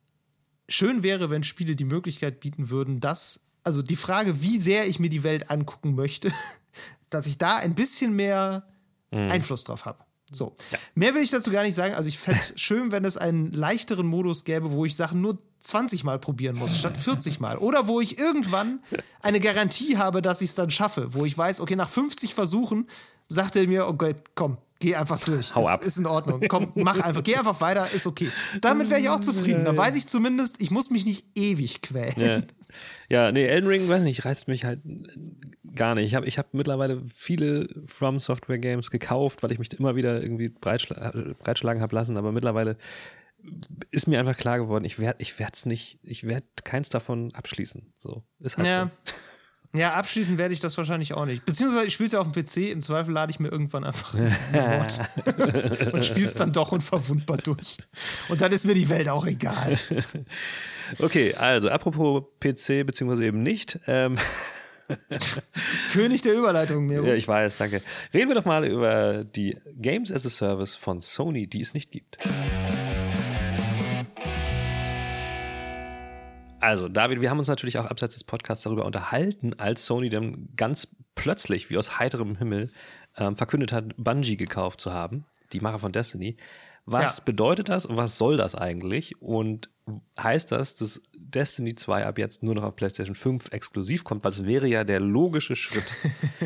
[0.70, 5.00] schön wäre, wenn Spiele die Möglichkeit bieten würden, dass, also die Frage, wie sehr ich
[5.00, 6.32] mir die Welt angucken möchte,
[7.10, 8.68] dass ich da ein bisschen mehr
[9.12, 9.32] mhm.
[9.32, 10.04] Einfluss drauf habe.
[10.32, 10.56] So.
[10.72, 10.78] Ja.
[10.94, 11.94] Mehr will ich dazu gar nicht sagen.
[11.94, 15.38] Also, ich fände es schön, wenn es einen leichteren Modus gäbe, wo ich Sachen nur
[15.60, 17.58] 20 Mal probieren muss, statt 40 Mal.
[17.58, 18.80] Oder wo ich irgendwann
[19.22, 21.14] eine Garantie habe, dass ich es dann schaffe.
[21.14, 22.88] Wo ich weiß, okay, nach 50 Versuchen
[23.28, 25.54] sagt er mir, okay, komm, geh einfach durch.
[25.56, 25.84] Hau ab.
[25.84, 26.44] Ist, in Ordnung.
[26.48, 27.24] Komm, mach einfach.
[27.24, 28.30] Geh einfach weiter, ist okay.
[28.62, 29.66] Damit wäre ich auch zufrieden.
[29.66, 32.48] Da weiß ich zumindest, ich muss mich nicht ewig quälen.
[33.10, 34.80] Ja, ja nee, Elden Ring, weiß nicht, reißt mich halt
[35.76, 36.06] gar nicht.
[36.06, 40.22] Ich habe ich hab mittlerweile viele From Software Games gekauft, weil ich mich immer wieder
[40.22, 42.78] irgendwie breitschla breitschlagen habe lassen, aber mittlerweile
[43.92, 47.94] ist mir einfach klar geworden, ich werde ich es nicht, ich werde keins davon abschließen.
[48.00, 48.92] So, ist halt ja.
[49.06, 49.14] so.
[49.78, 51.46] Ja, abschließen werde ich das wahrscheinlich auch nicht.
[51.46, 54.14] Beziehungsweise ich spiele es ja auf dem PC, im Zweifel lade ich mir irgendwann einfach
[54.52, 57.78] Mod und spiele es dann doch unverwundbar durch.
[58.30, 59.78] Und dann ist mir die Welt auch egal.
[61.00, 63.78] Okay, also apropos PC, beziehungsweise eben nicht.
[63.88, 64.18] Ähm
[65.92, 67.06] König der Überleitung, Miro.
[67.06, 67.82] Ja, ich weiß, danke.
[68.14, 71.92] Reden wir doch mal über die Games as a Service von Sony, die es nicht
[71.92, 72.18] gibt.
[76.60, 80.50] Also, David, wir haben uns natürlich auch abseits des Podcasts darüber unterhalten, als Sony dann
[80.56, 82.72] ganz plötzlich, wie aus heiterem Himmel,
[83.18, 86.38] ähm, verkündet hat, Bungie gekauft zu haben, die Macher von Destiny.
[86.86, 87.24] Was ja.
[87.26, 89.22] bedeutet das und was soll das eigentlich?
[89.22, 89.70] Und
[90.18, 94.24] heißt das, dass Destiny 2 ab jetzt nur noch auf PlayStation 5 exklusiv kommt?
[94.24, 95.94] Weil es wäre ja der logische Schritt.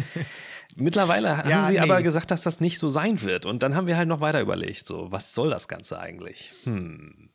[0.75, 1.79] Mittlerweile ja, haben sie nee.
[1.79, 3.45] aber gesagt, dass das nicht so sein wird.
[3.45, 6.51] Und dann haben wir halt noch weiter überlegt, so, was soll das Ganze eigentlich?
[6.63, 7.30] Hm.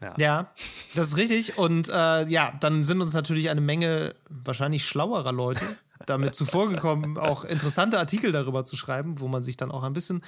[0.00, 0.14] Ja.
[0.18, 0.50] ja.
[0.94, 1.56] das ist richtig.
[1.58, 5.62] Und äh, ja, dann sind uns natürlich eine Menge wahrscheinlich schlauerer Leute
[6.04, 10.22] damit zuvorgekommen, auch interessante Artikel darüber zu schreiben, wo man sich dann auch ein bisschen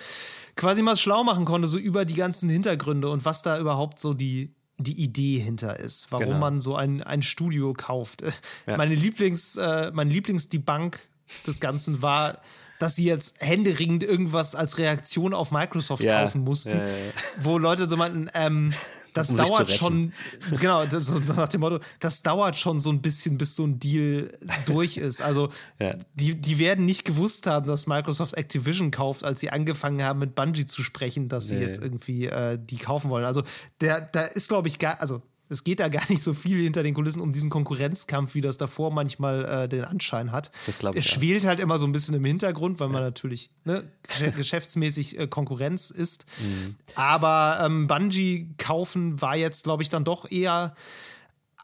[0.57, 4.15] quasi mal schlau machen konnte, so über die ganzen Hintergründe und was da überhaupt so
[4.15, 6.39] die die Idee hinter ist, warum Genau.
[6.39, 8.23] man so ein, ein Studio kauft.
[8.65, 8.77] Ja.
[8.77, 11.01] Meine Lieblings, äh, mein Lieblingsdebunk
[11.49, 12.39] des Ganzen war,
[12.79, 16.23] dass sie jetzt händeringend irgendwas als Reaktion auf Microsoft Ja.
[16.23, 17.13] kaufen mussten, Ja, ja,
[17.43, 18.73] wo Leute so meinten, ähm,
[19.13, 20.13] das dauert schon,
[20.61, 23.79] genau, das, so nach dem Motto, das dauert schon so ein bisschen, bis so ein
[23.79, 25.21] Deal durch ist.
[25.21, 25.95] Also Ja.
[26.15, 30.35] die, die werden nicht gewusst haben, dass Microsoft Activision kauft, als sie angefangen haben, mit
[30.35, 31.63] Bungie zu sprechen, dass sie Nee.
[31.65, 33.25] jetzt irgendwie äh, die kaufen wollen.
[33.25, 33.43] Also
[33.81, 36.83] der, da ist, glaube ich, gar, also es geht da gar nicht so viel hinter
[36.83, 40.51] den Kulissen um diesen Konkurrenzkampf, wie das davor manchmal äh, den Anschein hat.
[40.67, 41.15] Das glaub Es ich auch.
[41.21, 45.27] schwelt halt immer so ein bisschen im Hintergrund, weil man natürlich ne, gesch- geschäftsmäßig äh,
[45.27, 46.27] Konkurrenz ist.
[46.41, 46.77] Mhm.
[46.95, 50.75] Aber ähm, Bungie kaufen war jetzt, glaube ich, dann doch eher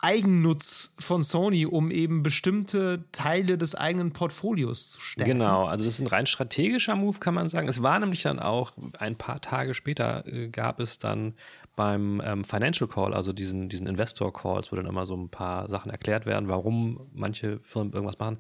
[0.01, 5.31] Eigennutz von Sony, um eben bestimmte Teile des eigenen Portfolios zu stärken.
[5.39, 7.69] Genau, also das ist ein rein strategischer Move, kann man sagen.
[7.69, 11.35] Es war nämlich dann auch ein paar Tage später äh, gab es dann
[11.77, 15.69] beim ähm, Financial Call, also diesen, diesen Investor Calls, wo dann immer so ein paar
[15.69, 18.39] Sachen erklärt werden, warum manche Firmen irgendwas machen.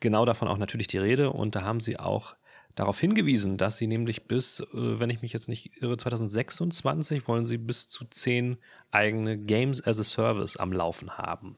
[0.00, 2.34] Genau davon auch natürlich die Rede und da haben sie auch
[2.74, 7.46] darauf hingewiesen, dass sie nämlich bis, äh, wenn ich mich jetzt nicht irre, 2026 wollen
[7.46, 8.58] sie bis zu zehn
[8.90, 11.56] eigene Games as a Service am Laufen haben.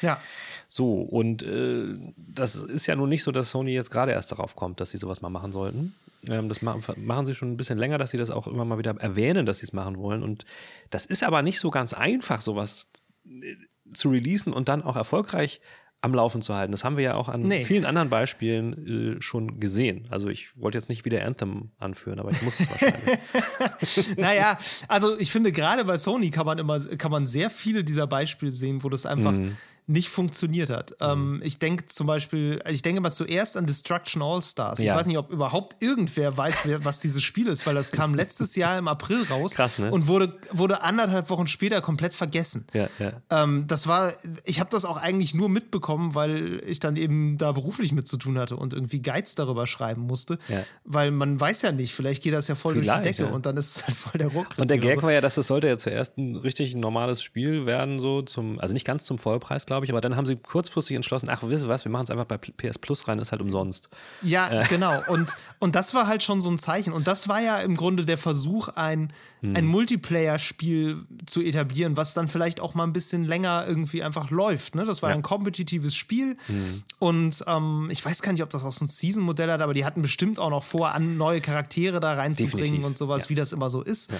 [0.00, 0.20] Ja.
[0.68, 4.56] So, und äh, das ist ja nun nicht so, dass Sony jetzt gerade erst darauf
[4.56, 5.94] kommt, dass sie sowas mal machen sollten.
[6.28, 8.78] Ähm, das ma machen sie schon ein bisschen länger, dass sie das auch immer mal
[8.78, 10.22] wieder erwähnen, dass sie es machen wollen.
[10.22, 10.44] Und
[10.90, 12.88] das ist aber nicht so ganz einfach, sowas
[13.26, 13.56] äh,
[13.92, 15.60] zu releasen und dann auch erfolgreich
[16.00, 16.70] am Laufen zu halten.
[16.72, 17.64] Das haben wir ja auch an Nee.
[17.64, 20.06] vielen anderen Beispielen äh, schon gesehen.
[20.10, 24.16] Also ich wollte jetzt nicht wieder Anthem anführen, aber ich muss es wahrscheinlich.
[24.18, 28.06] naja, also ich finde, gerade bei Sony kann man immer, kann man sehr viele dieser
[28.06, 29.56] Beispiele sehen, wo das einfach Mhm.
[29.86, 30.94] Nicht funktioniert hat.
[31.00, 34.78] Ähm, ich denke zum Beispiel, ich denke mal zuerst an Destruction All-Stars.
[34.78, 34.96] Ich Ja.
[34.96, 38.56] weiß nicht, ob überhaupt irgendwer weiß, wer, was dieses Spiel ist, weil das kam letztes
[38.56, 39.90] Jahr im April raus Krass, ne?
[39.90, 42.66] und wurde, wurde anderthalb Wochen später komplett vergessen.
[42.72, 43.12] ja, ja.
[43.30, 44.14] Ähm, das war,
[44.44, 48.16] ich habe das auch eigentlich nur mitbekommen, weil ich dann eben da beruflich mit zu
[48.16, 50.38] tun hatte und irgendwie Guides darüber schreiben musste.
[50.84, 53.44] Weil man weiß ja nicht, vielleicht geht das ja voll durch Vielleicht, die Decke und
[53.44, 54.46] dann ist es halt voll der Ruck.
[54.56, 58.00] Und der Gag war ja, dass das sollte ja zuerst ein richtig normales Spiel werden,
[58.00, 61.28] so zum, also nicht ganz zum Vollpreis, glaube ich, aber dann haben sie kurzfristig entschlossen,
[61.28, 63.88] ach, wisst ihr was, wir machen es einfach bei PS Plus rein, ist halt umsonst.
[64.22, 65.02] Ja, genau.
[65.08, 66.92] Und, und das war halt schon so ein Zeichen.
[66.92, 69.56] Und das war ja im Grunde der Versuch, ein, Hm.
[69.56, 74.74] ein Multiplayer-Spiel zu etablieren, was dann vielleicht auch mal ein bisschen länger irgendwie einfach läuft.
[74.74, 74.84] Ne?
[74.84, 75.16] Das war Ja.
[75.16, 76.36] ein kompetitives Spiel.
[76.46, 76.82] Hm.
[76.98, 79.84] Und ähm, ich weiß gar nicht, ob das auch so ein Season-Modell hat, aber die
[79.84, 83.28] hatten bestimmt auch noch vor, an neue Charaktere da reinzubringen Definitiv, und sowas, ja.
[83.30, 84.12] wie das immer so ist.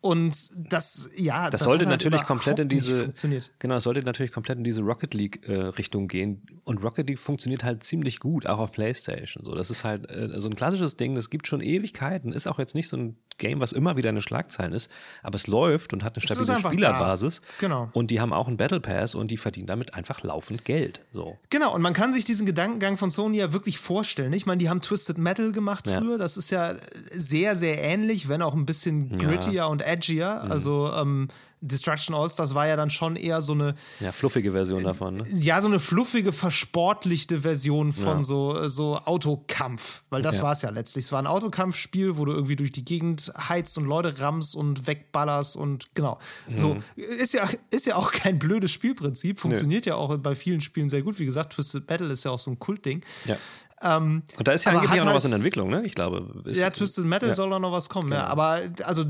[0.00, 3.12] Und das, ja, Das, sollte hat halt natürlich komplett in diese,
[3.58, 6.46] genau, es sollte natürlich komplett in diese Rocket League äh, Richtung gehen.
[6.64, 9.44] Und Rocket League funktioniert halt ziemlich gut, auch auf PlayStation.
[9.44, 11.16] So, das ist halt äh, so ein klassisches Ding.
[11.16, 12.32] Das gibt schon Ewigkeiten.
[12.32, 14.90] Ist auch jetzt nicht so ein Game, was immer wieder in den Schlagzeilen ist,
[15.22, 17.40] aber es läuft und hat eine stabile Spielerbasis.
[17.40, 17.46] da.
[17.60, 17.88] Genau.
[17.92, 21.00] Und die haben auch einen Battle Pass und die verdienen damit einfach laufend Geld.
[21.12, 21.38] So.
[21.50, 24.32] Genau, und man kann sich diesen Gedankengang von Sony ja wirklich vorstellen.
[24.32, 25.98] Ich meine, die haben Twisted Metal gemacht Ja.
[25.98, 26.18] früher.
[26.18, 26.74] Das ist ja
[27.14, 30.42] sehr, sehr ähnlich, wenn auch ein bisschen grittier und edgier.
[30.44, 30.52] Mhm.
[30.52, 31.28] Also ähm,
[31.60, 35.16] Destruction All-Stars war ja dann schon eher so eine, Ja, fluffige Version davon.
[35.18, 35.24] Ne?
[35.34, 38.22] ja, so eine fluffige, versportlichte Version von Ja.
[38.24, 40.02] so, so Autokampf.
[40.10, 40.42] Weil das Ja.
[40.44, 41.06] war es ja letztlich.
[41.06, 44.86] Es war ein Autokampfspiel, wo du irgendwie durch die Gegend heizt und Leute rammst und
[44.86, 46.18] wegballerst und genau.
[46.54, 46.82] So, Mhm.
[46.96, 49.40] ist ja, ist ja auch kein blödes Spielprinzip.
[49.40, 51.18] Funktioniert ja auch bei vielen Spielen sehr gut.
[51.18, 53.02] Wie gesagt, Twisted Metal ist ja auch so ein Kultding.
[53.24, 53.36] Ja.
[53.80, 55.84] und da ist ja angeblich auch noch halt- was in Entwicklung, ne?
[55.86, 56.42] Ich glaube.
[56.46, 57.34] Ist, Ja, Twisted Metal ja.
[57.36, 58.26] soll da noch was kommen, ja.
[58.26, 59.04] Aber also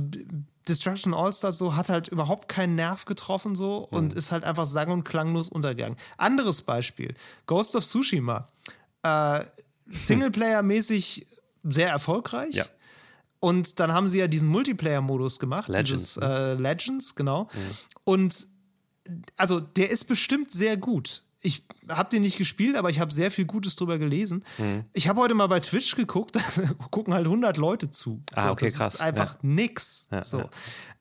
[0.68, 4.18] Destruction All-Stars so hat halt überhaupt keinen Nerv getroffen so und Mhm.
[4.18, 5.96] ist halt einfach sang- und klanglos untergegangen.
[6.16, 7.14] Anderes Beispiel:
[7.46, 8.48] Ghost of Tsushima.
[9.02, 9.44] Äh,
[10.18, 11.26] Singleplayer-mäßig
[11.64, 12.54] sehr erfolgreich.
[12.54, 12.66] Ja.
[13.40, 15.68] Und dann haben sie ja diesen Multiplayer-Modus gemacht.
[15.68, 16.26] Legends, Dieses, ne?
[16.26, 17.48] äh, Legends, genau.
[18.04, 18.46] Und
[19.36, 21.22] also der ist bestimmt sehr gut.
[21.40, 24.44] Ich habe den nicht gespielt, aber ich habe sehr viel Gutes drüber gelesen.
[24.58, 24.84] Mhm.
[24.92, 26.40] Ich habe heute mal bei Twitch geguckt, da
[26.90, 28.22] gucken halt 100 Leute zu.
[28.34, 28.94] So, Ah, okay, das krass.
[28.94, 29.38] ist einfach Ja.
[29.42, 30.08] nix.
[30.10, 30.38] Ja, so.
[30.38, 30.50] ja.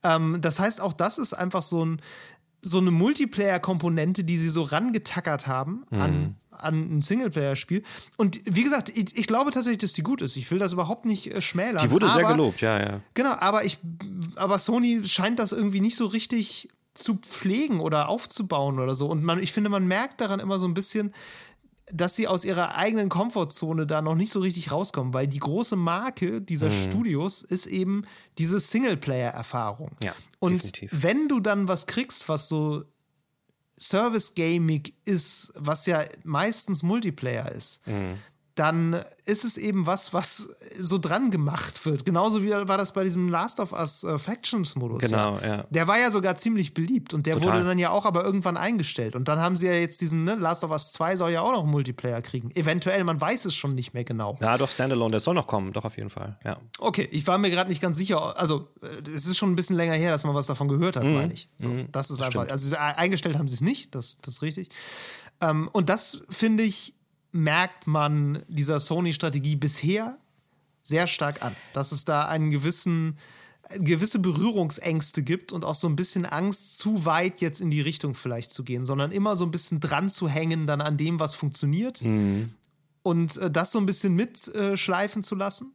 [0.03, 2.01] Ähm, das heißt, auch das ist einfach so, ein,
[2.61, 5.99] so eine Multiplayer-Komponente, die sie so rangetackert haben Mhm.
[6.01, 7.83] an, an ein Singleplayer-Spiel.
[8.17, 10.35] Und wie gesagt, ich, ich glaube tatsächlich, dass die gut ist.
[10.37, 11.81] Ich will das überhaupt nicht äh, schmälern.
[11.83, 12.99] Die wurde sehr aber- gelobt, ja, ja.
[13.15, 13.79] Genau, aber ich,
[14.35, 19.07] aber Sony scheint das irgendwie nicht so richtig zu pflegen oder aufzubauen oder so.
[19.07, 21.13] Und man, ich finde, man merkt daran immer so ein bisschen,
[21.89, 25.77] dass sie aus ihrer eigenen Komfortzone da noch nicht so richtig rauskommen, weil die große
[25.77, 26.71] Marke dieser Mhm.
[26.91, 28.03] Studios ist eben
[28.37, 29.95] diese Singleplayer-Erfahrung.
[30.03, 30.91] Ja, Und definitiv.
[30.93, 32.83] wenn du dann was kriegst, was so
[33.79, 38.17] Service-Gaming ist, was ja meistens Multiplayer ist, Mhm.
[38.57, 40.49] Dann ist es eben was, was
[40.79, 42.05] so dran gemacht wird.
[42.05, 44.99] Genauso wie war das bei diesem Last of Us äh, Factions-Modus.
[44.99, 45.65] Genau, ja.
[45.69, 47.53] Der war ja sogar ziemlich beliebt und der Total.
[47.53, 49.15] wurde dann ja auch aber irgendwann eingestellt.
[49.15, 51.51] Und dann haben sie ja jetzt diesen, ne, Last of Us 2 soll ja auch
[51.51, 52.49] noch einen Multiplayer kriegen.
[52.55, 54.37] Eventuell, man weiß es schon nicht mehr genau.
[54.41, 56.57] Ja, doch, Standalone, der soll noch kommen, doch auf jeden Fall, ja.
[56.79, 58.39] Okay, ich war mir gerade nicht ganz sicher.
[58.39, 61.03] Also, äh, es ist schon ein bisschen länger her, dass man was davon gehört hat,
[61.03, 61.47] meine ich.
[61.57, 62.51] So, das ist einfach, stimmt.
[62.51, 64.69] also äh, eingestellt haben sie es nicht, das, das ist richtig.
[65.41, 66.96] Ähm, und das, finde ich,
[67.31, 70.17] merkt man dieser Sony-Strategie bisher
[70.83, 73.17] sehr stark an, dass es da einen gewissen
[73.79, 78.15] gewisse Berührungsängste gibt und auch so ein bisschen Angst, zu weit jetzt in die Richtung
[78.15, 81.35] vielleicht zu gehen, sondern immer so ein bisschen dran zu hängen dann an dem, was
[81.35, 82.01] funktioniert
[83.03, 85.73] und äh, das so ein bisschen mitschleifen zu lassen.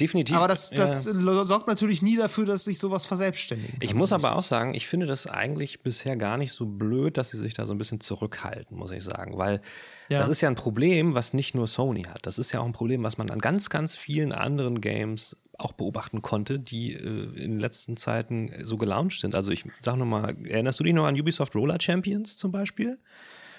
[0.00, 0.36] Definitiv.
[0.36, 1.44] Aber das, das ja.
[1.44, 3.88] sorgt natürlich nie dafür, dass sich sowas verselbstständigen kann.
[3.88, 7.30] Ich muss aber auch sagen, ich finde das eigentlich bisher gar nicht so blöd, dass
[7.30, 9.38] sie sich da so ein bisschen zurückhalten, muss ich sagen.
[9.38, 9.60] Weil
[10.08, 10.18] Ja.
[10.18, 12.26] das ist ja ein Problem, was nicht nur Sony hat.
[12.26, 15.72] Das ist ja auch ein Problem, was man an ganz, ganz vielen anderen Games auch
[15.72, 19.36] beobachten konnte, die äh, in den letzten Zeiten so gelauncht sind.
[19.36, 22.98] Also ich sag nochmal, erinnerst du dich noch an Ubisoft Roller Champions zum Beispiel?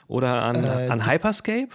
[0.08, 1.70] Oder an, Äh, an Hyperscape?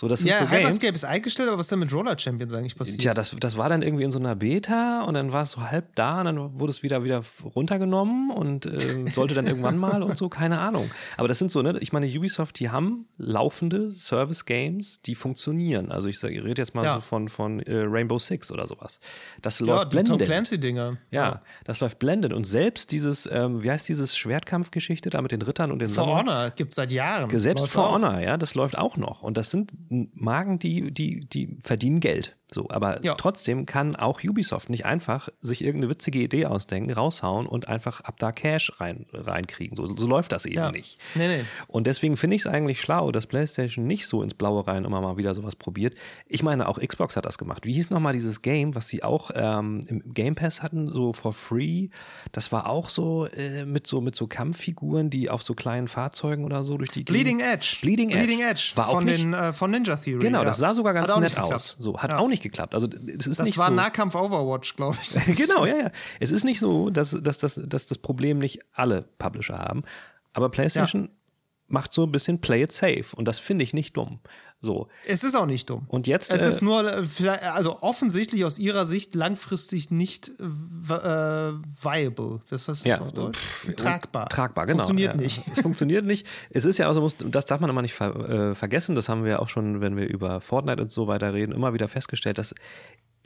[0.00, 0.50] So, das sind Ja, so.
[0.52, 3.00] Hyperscape ist eingestellt, aber was ist denn mit Roller Champions eigentlich passiert?
[3.00, 5.60] Tja, das, das war dann irgendwie in so einer Beta und dann war es so
[5.60, 10.04] halb da und dann wurde es wieder wieder runtergenommen und ähm, sollte dann irgendwann mal
[10.04, 10.88] und so, keine Ahnung.
[11.16, 15.90] Aber das sind so, ne, ich meine, Ubisoft, die haben laufende Service-Games, die funktionieren.
[15.90, 16.94] Also ich, ich rede jetzt mal Ja.
[16.94, 19.00] so von, von äh, Rainbow Six oder sowas.
[19.42, 20.22] Das ja, läuft die Tom blendend.
[20.28, 20.98] Clancy-Dinger.
[21.10, 22.32] Ja, das läuft blendend.
[22.34, 26.04] Und selbst dieses, ähm, wie heißt dieses Schwertkampfgeschichte da mit den Rittern und den For
[26.04, 26.20] Samurai?
[26.20, 27.36] Honor gibt es seit Jahren.
[27.36, 27.92] Selbst For auch.
[27.94, 29.22] Honor, ja, das läuft auch noch.
[29.22, 29.72] Und das sind
[30.12, 32.37] Marken, die, die, die verdienen Geld.
[32.50, 33.14] So, aber Ja.
[33.14, 38.14] trotzdem kann auch Ubisoft nicht einfach sich irgendeine witzige Idee ausdenken, raushauen und einfach ab
[38.18, 39.76] da Cash rein, reinkriegen.
[39.76, 40.70] So, so läuft das eben Ja.
[40.72, 40.98] nicht.
[41.14, 41.44] Nee, nee.
[41.66, 45.02] Und deswegen finde ich es eigentlich schlau, dass PlayStation nicht so ins Blaue rein immer
[45.02, 45.94] mal wieder sowas probiert.
[46.26, 47.66] Ich meine, auch Xbox hat das gemacht.
[47.66, 51.34] Wie hieß nochmal dieses Game, was sie auch ähm, im Game Pass hatten, so for
[51.34, 51.88] free?
[52.32, 56.44] Das war auch so äh, mit so mit so Kampffiguren, die auf so kleinen Fahrzeugen
[56.46, 57.76] oder so durch die Bleeding Edge.
[57.82, 58.18] Bleeding Edge.
[58.24, 58.72] Bleeding Edge.
[58.76, 60.20] War auch von, nicht- den, äh, von Ninja Theory.
[60.20, 60.44] Genau, ja.
[60.46, 61.76] das sah sogar ganz nett aus.
[61.78, 62.74] So, hat auch nicht geklappt.
[62.74, 63.74] Also es ist Das nicht war so.
[63.74, 65.36] Nahkampf Overwatch, glaube ich.
[65.36, 65.90] genau, ja, ja.
[66.20, 69.82] Es ist nicht so, dass, dass, dass, dass das Problem nicht alle Publisher haben.
[70.32, 71.08] Aber PlayStation
[71.68, 73.04] macht so ein bisschen Play it safe.
[73.14, 74.20] Und das finde ich nicht dumm.
[74.60, 74.88] So.
[75.06, 75.84] Es ist auch nicht dumm.
[75.86, 80.42] Und jetzt, Es äh, ist nur, äh, also offensichtlich aus ihrer Sicht langfristig nicht äh,
[80.92, 82.40] äh, viable.
[82.48, 83.38] Was heißt das Ja, auf Deutsch?
[83.38, 84.28] pff, tragbar.
[84.28, 84.78] Tragbar, genau.
[84.82, 85.20] Funktioniert ja.
[85.20, 85.42] nicht.
[85.52, 86.26] Es funktioniert nicht.
[86.50, 88.16] Es ist ja auch so, muss- das darf man immer nicht ver,
[88.50, 88.96] äh, vergessen.
[88.96, 91.86] Das haben wir auch schon, wenn wir über Fortnite und so weiter reden, immer wieder
[91.86, 92.38] festgestellt.
[92.38, 92.52] Das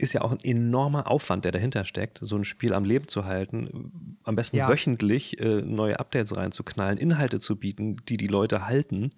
[0.03, 3.25] ist ja auch ein enormer Aufwand, der dahinter steckt, so ein Spiel am Leben zu
[3.25, 4.69] halten, am besten Ja.
[4.69, 9.13] wöchentlich äh, neue Updates reinzuknallen, Inhalte zu bieten, die die Leute halten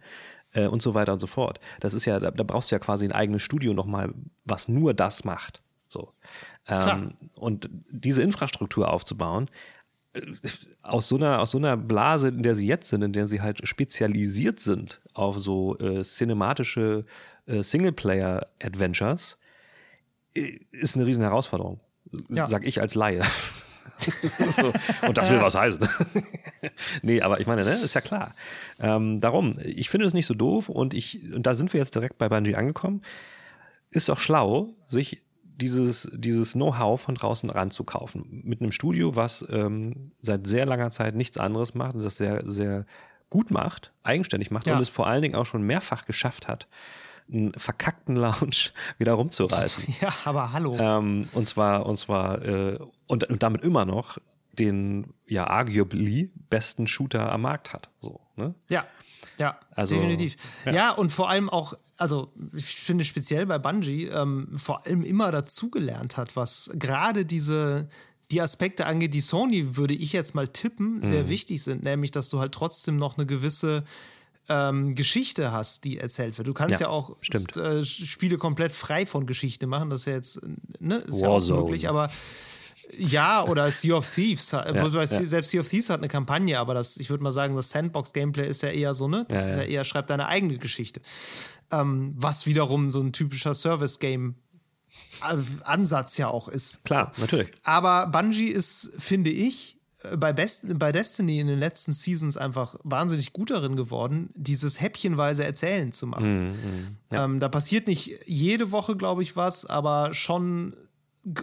[0.53, 1.61] äh, und so weiter und so fort.
[1.80, 4.12] Das ist ja, da, da brauchst du ja quasi ein eigenes Studio nochmal,
[4.45, 5.62] was nur das macht.
[5.89, 6.12] So.
[6.66, 9.49] Ähm, und diese Infrastruktur aufzubauen,
[10.14, 10.20] äh,
[10.82, 13.41] aus so einer, aus so einer Blase, in der sie jetzt sind, in der sie
[13.41, 17.05] halt spezialisiert sind auf so äh, cinematische
[17.47, 19.43] äh, Singleplayer-Adventures, äh,
[20.35, 21.80] ist eine riesen Herausforderung.
[22.28, 22.49] Ja.
[22.49, 23.22] Sag ich als Laie.
[24.51, 24.72] so,
[25.07, 25.80] und das will was heißen.
[27.03, 28.35] nee, aber ich meine, ne, ist ja klar.
[28.80, 31.95] Ähm, darum, ich finde es nicht so doof und ich, und da sind wir jetzt
[31.95, 33.03] direkt bei Bungie angekommen.
[33.91, 38.43] Ist doch schlau, sich dieses, dieses Know-how von draußen ranzukaufen.
[38.45, 42.43] Mit einem Studio, was ähm, seit sehr langer Zeit nichts anderes macht und das sehr,
[42.45, 42.87] sehr
[43.30, 44.74] gut macht, eigenständig macht Ja.
[44.76, 46.66] und es vor allen Dingen auch schon mehrfach geschafft hat,
[47.33, 49.95] einen verkackten Lounge wieder rumzureißen.
[50.01, 50.77] Ja, aber hallo.
[50.79, 54.18] Ähm, und zwar, und zwar, äh, und, und damit immer noch
[54.53, 57.91] den, ja, arguably besten Shooter am Markt hat.
[58.01, 58.55] So, ne?
[58.68, 58.87] Ja,
[59.39, 60.37] ja, Also, definitiv.
[60.64, 60.72] ja.
[60.72, 60.91] Ja.
[60.93, 66.16] und vor allem auch, also ich finde speziell bei Bungie, ähm, vor allem immer dazugelernt
[66.16, 67.89] hat, was gerade diese
[68.31, 71.03] die Aspekte angeht, die Sony, würde ich jetzt mal tippen, Mhm.
[71.05, 73.85] sehr wichtig sind, nämlich, dass du halt trotzdem noch eine gewisse
[74.49, 76.49] ähm, Geschichte hast, die erzählt wird.
[76.49, 77.57] Du kannst Ja, ja, auch stimmt.
[77.57, 80.40] äh, Spiele komplett frei von Geschichte machen, das ist ja jetzt,
[80.80, 82.11] ne, ist ja auch möglich, aber
[82.99, 84.51] ja, oder Sea of Thieves.
[84.51, 85.07] Ja.
[85.07, 88.47] Selbst Sea of Thieves hat eine Kampagne, aber das, ich würde mal sagen, das Sandbox-Gameplay
[88.47, 89.24] ist ja eher so, ne?
[89.28, 89.62] Das Ja, ist ja.
[89.64, 91.01] eher, schreib deine eigene Geschichte.
[91.70, 94.34] Ähm, was wiederum so ein typischer Service-Game
[95.22, 96.84] äh, Ansatz ja auch ist.
[96.84, 97.51] Klar, natürlich.
[97.64, 99.74] Aber Bungie ist, finde ich,
[100.17, 105.45] bei, Best bei Destiny in den letzten Seasons einfach wahnsinnig gut darin geworden, dieses häppchenweise
[105.45, 106.51] Erzählen zu machen.
[106.51, 110.77] Mhm, Ähm, da passiert nicht jede Woche, glaube ich, was, aber schon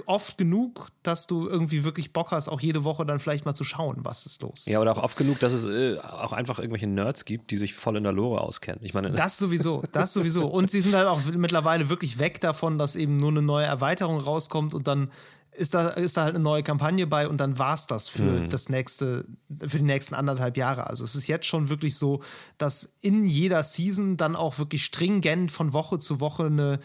[0.06, 3.64] oft genug, dass du irgendwie wirklich Bock hast, auch jede Woche dann vielleicht mal zu
[3.64, 4.66] schauen, was ist los.
[4.68, 7.74] Ja, oder auch oft genug, dass es äh, auch einfach irgendwelche Nerds gibt, die sich
[7.74, 8.80] voll in der Lore auskennen.
[8.84, 10.46] Ich meine, das sowieso, das sowieso.
[10.46, 14.20] Und sie sind halt auch mittlerweile wirklich weg davon, dass eben nur eine neue Erweiterung
[14.20, 15.10] rauskommt und dann
[15.54, 18.42] ist da, ist da halt eine neue Kampagne bei und dann war es das für
[18.42, 18.50] mhm.
[18.50, 19.26] das nächste,
[19.60, 20.88] für die nächsten anderthalb Jahre.
[20.88, 22.22] Also es ist jetzt schon wirklich so,
[22.58, 26.80] dass in jeder Season dann auch wirklich stringent von Woche zu Woche eine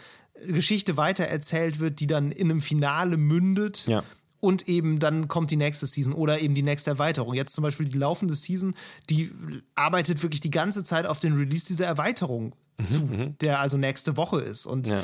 [0.45, 3.85] Geschichte weitererzählt wird, die dann in einem Finale mündet.
[3.87, 4.03] Ja.
[4.39, 7.33] Und eben dann kommt die nächste Season oder eben die nächste Erweiterung.
[7.33, 8.75] Jetzt zum Beispiel die laufende Season,
[9.09, 9.31] die
[9.73, 12.53] arbeitet wirklich die ganze Zeit auf den Release dieser Erweiterung
[12.85, 13.37] zu, mhm.
[13.39, 14.65] der also nächste Woche ist.
[14.65, 15.03] Und ja.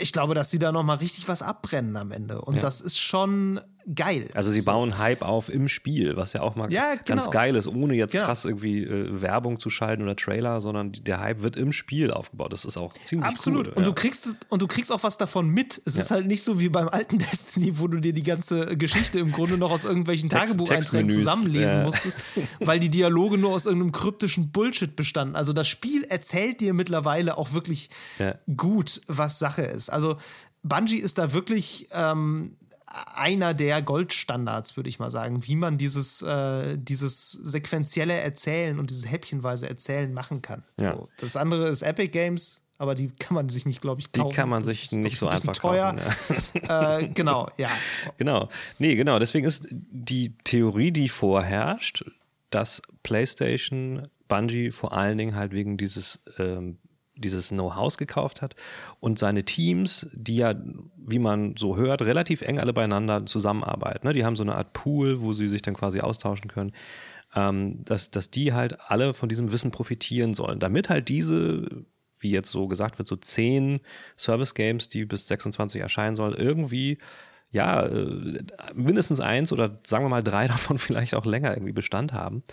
[0.00, 2.40] ich glaube, dass sie da nochmal richtig was abbrennen am Ende.
[2.40, 2.62] Und ja.
[2.62, 3.60] das ist schon
[3.92, 4.28] geil.
[4.34, 7.04] Also sie bauen Hype auf im Spiel, was ja auch mal ja, genau.
[7.04, 8.26] ganz geil ist, ohne jetzt genau.
[8.26, 12.52] krass irgendwie äh, Werbung zu schalten oder Trailer, sondern der Hype wird im Spiel aufgebaut.
[12.52, 13.68] Das ist auch ziemlich Absolut.
[13.68, 13.72] cool.
[13.74, 13.88] Und ja.
[13.88, 15.82] du kriegst und du kriegst auch was davon mit.
[15.86, 16.02] Es ja.
[16.02, 19.32] ist halt nicht so wie beim alten Destiny, wo du dir die ganze Geschichte im
[19.32, 21.84] Grunde noch aus irgendwelchen Tagebucheinträgen zusammenlesen ja.
[21.84, 22.18] musstest,
[22.60, 25.34] weil die Dialoge nur aus irgendeinem kryptischen Bullshit bestanden.
[25.34, 27.90] Also das Spiel erzählt dir mittlerweile auch wirklich
[28.56, 29.90] gut, was Sache ist.
[29.90, 30.16] Also
[30.62, 32.56] Bungie ist da wirklich ähm,
[32.90, 38.90] einer der Goldstandards, würde ich mal sagen, wie man dieses, äh, dieses sequenzielle Erzählen und
[38.90, 40.64] dieses häppchenweise Erzählen machen kann.
[40.80, 40.96] Ja.
[40.96, 41.08] So.
[41.18, 44.30] Das andere ist Epic Games, aber die kann man sich nicht, glaube ich, kaufen.
[44.30, 45.94] Die kann man sich nicht so einfach teuer.
[45.94, 46.42] kaufen.
[46.66, 46.98] Ja.
[46.98, 47.70] äh, genau, ja.
[48.16, 48.48] Genau.
[48.78, 49.18] Nee, genau.
[49.18, 52.04] Deswegen ist die Theorie, die vorherrscht,
[52.50, 56.78] dass PlayStation Bungie vor allen Dingen halt wegen dieses ähm,
[57.20, 58.54] dieses Know-how gekauft hat
[59.00, 60.54] und seine Teams, die ja,
[60.96, 64.06] wie man so hört, relativ eng alle beieinander zusammenarbeiten.
[64.06, 64.12] Ne?
[64.12, 66.72] Die haben so eine Art Pool, wo sie sich dann quasi austauschen können,
[67.34, 71.84] ähm, dass, dass die halt alle von diesem Wissen profitieren sollen, damit halt diese
[72.20, 73.80] wie jetzt so gesagt wird, so zehn
[74.16, 76.98] Service Games, die bis 26 erscheinen sollen, irgendwie
[77.52, 78.44] ja, äh,
[78.74, 82.44] mindestens eins oder sagen wir mal drei davon vielleicht auch länger irgendwie Bestand haben.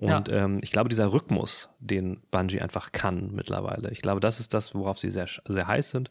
[0.00, 0.44] Und ja.
[0.44, 4.74] ähm, ich glaube, dieser Rhythmus, den Bungie einfach kann mittlerweile, ich glaube, das ist das,
[4.74, 6.10] worauf sie sehr, sehr heiß sind.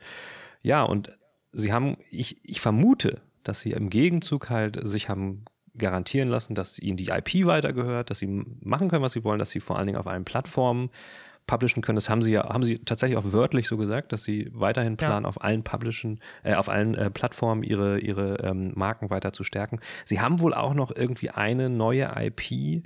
[0.62, 1.18] Ja, und
[1.52, 5.44] sie haben, ich, ich vermute, dass sie im Gegenzug halt sich haben
[5.76, 9.50] garantieren lassen, dass ihnen die IP weitergehört, dass sie machen können, was sie wollen, dass
[9.50, 10.92] sie vor allen Dingen auf allen Plattformen
[11.48, 11.96] publishen können.
[11.96, 15.24] Das haben sie ja, haben sie tatsächlich auch wörtlich so gesagt, dass sie weiterhin planen,
[15.24, 15.30] ja.
[15.30, 19.80] auf allen publishen, äh, auf allen äh, Plattformen ihre, ihre ähm, Marken weiter zu stärken.
[20.06, 22.84] Sie haben wohl auch noch irgendwie eine neue IP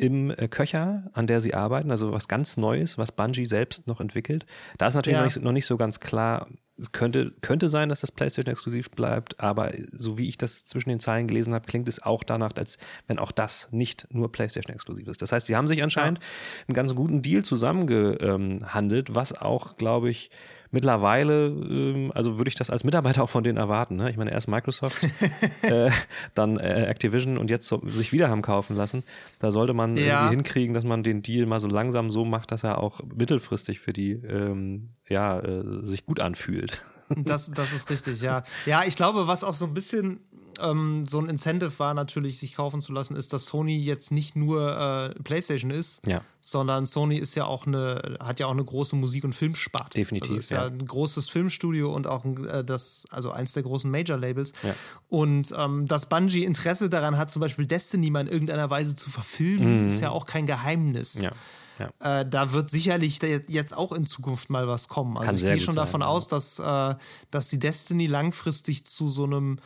[0.00, 4.00] im äh, Köcher, an der sie arbeiten, also was ganz Neues, was Bungie selbst noch
[4.00, 4.46] entwickelt.
[4.78, 5.20] Da ist natürlich ja.
[5.20, 6.48] noch, nicht, noch, nicht, so ganz klar.
[6.78, 10.88] Es könnte, könnte sein, dass das PlayStation exklusiv bleibt, aber so wie ich das zwischen
[10.88, 14.74] den Zeilen gelesen habe, klingt es auch danach, als wenn auch das nicht nur PlayStation
[14.74, 15.20] exklusiv ist.
[15.20, 16.24] Das heißt, sie haben sich anscheinend ja.
[16.68, 20.30] einen ganz guten Deal zusammengehandelt, was auch, glaube ich,
[20.70, 23.96] mittlerweile, ähm, also würde ich das als Mitarbeiter auch von denen erwarten.
[23.96, 24.10] Ne?
[24.10, 24.98] Ich meine, erst Microsoft,
[25.62, 25.90] äh,
[26.34, 29.04] dann äh, Activision und jetzt so, sich wieder haben kaufen lassen.
[29.38, 30.22] Da sollte man ja.
[30.22, 33.80] irgendwie hinkriegen, dass man den Deal mal so langsam so macht, dass er auch mittelfristig
[33.80, 36.82] für die ähm, ja, äh, sich gut anfühlt.
[37.16, 38.44] Das, das ist richtig, ja.
[38.66, 40.20] Ja, ich glaube, was auch so ein bisschen
[40.60, 44.36] ähm, so ein Incentive war natürlich, sich kaufen zu lassen, ist, dass Sony jetzt nicht
[44.36, 46.22] nur äh, PlayStation ist, ja.
[46.42, 49.98] sondern Sony ist ja auch eine, hat ja auch eine große Musik- und Filmsparte.
[49.98, 50.30] Definitiv.
[50.30, 50.62] Also ist ja.
[50.62, 50.66] ja.
[50.66, 54.52] ein großes Filmstudio und auch ein, äh, das, also eins der großen Major-Labels.
[54.62, 54.74] Ja.
[55.08, 59.10] Und ähm, dass Bungie Interesse daran hat, zum Beispiel Destiny mal in irgendeiner Weise zu
[59.10, 59.86] verfilmen, mhm.
[59.86, 61.22] ist ja auch kein Geheimnis.
[61.22, 61.32] Ja.
[61.80, 62.20] Ja.
[62.20, 65.16] Äh, da wird sicherlich jetzt auch in Zukunft mal was kommen.
[65.16, 66.08] Also Kann ich gehe schon sein, davon ja.
[66.08, 66.94] aus, dass, äh,
[67.30, 69.58] dass die Destiny langfristig zu so einem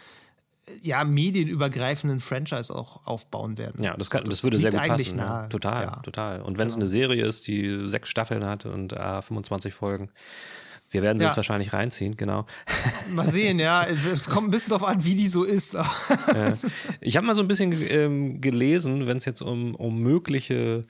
[0.80, 3.82] ja, medienübergreifenden Franchise auch aufbauen werden.
[3.82, 5.16] Ja, das, kann, das, das würde sehr gut passen.
[5.16, 5.48] Nahe.
[5.48, 5.96] Total, ja.
[6.02, 6.42] total.
[6.42, 6.84] Und wenn es genau.
[6.84, 10.10] eine Serie ist, die sechs Staffeln hat und äh, 25 Folgen,
[10.90, 11.30] wir werden sie ja.
[11.30, 12.46] uns wahrscheinlich reinziehen, genau.
[13.10, 13.84] Mal sehen, ja.
[14.12, 15.76] Es kommt ein bisschen darauf an, wie die so ist.
[17.00, 20.84] Ich habe mal so ein bisschen ähm, gelesen, wenn es jetzt um, um mögliche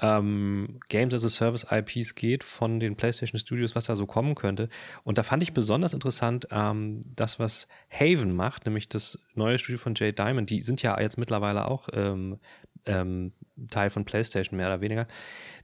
[0.00, 4.34] ähm, Games as a Service IPs geht von den PlayStation Studios, was da so kommen
[4.34, 4.68] könnte.
[5.04, 9.78] Und da fand ich besonders interessant ähm, das, was Haven macht, nämlich das neue Studio
[9.78, 10.50] von Jay Diamond.
[10.50, 12.38] Die sind ja jetzt mittlerweile auch ähm,
[12.86, 13.32] ähm,
[13.70, 15.06] Teil von PlayStation mehr oder weniger.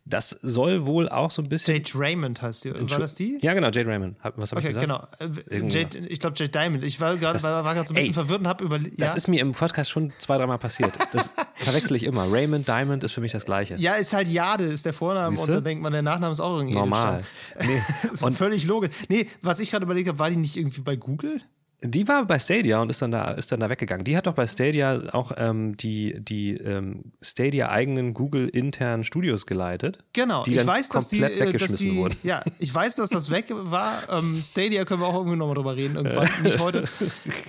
[0.08, 1.74] Das soll wohl auch so ein bisschen.
[1.74, 2.72] Jade Raymond heißt die.
[2.72, 3.38] War das die?
[3.42, 4.16] Ja, genau, Jade Raymond.
[4.36, 5.10] Was habe okay, ich gesagt?
[5.18, 5.34] genau.
[5.50, 6.84] Äh, Jade, ich glaube, Jade Diamond.
[6.84, 9.02] Ich war gerade war, war so ein bisschen ey, verwirrt und habe überlegt.
[9.02, 10.92] Das ist mir im Podcast schon zwei, dreimal passiert.
[11.10, 12.30] Das verwechsel ich immer.
[12.30, 13.74] Raymond, Diamond ist für mich das Gleiche.
[13.78, 15.50] Ja, ist halt Jade, ist der Vorname Siehste?
[15.50, 16.74] und dann denkt man, der Nachname ist auch irgendwie.
[16.74, 17.24] Normal.
[17.60, 17.82] Nee.
[18.12, 18.92] ist und völlig logisch.
[19.08, 21.42] Nee, was ich gerade überlegt habe, war die nicht irgendwie bei Google?
[21.82, 24.04] Die war bei Stadia und ist dann da, ist dann da weggegangen.
[24.04, 29.98] Die hat doch bei Stadia auch ähm, die, die ähm, Stadia-eigenen Google-internen Studios geleitet.
[30.14, 32.16] Genau, die ich weiß, dass die, äh, dass die wurden.
[32.22, 34.04] ja, ich weiß, dass das weg war.
[34.10, 36.84] Ähm, Stadia können wir auch irgendwie nochmal drüber reden, irgendwann, nicht heute.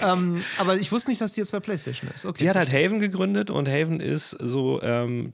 [0.01, 2.25] ähm, aber ich wusste nicht, dass die jetzt bei PlayStation ist.
[2.25, 2.43] Okay.
[2.43, 5.32] Die hat halt Haven gegründet und Haven ist so, ähm,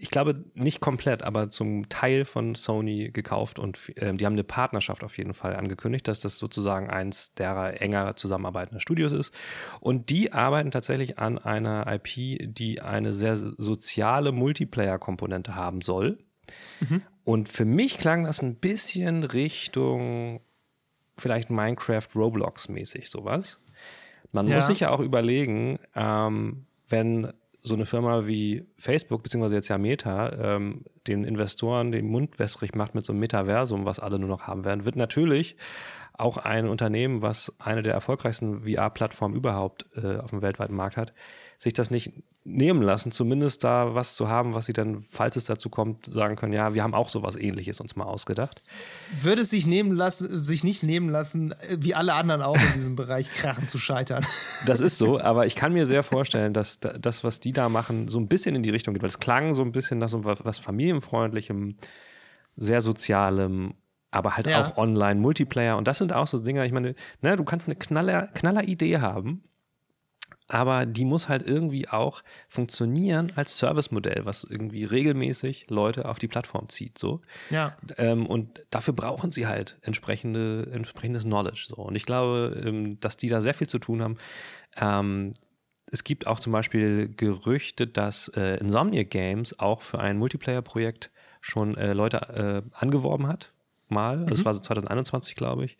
[0.00, 4.44] ich glaube nicht komplett, aber zum Teil von Sony gekauft und ähm, die haben eine
[4.44, 9.32] Partnerschaft auf jeden Fall angekündigt, dass das sozusagen eins derer enger zusammenarbeitender Studios ist.
[9.80, 16.18] Und die arbeiten tatsächlich an einer IP, die eine sehr soziale Multiplayer-Komponente haben soll.
[17.24, 20.40] Und für mich klang das ein bisschen Richtung
[21.16, 23.60] vielleicht Minecraft Roblox mäßig sowas.
[24.32, 24.56] Man Ja.
[24.56, 27.32] muss sich ja auch überlegen, ähm, wenn
[27.62, 32.74] so eine Firma wie Facebook, beziehungsweise jetzt ja Meta, ähm, den Investoren den Mund wässrig
[32.74, 35.56] macht mit so einem Metaversum, was alle nur noch haben werden, wird natürlich
[36.14, 41.12] auch ein Unternehmen, was eine der erfolgreichsten VR-Plattformen überhaupt äh, auf dem weltweiten Markt hat,
[41.62, 45.44] sich das nicht nehmen lassen, zumindest da was zu haben, was sie dann, falls es
[45.44, 48.62] dazu kommt, sagen können, ja, wir haben auch sowas ähnliches uns mal ausgedacht.
[49.12, 52.96] Würde es sich nehmen lassen, sich nicht nehmen lassen, wie alle anderen auch in diesem
[52.96, 54.24] Bereich krachen zu scheitern.
[54.66, 57.68] Das ist so, aber ich kann mir sehr vorstellen, dass da- das, was die da
[57.68, 60.08] machen, so ein bisschen in die Richtung geht, weil es klang so ein bisschen nach
[60.08, 61.76] so was was familienfreundlichem,
[62.56, 63.74] sehr sozialem,
[64.10, 64.64] aber halt Ja.
[64.64, 65.76] auch online, Multiplayer.
[65.76, 68.98] Und das sind auch so Dinge, ich meine, ne, du kannst eine knaller, knaller Idee
[68.98, 69.44] haben,
[70.50, 76.28] aber die muss halt irgendwie auch funktionieren als Servicemodell, was irgendwie regelmäßig Leute auf die
[76.28, 76.98] Plattform zieht.
[76.98, 77.20] So.
[77.50, 77.76] Ja.
[77.96, 81.66] Ähm, und dafür brauchen sie halt entsprechende, entsprechendes Knowledge.
[81.68, 81.76] So.
[81.76, 84.18] Und ich glaube, ähm, dass die da sehr viel zu tun haben.
[84.76, 85.34] Ähm,
[85.92, 91.76] es gibt auch zum Beispiel Gerüchte, dass äh, Insomniac Games auch für ein Multiplayer-Projekt schon
[91.76, 93.52] äh, Leute äh, angeworben hat.
[93.88, 94.26] Mal.
[94.26, 95.76] Das war so 2021, glaube ich.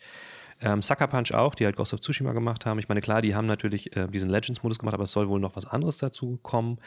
[0.62, 2.78] Ähm, Sucker Punch auch, die halt Ghost of Tsushima gemacht haben.
[2.78, 5.56] Ich meine, klar, die haben natürlich äh, diesen Legends-Modus gemacht, aber es soll wohl noch
[5.56, 6.78] was anderes dazu kommen.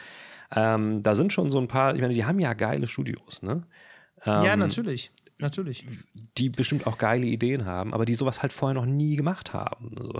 [0.54, 3.64] Ähm, da sind schon so ein paar, ich meine, die haben ja geile Studios, ne?
[4.24, 5.10] ja, Ähm, natürlich.
[5.40, 5.84] Natürlich.
[6.38, 9.90] die bestimmt auch geile Ideen haben, aber die sowas halt vorher noch nie gemacht haben.
[10.00, 10.12] So.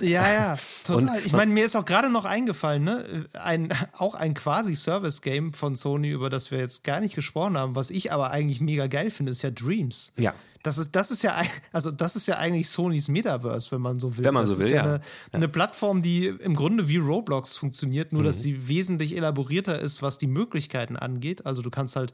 [0.00, 1.20] Ja, ja, total.
[1.24, 3.26] Ich meine, mir ist auch gerade noch eingefallen, ne?
[3.32, 7.74] Ein, auch ein quasi Service-Game von Sony, über das wir jetzt gar nicht gesprochen haben,
[7.74, 10.12] was ich aber eigentlich mega geil finde, ist ja Dreams.
[10.18, 10.34] Ja.
[10.62, 11.40] Das ist, das ist ja,
[11.72, 14.24] also das ist ja eigentlich Sonys Metaverse, wenn man so will.
[14.24, 14.82] Wenn man das so ist will, ja.
[14.82, 15.00] Eine,
[15.32, 18.26] eine Plattform, die im Grunde wie Roblox funktioniert, nur Mhm.
[18.26, 21.46] dass sie wesentlich elaborierter ist, was die Möglichkeiten angeht.
[21.46, 22.12] Also du kannst halt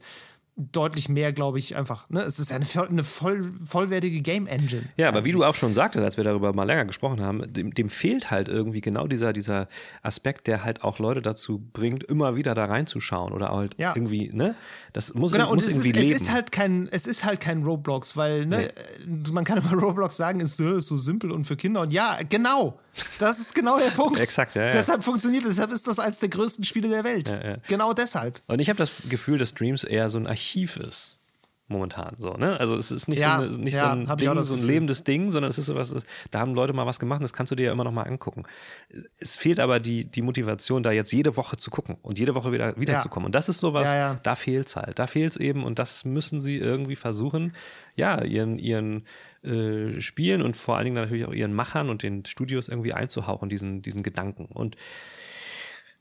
[0.59, 2.21] deutlich mehr, glaube ich, einfach, ne?
[2.23, 4.83] Es ist eine, eine voll, vollwertige Game Engine.
[4.97, 7.73] Ja, aber wie du auch schon sagtest, als wir darüber mal länger gesprochen haben, dem,
[7.75, 9.67] dem fehlt halt irgendwie genau dieser, dieser
[10.01, 13.93] Aspekt, der halt auch Leute dazu bringt, immer wieder da reinzuschauen oder halt Ja.
[13.95, 14.55] irgendwie, ne?
[14.93, 16.15] Das muss, Genau, und muss es ist, irgendwie es leben.
[16.21, 18.73] ist halt kein, es ist halt kein Roblox, weil ne,
[19.31, 21.81] man kann über Roblox sagen, es ist, ist so simpel und für Kinder.
[21.81, 22.79] Und ja, genau,
[23.19, 24.19] das ist genau der Punkt.
[24.19, 24.71] Exakt, ja, ja.
[24.71, 27.35] Deshalb funktioniert es, deshalb ist das eines der größten Spiele der Welt.
[27.67, 28.41] Genau deshalb.
[28.47, 31.17] Und ich habe das Gefühl, dass Streams eher so ein Archiv ist.
[31.69, 32.57] Momentan so, ne?
[32.61, 35.03] Also es ist nicht, Ja, so, eine, nicht ja, so ein Ding, so ein lebendes
[35.03, 35.93] Ding, sondern es ist sowas,
[36.31, 38.43] da haben Leute mal was gemacht, das kannst du dir ja immer noch mal angucken.
[39.19, 42.53] Es fehlt aber die, die Motivation, da jetzt jede Woche zu gucken und jede Woche
[42.53, 43.25] wieder wiederzukommen.
[43.25, 44.19] Und das ist sowas, Ja, ja.
[44.23, 44.97] da fehlt's halt.
[44.97, 47.53] Da fehlt's eben und das müssen sie irgendwie versuchen,
[47.95, 49.05] ja, ihren, ihren
[49.43, 53.49] äh, Spielen und vor allen Dingen natürlich auch ihren Machern und den Studios irgendwie einzuhauchen,
[53.49, 54.45] diesen, diesen Gedanken.
[54.45, 54.75] Und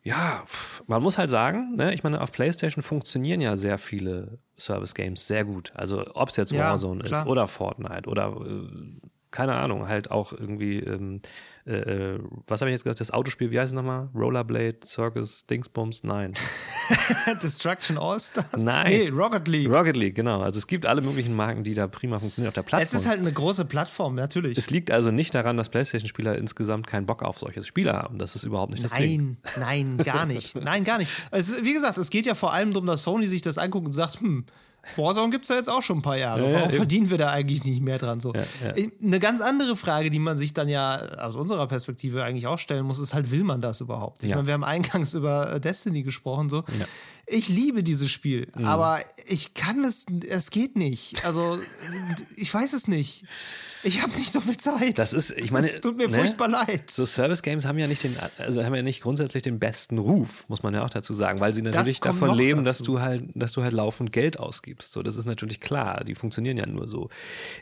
[0.03, 0.45] ja,
[0.87, 5.45] man muss halt sagen, ne, ich meine, auf PlayStation funktionieren ja sehr viele Service-Games sehr
[5.45, 5.72] gut.
[5.74, 7.22] Also ob es jetzt Ja, Warzone klar.
[7.22, 9.01] ist oder Fortnite oder äh,
[9.32, 11.20] keine Ahnung, halt auch irgendwie, ähm,
[11.66, 14.08] äh, äh, was habe ich jetzt gesagt, das Autospiel, wie heißt es nochmal?
[14.14, 16.04] Rollerblade, Circus, Dingsbums?
[16.04, 16.32] Nein.
[17.42, 18.62] Destruction All-Stars?
[18.62, 18.86] Nein.
[18.88, 19.68] Nee, Rocket League.
[19.68, 20.42] Rocket League, genau.
[20.42, 22.82] Also es gibt alle möglichen Marken, die da prima funktionieren auf der Plattform.
[22.82, 24.56] es ist halt eine große Plattform, natürlich.
[24.56, 28.18] es liegt also nicht daran, dass PlayStation-Spieler insgesamt keinen Bock auf solche Spiele haben.
[28.18, 29.38] Das ist überhaupt nicht das Ding.
[29.56, 30.54] Nein, nein, gar nicht.
[30.66, 31.10] Nein, gar nicht.
[31.32, 33.92] Es, wie gesagt, es geht ja vor allem darum, dass Sony sich das anguckt und
[33.92, 34.46] sagt, hm,
[34.97, 36.43] Warzone gibt es ja jetzt auch schon ein paar Jahre.
[36.43, 36.76] Ja, ja, Warum eben.
[36.76, 38.20] verdienen wir da eigentlich nicht mehr dran?
[38.20, 38.32] So.
[38.34, 38.43] ja.
[39.03, 42.87] Eine ganz andere Frage, die man sich dann ja aus unserer Perspektive eigentlich auch stellen
[42.87, 44.22] muss, ist halt, will man das überhaupt?
[44.24, 44.37] Ich Ja.
[44.37, 46.49] meine, wir haben eingangs über äh, Destiny gesprochen.
[46.49, 46.64] So.
[46.78, 46.87] Ja.
[47.26, 48.64] Ich liebe dieses Spiel, Mhm.
[48.66, 51.24] aber ich kann es, es geht nicht.
[51.24, 51.59] Also,
[52.37, 53.24] ich weiß es nicht.
[53.87, 54.99] Ich habe nicht so viel Zeit.
[54.99, 56.14] Das ist, ich meine, es tut mir ne?
[56.18, 56.91] furchtbar leid.
[56.91, 60.45] So Service Games haben ja nicht den, also haben ja nicht grundsätzlich den besten Ruf,
[60.49, 62.93] muss man ja auch dazu sagen, weil sie natürlich davon leben, dass dazu.
[62.95, 64.93] du halt, dass du halt laufend Geld ausgibst.
[64.93, 66.03] So, das ist natürlich klar.
[66.03, 67.11] Die funktionieren ja nur so.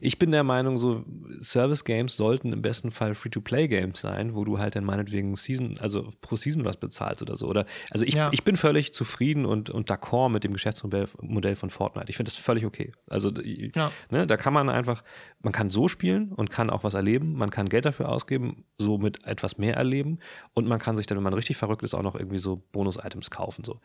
[0.01, 1.05] Ich bin der Meinung, so
[1.43, 5.75] Service Games sollten im besten Fall Free-to-Play Games sein, wo du halt dann meinetwegen Season,
[5.81, 7.47] also pro Season was bezahlst oder so.
[7.49, 8.31] Oder also ich, Ja.
[8.33, 12.09] ich bin völlig zufrieden und und d'accord mit dem Geschäftsmodell Modell von Fortnite.
[12.09, 12.93] Ich finde das völlig okay.
[13.11, 13.31] Also
[13.75, 13.91] Ja.
[14.11, 15.03] ne, da kann man einfach,
[15.43, 17.35] man kann so spielen, spielen und kann auch was erleben.
[17.35, 20.19] Man kann Geld dafür ausgeben, somit etwas mehr erleben.
[20.53, 23.31] Und man kann sich dann, wenn man richtig verrückt ist, auch noch irgendwie so Bonus-Items
[23.31, 23.65] kaufen.
[23.65, 23.81] So.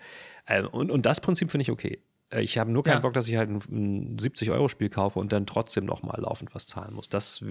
[0.45, 2.01] Äh, und, und das Prinzip finde ich okay.
[2.31, 2.99] Äh, ich habe nur keinen ja.
[2.99, 6.67] Bock, dass ich halt ein, ein 70-Euro-Spiel kaufe und dann trotzdem noch mal laufend was
[6.67, 7.09] zahlen muss.
[7.09, 7.43] Das,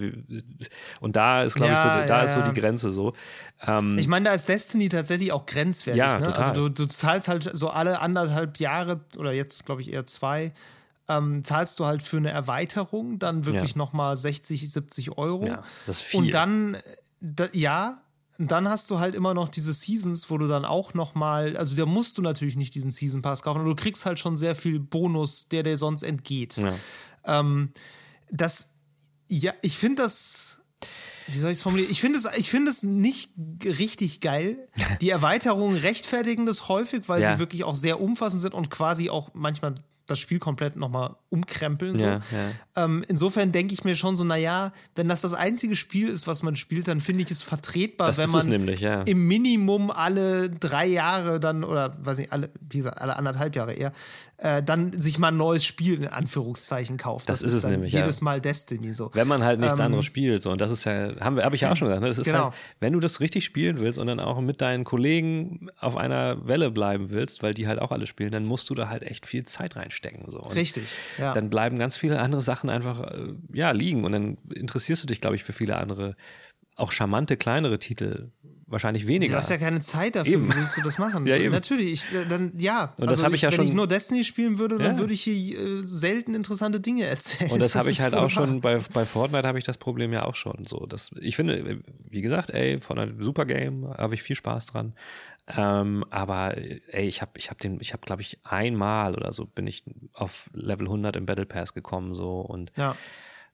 [0.99, 3.13] und da ist, glaube ja, ich, so, da ja, ist so die Grenze so.
[3.65, 5.99] Ähm, ich meine, da ist Destiny tatsächlich auch grenzwertig.
[5.99, 6.35] Ja, ne?
[6.35, 10.53] Also du, du zahlst halt so alle anderthalb Jahre oder jetzt, glaube ich, eher zwei,
[11.09, 13.77] ähm, zahlst du halt für eine Erweiterung dann wirklich ja.
[13.77, 15.47] noch mal 60, 70 Euro.
[15.47, 16.19] Ja, das ist viel.
[16.19, 16.77] Und dann,
[17.19, 18.01] da, ja,
[18.37, 21.75] dann hast du halt immer noch diese Seasons, wo du dann auch noch mal, also
[21.75, 24.55] da musst du natürlich nicht diesen Season Pass kaufen, aber du kriegst halt schon sehr
[24.55, 26.55] viel Bonus, der dir sonst entgeht.
[26.57, 26.75] Ja.
[27.25, 27.71] Ähm,
[28.31, 28.73] das,
[29.27, 30.61] ja, ich finde das,
[31.27, 31.91] wie soll ich es formulieren?
[31.91, 33.31] Ich finde es, ich finde es nicht
[33.65, 34.69] richtig geil.
[35.01, 37.33] Die Erweiterungen rechtfertigen das häufig, weil ja.
[37.33, 39.75] sie wirklich auch sehr umfassend sind und quasi auch manchmal
[40.09, 41.97] das Spiel komplett nochmal umkrempeln.
[41.97, 42.05] So.
[42.05, 42.51] Ja, ja.
[42.83, 46.43] Ähm, insofern denke ich mir schon so, naja, wenn das das einzige Spiel ist, was
[46.43, 49.01] man spielt, dann finde ich es vertretbar, das wenn man nämlich, ja.
[49.01, 53.73] im Minimum alle drei Jahre dann, oder weiß nicht, alle, wie gesagt, alle anderthalb Jahre
[53.73, 53.91] eher,
[54.41, 57.29] äh, dann sich mal ein neues Spiel in Anführungszeichen kauft.
[57.29, 57.91] Das, das ist, es nämlich.
[57.91, 59.11] Jedes Mal Destiny so.
[59.13, 60.41] Wenn man halt nichts ähm, anderes spielt.
[60.41, 60.51] So.
[60.51, 62.07] Und das ist ja, habe hab ich ja auch schon gesagt, ne?
[62.07, 62.45] das ist genau.
[62.45, 66.47] halt, wenn du das richtig spielen willst und dann auch mit deinen Kollegen auf einer
[66.47, 69.25] Welle bleiben willst, weil die halt auch alle spielen, dann musst du da halt echt
[69.25, 70.31] viel Zeit reinstecken.
[70.31, 70.39] So.
[70.39, 70.85] Und richtig.
[71.17, 71.33] Ja.
[71.33, 74.03] Dann bleiben ganz viele andere Sachen einfach äh, ja, liegen.
[74.03, 76.15] Und dann interessierst du dich, glaube ich, für viele andere,
[76.75, 78.31] auch charmante, kleinere Titel
[78.71, 79.33] wahrscheinlich weniger.
[79.33, 80.33] Du hast ja keine Zeit dafür.
[80.33, 80.51] Eben.
[80.51, 81.25] Wie willst du das machen?
[81.27, 81.51] ja, eben.
[81.51, 82.93] Natürlich, ich, äh, dann ja.
[82.97, 83.65] Und das also habe ich ja wenn schon.
[83.65, 87.51] Wenn ich nur Destiny spielen würde, dann würde ich hier äh, selten interessante Dinge erzählen.
[87.51, 90.13] Und das, das habe ich halt auch schon bei, bei Fortnite habe ich das Problem
[90.13, 90.85] ja auch schon so.
[90.85, 94.93] Das, ich finde, wie gesagt, ey, Fortnite super Game, habe ich viel Spaß dran.
[95.55, 99.45] Ähm, aber ey, ich habe ich hab den, ich habe glaube ich einmal oder so
[99.45, 102.95] bin ich auf Level 100 im Battle Pass gekommen so und ja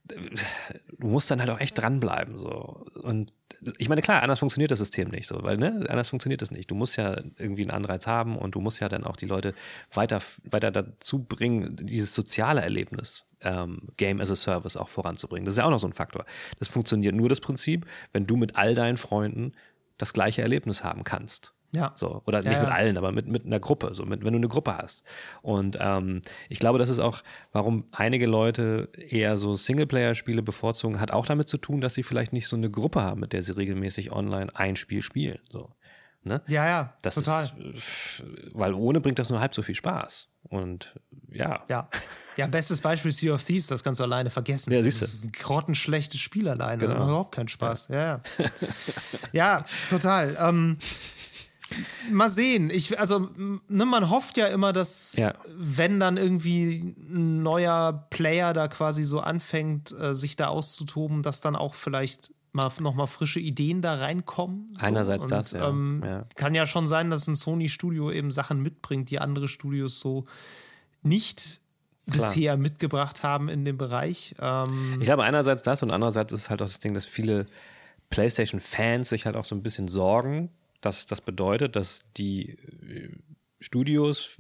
[0.08, 2.38] du musst dann halt auch echt dranbleiben.
[2.38, 2.86] So.
[3.02, 3.34] Und
[3.78, 6.70] ich meine, klar, anders funktioniert das System nicht so, weil ne, anders funktioniert das nicht.
[6.70, 9.54] Du musst ja irgendwie einen Anreiz haben und du musst ja dann auch die Leute
[9.94, 15.46] weiter, weiter dazu bringen, dieses soziale Erlebnis ähm, Game as a Service auch voranzubringen.
[15.46, 16.26] Das ist ja auch noch so ein Faktor.
[16.60, 19.54] Das funktioniert nur das Prinzip, wenn du mit all deinen Freunden
[19.98, 21.55] das gleiche Erlebnis haben kannst.
[21.76, 21.94] Ja.
[21.96, 24.38] So, oder ja, nicht mit allen, aber mit, mit einer Gruppe, so mit, wenn du
[24.38, 25.04] eine Gruppe hast.
[25.42, 27.22] Und ähm, ich glaube, das ist auch,
[27.52, 32.34] warum einige Leute eher so Singleplayer-Spiele bevorzugen, hat auch damit zu tun, dass sie vielleicht
[32.34, 35.40] nicht so eine Gruppe haben, mit der sie regelmäßig online ein Spiel spielen.
[35.50, 35.72] So.
[36.24, 36.42] Ne?
[36.48, 37.52] Ja, ja, das total.
[37.76, 38.24] Ist,
[38.54, 40.28] weil ohne bringt das nur halb so viel Spaß.
[40.50, 40.96] Und
[41.32, 41.64] ja.
[41.70, 41.88] Ja.
[42.36, 44.74] Ja, bestes Beispiel Sea of Thieves, das kannst du alleine vergessen.
[44.74, 45.06] Ja, siehst du.
[45.06, 46.80] Das ist ein grottenschlechtes Spiel alleine.
[46.80, 46.96] Genau.
[46.96, 47.90] Überhaupt keinen Spaß.
[47.90, 48.22] Ja, ja.
[49.34, 50.36] ja total.
[50.40, 50.78] Ähm,
[52.12, 52.70] Mal sehen.
[52.70, 53.30] Ich, also,
[53.68, 55.34] ne, man hofft ja immer, dass, ja.
[55.48, 61.42] wenn dann irgendwie ein neuer Player da quasi so anfängt, äh, sich da auszutoben, dass
[61.42, 64.72] dann auch vielleicht mal nochmal frische Ideen da reinkommen.
[64.74, 64.86] So.
[64.86, 65.68] Einerseits Und, das, ja.
[65.68, 66.26] Ähm, ja.
[66.36, 70.26] Kann ja schon sein, dass ein Sony-Studio eben Sachen mitbringt, die andere Studios so
[71.02, 71.62] nicht
[72.10, 72.30] Klar.
[72.30, 74.36] bisher mitgebracht haben in dem Bereich.
[74.40, 77.48] Ähm, ich glaube, einerseits das und andererseits ist halt auch das Ding, dass viele
[78.10, 80.50] PlayStation-Fans sich halt auch so ein bisschen sorgen,
[80.86, 83.10] dass das bedeutet, dass die äh,
[83.62, 84.38] Studios,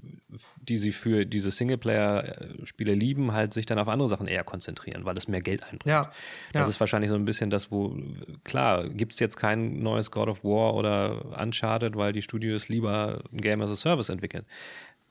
[0.61, 5.17] die sie für diese Singleplayer-Spiele lieben, halt sich dann auf andere Sachen eher konzentrieren, weil
[5.17, 5.85] es mehr Geld einbringt.
[5.85, 6.11] Ja,
[6.53, 6.69] das ja.
[6.69, 7.97] ist wahrscheinlich so ein bisschen das, wo,
[8.43, 13.23] klar, gibt es jetzt kein neues God of War oder Uncharted, weil die Studios lieber
[13.31, 14.45] ein Game as a Service entwickeln.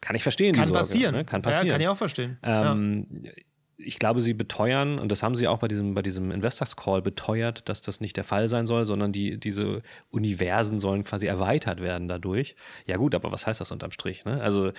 [0.01, 1.15] Kann ich verstehen, kann die Sorge, passieren.
[1.15, 1.25] Ne?
[1.25, 1.67] Kann passieren.
[1.67, 2.39] Ja, kann ich auch verstehen.
[2.43, 3.33] Ähm, ja
[3.77, 7.03] ich glaube, sie beteuern, und das haben sie auch bei diesem, bei diesem Investors Call
[7.03, 11.81] beteuert, dass das nicht der Fall sein soll, sondern die, diese Universen sollen quasi erweitert
[11.81, 12.55] werden dadurch.
[12.87, 14.25] Ja, gut, aber was heißt das unterm Strich?
[14.25, 14.41] Ne?
[14.41, 14.73] Also,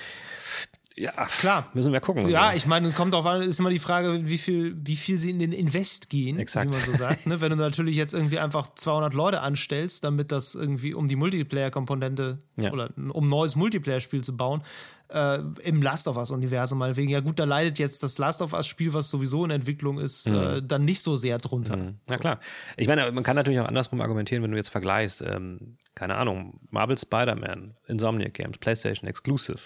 [0.97, 1.69] ja, klar.
[1.73, 2.29] Müssen wir gucken.
[2.29, 5.29] Ja, ich meine, kommt auch an, ist immer die Frage, wie viel, wie viel sie
[5.29, 6.71] in den Invest gehen, Exakt.
[6.71, 7.27] wie man so sagt.
[7.27, 7.41] Ne?
[7.41, 12.39] Wenn du natürlich jetzt irgendwie einfach 200 Leute anstellst, damit das irgendwie um die Multiplayer-Komponente
[12.55, 12.71] Ja.
[12.71, 14.61] oder um ein neues Multiplayer-Spiel zu bauen,
[15.09, 17.09] äh, im Last of Us-Universum meinetwegen.
[17.09, 20.61] Ja, gut, da leidet jetzt das Last of Us-Spiel, was sowieso in Entwicklung ist, äh,
[20.61, 21.77] dann nicht so sehr drunter.
[21.77, 21.99] Mhm.
[22.07, 22.39] Na klar.
[22.77, 26.59] Ich meine, man kann natürlich auch andersrum argumentieren, wenn du jetzt vergleichst, ähm, keine Ahnung,
[26.69, 29.59] Marvel Spider-Man, Insomniac Games, PlayStation Exclusive,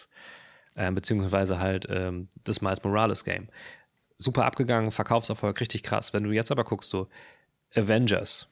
[0.76, 3.50] äh, beziehungsweise halt ähm, das Miles Morales Game.
[4.18, 6.14] Super abgegangen, Verkaufserfolg, richtig krass.
[6.14, 7.08] Wenn du jetzt aber guckst, so
[7.76, 8.48] Avengers,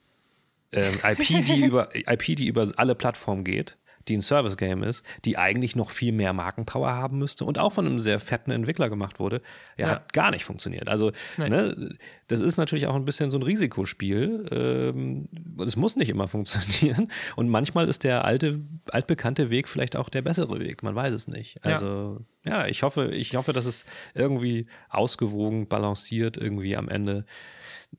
[0.71, 3.77] ähm, IP, die über, IP, die über alle Plattformen geht,
[4.07, 7.85] die ein Service-Game ist, die eigentlich noch viel mehr Markenpower haben müsste und auch von
[7.85, 9.41] einem sehr fetten Entwickler gemacht wurde,
[9.77, 9.91] ja, Ja.
[9.95, 10.87] hat gar nicht funktioniert.
[10.87, 11.89] Also, ne,
[12.27, 14.47] das ist natürlich auch ein bisschen so ein Risikospiel.
[14.51, 15.25] Ähm,
[15.65, 17.11] es muss nicht immer funktionieren.
[17.35, 20.83] Und manchmal ist der alte, altbekannte Weg vielleicht auch der bessere Weg.
[20.83, 21.55] Man weiß es nicht.
[21.65, 21.73] Ja.
[21.73, 27.25] Also, Ja, ich hoffe, ich hoffe, dass es irgendwie ausgewogen, balanciert irgendwie am Ende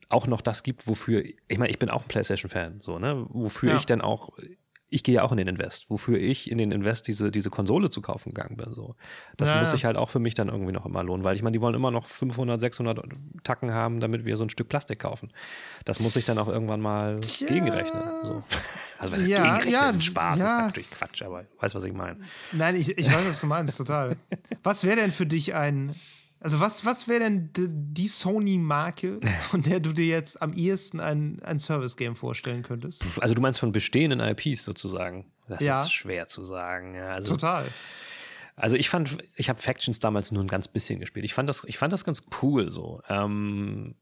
[0.09, 3.25] auch noch das gibt, wofür, ich meine, ich bin auch ein PlayStation-Fan, so, ne?
[3.29, 3.77] Wofür Ja.
[3.77, 4.29] ich dann auch,
[4.91, 7.89] ich gehe ja auch in den Invest, wofür ich in den Invest diese, diese Konsole
[7.89, 8.95] zu kaufen gegangen bin, so.
[9.37, 11.43] Das Ja, muss sich halt auch für mich dann irgendwie noch immer lohnen, weil ich
[11.43, 13.03] meine, die wollen immer noch 500, 600
[13.43, 15.31] Tacken haben, damit wir so ein Stück Plastik kaufen.
[15.85, 17.47] Das muss ich dann auch irgendwann mal Tja.
[17.47, 18.43] gegenrechnen, so.
[18.97, 19.73] Also, was ist Ja, gegenrechnen?
[19.73, 20.61] ja, Spaß ist ja.
[20.63, 22.17] natürlich Quatsch, aber weißt, was ich meine.
[22.51, 24.17] Nein, ich, ich weiß, was du meinst, total.
[24.63, 25.95] Was wäre denn für dich ein.
[26.41, 31.41] Also, was, was wäre denn die, Sony-Marke, von der du dir jetzt am ehesten ein,
[31.43, 33.03] ein Service-Game vorstellen könntest?
[33.19, 35.31] Also du meinst von bestehenden IPs sozusagen.
[35.47, 35.83] Das Ja.
[35.83, 36.95] ist schwer zu sagen.
[36.97, 37.67] Also, Total.
[38.55, 41.25] also ich fand, ich habe Factions damals nur ein ganz bisschen gespielt.
[41.25, 43.01] Ich fand das, ich fand das ganz cool so.
[43.09, 43.95] Ähm,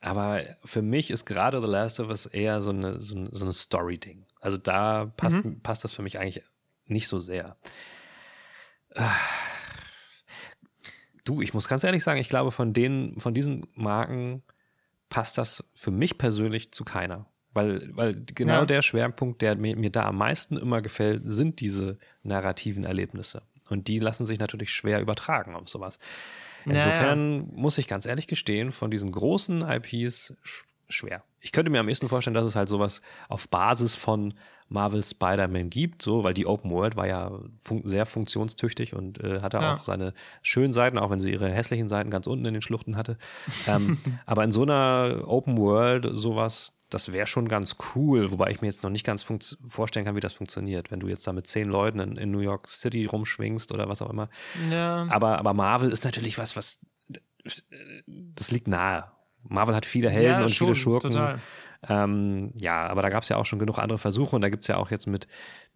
[0.00, 3.44] aber für mich ist gerade The Last of Us eher so eine, so eine, so
[3.44, 4.24] eine Story-Ding.
[4.40, 6.44] Also da passt, passt das für mich eigentlich
[6.86, 7.56] nicht so sehr.
[8.94, 9.10] Ah.
[11.24, 14.42] Du, ich muss ganz ehrlich sagen, ich glaube, von denen, von diesen Marken
[15.08, 17.26] passt das für mich persönlich zu keiner.
[17.52, 18.66] Weil, weil genau Ja.
[18.66, 23.42] der Schwerpunkt, der mir, mir da am meisten immer gefällt, sind diese narrativen Erlebnisse.
[23.70, 25.98] Und die lassen sich natürlich schwer übertragen auf sowas.
[26.66, 31.22] Insofern muss ich ganz ehrlich gestehen, von diesen großen IPs sch schwer.
[31.40, 34.34] Ich könnte mir am ehesten vorstellen, dass es halt sowas auf Basis von
[34.68, 39.40] Marvel Spider-Man gibt, so, weil die Open World war ja fun sehr funktionstüchtig und äh,
[39.40, 39.74] hatte Ja.
[39.74, 42.96] auch seine schönen Seiten, auch wenn sie ihre hässlichen Seiten ganz unten in den Schluchten
[42.96, 43.18] hatte.
[43.66, 48.60] ähm, aber in so einer Open World sowas, das wäre schon ganz cool, wobei ich
[48.62, 49.22] mir jetzt noch nicht ganz
[49.68, 52.38] vorstellen kann, wie das funktioniert, wenn du jetzt da mit zehn Leuten in, in New
[52.40, 54.28] York City rumschwingst oder was auch immer.
[54.70, 55.06] Ja.
[55.10, 56.80] Aber, aber Marvel ist natürlich was, was
[58.06, 59.04] das liegt nahe.
[59.46, 61.12] Marvel hat viele Helden Ja, und viele schon, Schurken.
[61.12, 61.38] total.
[61.88, 64.62] Ähm, ja, aber da gab es ja auch schon genug andere Versuche und da gibt
[64.62, 65.26] es ja auch jetzt mit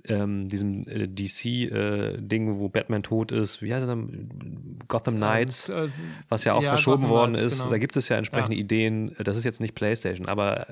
[0.04, 3.96] ähm, diesem äh, DC-Ding, wo Batman tot ist, wie heißt er?
[4.86, 5.88] Gotham Knights, Und, äh,
[6.28, 7.58] was ja auch ja, verschoben Gotham worden Knights, ist.
[7.58, 7.70] genau.
[7.70, 8.60] Da gibt es ja entsprechende Ja.
[8.60, 9.14] Ideen.
[9.18, 10.66] Das ist jetzt nicht PlayStation, aber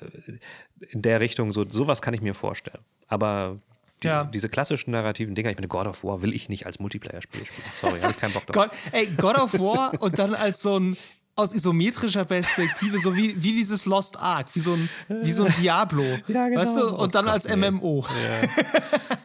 [0.90, 2.82] in der Richtung, so sowas kann ich mir vorstellen.
[3.08, 3.58] Aber
[4.02, 4.24] die, Ja.
[4.24, 7.68] diese klassischen narrativen Dinger, ich meine, God of War will ich nicht als Multiplayer-Spiel spielen.
[7.72, 8.54] Sorry, habe ich keinen Bock drauf.
[8.70, 10.96] God, ey, God of War und dann als so ein
[11.38, 15.54] aus isometrischer Perspektive, so wie, wie dieses Lost Ark, wie so ein, wie so ein
[15.60, 16.02] Diablo.
[16.28, 16.60] Ja, genau.
[16.62, 16.88] Weißt du?
[16.96, 17.56] Oh Und dann Gott, als nee.
[17.70, 18.06] MMO.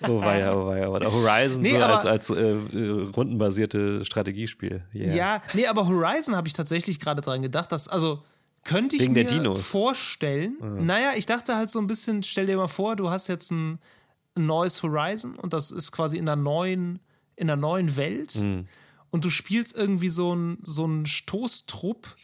[0.07, 0.87] Oh weia, oh weia.
[0.89, 4.83] Oder Horizon Nee, so aber- als, als äh, äh, rundenbasierte Strategiespiel.
[4.93, 5.13] Yeah.
[5.15, 8.21] Ja, nee, aber Horizon habe ich tatsächlich gerade dran gedacht, dass, also
[8.63, 9.65] könnte ich Wegen der mir Dinos.
[9.65, 10.57] vorstellen.
[10.85, 13.79] Naja, ich dachte halt so ein bisschen, stell dir mal vor, du hast jetzt ein,
[14.35, 16.99] ein neues Horizon und das ist quasi in einer neuen,
[17.35, 18.67] in einer neuen Welt Mhm.
[19.11, 22.15] Und du spielst irgendwie so ein, so Stoßtrupp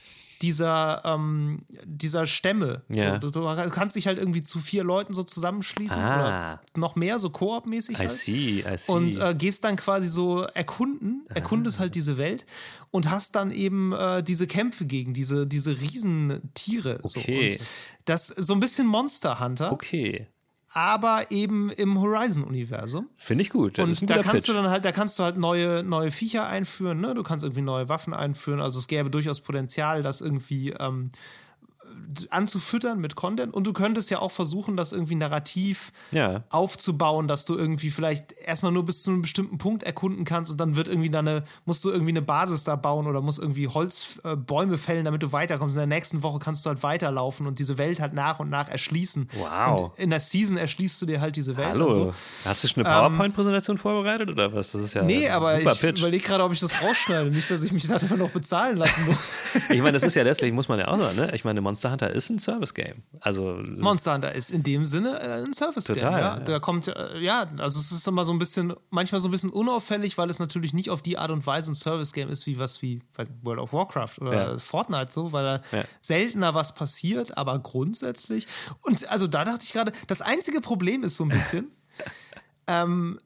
[0.43, 2.83] dieser, ähm, dieser Stämme.
[2.89, 3.19] Ja.
[3.19, 6.15] So, du, du kannst dich halt irgendwie zu vier Leuten so zusammenschließen Ah.
[6.19, 7.95] oder noch mehr, so Koop-mäßig.
[7.95, 8.91] I Halt see, I see.
[8.91, 11.33] und äh, gehst dann quasi so erkunden, Ah.
[11.37, 12.45] erkundest halt diese Welt
[12.91, 16.99] und hast dann eben äh, diese Kämpfe gegen diese, diese Riesentiere.
[17.01, 17.53] Okay.
[17.53, 17.57] So.
[17.57, 17.67] Und
[18.05, 20.27] das so ein bisschen Monster Hunter, okay.
[20.73, 23.07] Aber eben im Horizon-Universum.
[23.15, 23.77] Finde ich gut.
[23.77, 24.49] Das Und da kannst Pitch.
[24.49, 27.13] du dann halt, da kannst du halt neue, neue Viecher einführen, ne?
[27.13, 28.59] Du kannst irgendwie neue Waffen einführen.
[28.61, 31.11] Also es gäbe durchaus Potenzial, das irgendwie ähm,
[32.29, 33.53] anzufüttern mit Content.
[33.53, 36.43] Und du könntest ja auch versuchen, das irgendwie narrativ ja.
[36.49, 40.59] aufzubauen, dass du irgendwie vielleicht erstmal nur bis zu einem bestimmten Punkt erkunden kannst und
[40.59, 44.75] dann wird irgendwie deine, musst du irgendwie eine Basis da bauen oder musst irgendwie Holzbäume
[44.75, 45.75] äh, fällen, damit du weiterkommst.
[45.75, 48.69] In der nächsten Woche kannst du halt weiterlaufen und diese Welt halt nach und nach
[48.69, 49.29] erschließen.
[49.37, 49.81] Wow.
[49.81, 51.69] Und in der Season erschließt du dir halt diese Welt.
[51.69, 51.87] Hallo.
[51.87, 52.13] Und so.
[52.45, 54.71] Hast du schon eine PowerPoint-Präsentation vorbereitet oder was?
[54.71, 57.29] Das ist ja Nee, ein aber ich überlege gerade, ob ich das rausschneide.
[57.29, 59.45] Nicht, dass ich mich dafür noch bezahlen lassen muss.
[59.69, 61.31] Ich meine, das ist ja letztlich, muss man ja auch sagen, ne?
[61.33, 63.03] Ich meine, Monster Hunter ist ein Service-Game.
[63.21, 65.95] Also, Monster Hunter ist in dem Sinne äh, ein Service-Game.
[65.97, 66.37] Total, Ja?
[66.37, 66.39] ja.
[66.39, 69.49] Da kommt, äh, ja, also es ist immer so ein bisschen, manchmal so ein bisschen
[69.49, 72.81] unauffällig, weil es natürlich nicht auf die Art und Weise ein Service-Game ist, wie was
[72.81, 73.01] wie
[73.43, 74.59] World of Warcraft oder Ja.
[74.59, 78.47] Fortnite so, weil da seltener was passiert, aber grundsätzlich.
[78.81, 81.71] Und also da dachte ich gerade, das einzige Problem ist so ein bisschen,
[82.67, 83.19] ähm,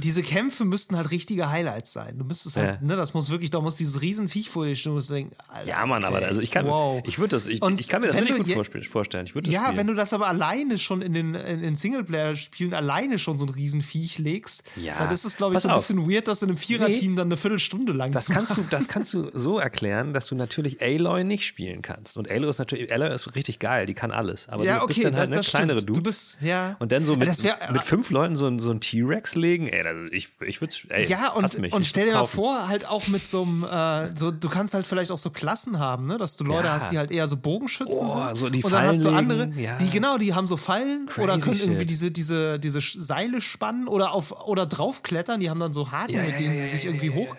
[0.00, 2.18] diese Kämpfe müssten halt richtige Highlights sein.
[2.18, 2.86] Du müsstest halt, Ja.
[2.86, 5.68] ne, das muss wirklich, da muss dieses Riesenviech vor dir stehen, du musst denken, Alter,
[5.68, 7.02] ja, Mann, aber okay, also ich kann, wow.
[7.06, 9.26] ich würde das, ich, Und ich kann mir das du gut je- vorstellen.
[9.26, 9.76] Ich das Ja, spielen.
[9.76, 13.50] wenn du das aber alleine schon in den, in den Singleplayer-Spielen alleine schon so ein
[13.50, 14.98] Riesenviech legst, Ja.
[14.98, 15.86] dann ist es, glaube ich, Pass so ein auf.
[15.86, 19.12] bisschen weird, das in einem Viererteam dann eine Viertelstunde lang Das kannst du, das kannst
[19.14, 22.16] du so erklären, dass du natürlich Aloy nicht spielen kannst.
[22.16, 24.48] Und Aloy ist natürlich, Aloy ist richtig geil, die kann alles.
[24.48, 25.78] Aber Ja, du bist okay, dann halt das- ne, das kleinere.
[25.84, 25.94] Dudes.
[25.96, 26.76] Du bist- ja.
[26.78, 29.82] Und dann so mit, wär- mit fünf Leuten so, ein- so ein T-Rex legen, ey,
[29.90, 30.74] also ich, ich würde
[31.08, 34.48] Ja, und, und stell dir mal vor, halt auch mit so einem, äh, so, du
[34.48, 36.16] kannst halt vielleicht auch so Klassen haben, ne?
[36.16, 36.74] dass du Leute ja.
[36.74, 38.36] hast, die halt eher so Bogenschützen oh, sind.
[38.36, 39.76] So die und dann hast du andere, ja.
[39.78, 41.90] die genau, die haben so Fallen Crazy oder können irgendwie shit.
[41.90, 46.22] diese, diese, diese Seile spannen oder auf oder draufklettern, die haben dann so Haken, Ja,
[46.22, 47.34] mit denen sie sich irgendwie hoch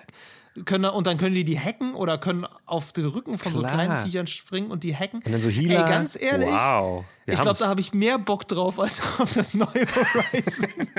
[0.65, 3.73] können und dann können die die hacken oder können auf den Rücken von so Klar.
[3.73, 5.21] kleinen Viechern springen und die hacken.
[5.23, 5.85] Und dann so Healer.
[5.85, 7.05] Ey, ganz ehrlich, Wow.
[7.25, 10.69] Ich glaube, da habe ich mehr Bock drauf als auf das neue Horizon.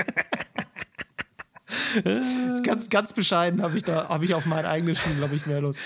[2.63, 5.61] ganz, ganz bescheiden habe ich da, habe ich auf mein eigenes Spiel, glaube ich, mehr
[5.61, 5.81] Lust.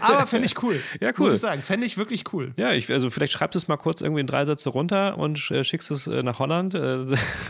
[0.00, 0.80] Aber fände ich cool.
[1.00, 1.26] Ja, cool.
[1.26, 2.52] Muss ich sagen, fände ich wirklich cool.
[2.56, 5.64] Ja, ich, also vielleicht schreibst es mal kurz irgendwie in drei Sätze runter und äh,
[5.64, 7.04] schickst es äh, nach Holland äh,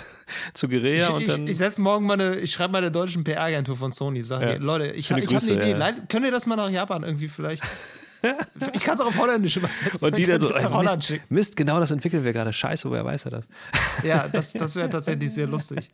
[0.54, 1.44] zu Guerilla und ich, dann.
[1.44, 4.56] ich, ich setze morgen meine, ich schreibe meine deutschen PR-Agentur von Sony, sage, Ja.
[4.58, 5.70] Leute, ich, ich habe eine Idee.
[5.70, 5.76] ja.
[5.76, 7.62] Leid, könnt ihr das mal nach Japan irgendwie vielleicht?
[8.72, 10.06] Ich kann es auch auf Holländisch übersetzen.
[10.06, 11.24] und die dann könnt so, nach Holland Mist, schicken.
[11.34, 12.52] Mist, genau das entwickeln wir gerade.
[12.52, 13.46] Scheiße, woher weiß er das?
[14.02, 15.90] Ja, das, das wäre tatsächlich sehr lustig.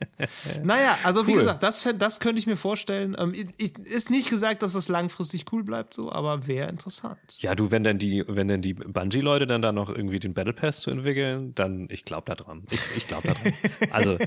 [0.63, 1.39] Naja, also wie Cool.
[1.39, 3.15] gesagt, das, das könnte ich mir vorstellen.
[3.19, 7.19] Ähm, ich, ist nicht gesagt, dass das langfristig cool bleibt, so, aber wäre interessant.
[7.39, 10.53] Ja, du, wenn denn die, wenn denn die Bungie-Leute dann da noch irgendwie den Battle
[10.53, 12.65] Pass zu entwickeln, dann ich glaube da dran.
[12.71, 13.53] Ich, ich glaube da dran.
[13.91, 14.19] Also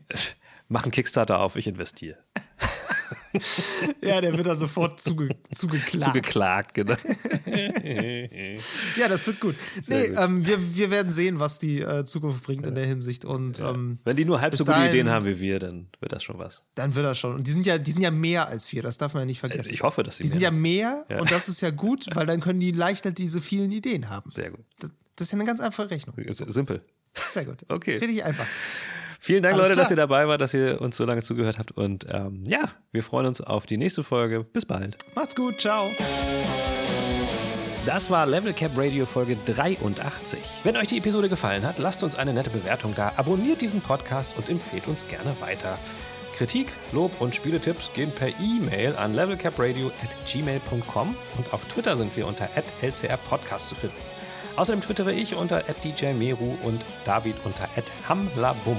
[0.68, 2.16] mach einen Kickstarter auf, ich investiere.
[4.02, 6.04] Ja, der wird dann sofort zuge, zugeklagt.
[6.04, 6.96] Zugeklagt, genau.
[8.96, 9.56] Ja, das wird gut.
[9.86, 10.18] nee, gut.
[10.18, 13.24] Ähm, wir, wir werden sehen, was die äh, Zukunft bringt in der Hinsicht.
[13.24, 16.12] Und ähm, Wenn die nur halb so gute dahin- Ideen haben wie wir, dann wird
[16.12, 16.62] das schon was.
[16.74, 17.34] dann wird das schon.
[17.36, 19.40] Und die sind ja, die sind ja mehr als wir, das darf man ja nicht
[19.40, 19.72] vergessen.
[19.72, 20.62] Ich hoffe, dass sie die sind mehr ja sind.
[20.62, 21.20] mehr Ja.
[21.20, 24.30] und das ist ja gut, weil dann können die leichter diese vielen Ideen haben.
[24.30, 24.60] Sehr gut.
[24.78, 26.16] Das, das ist ja eine ganz einfache Rechnung.
[26.32, 26.82] Simpel.
[27.28, 27.64] Sehr gut.
[27.68, 27.96] Okay.
[27.98, 28.46] Richtig einfach.
[29.24, 29.98] Vielen Dank, Alles Leute, dass klar.
[29.98, 31.70] ihr dabei wart, dass ihr uns so lange zugehört habt.
[31.70, 34.42] Und ähm, ja, wir freuen uns auf die nächste Folge.
[34.42, 34.98] Bis bald.
[35.14, 35.60] Macht's gut.
[35.60, 35.92] Ciao.
[37.86, 40.40] Das war Level Cap Radio Folge 83.
[40.64, 44.36] Wenn euch die Episode gefallen hat, lasst uns eine nette Bewertung da, abonniert diesen Podcast
[44.36, 45.78] und empfehlt uns gerne weiter.
[46.34, 52.48] Kritik, Lob und Spieletipps gehen per E-Mail an levelcapradio@gmail.com und auf Twitter sind wir unter
[52.80, 53.94] @lcrpodcast zu finden.
[54.56, 57.68] Außerdem twittere ich unter @djmeru und David unter
[58.08, 58.78] @hamlabum.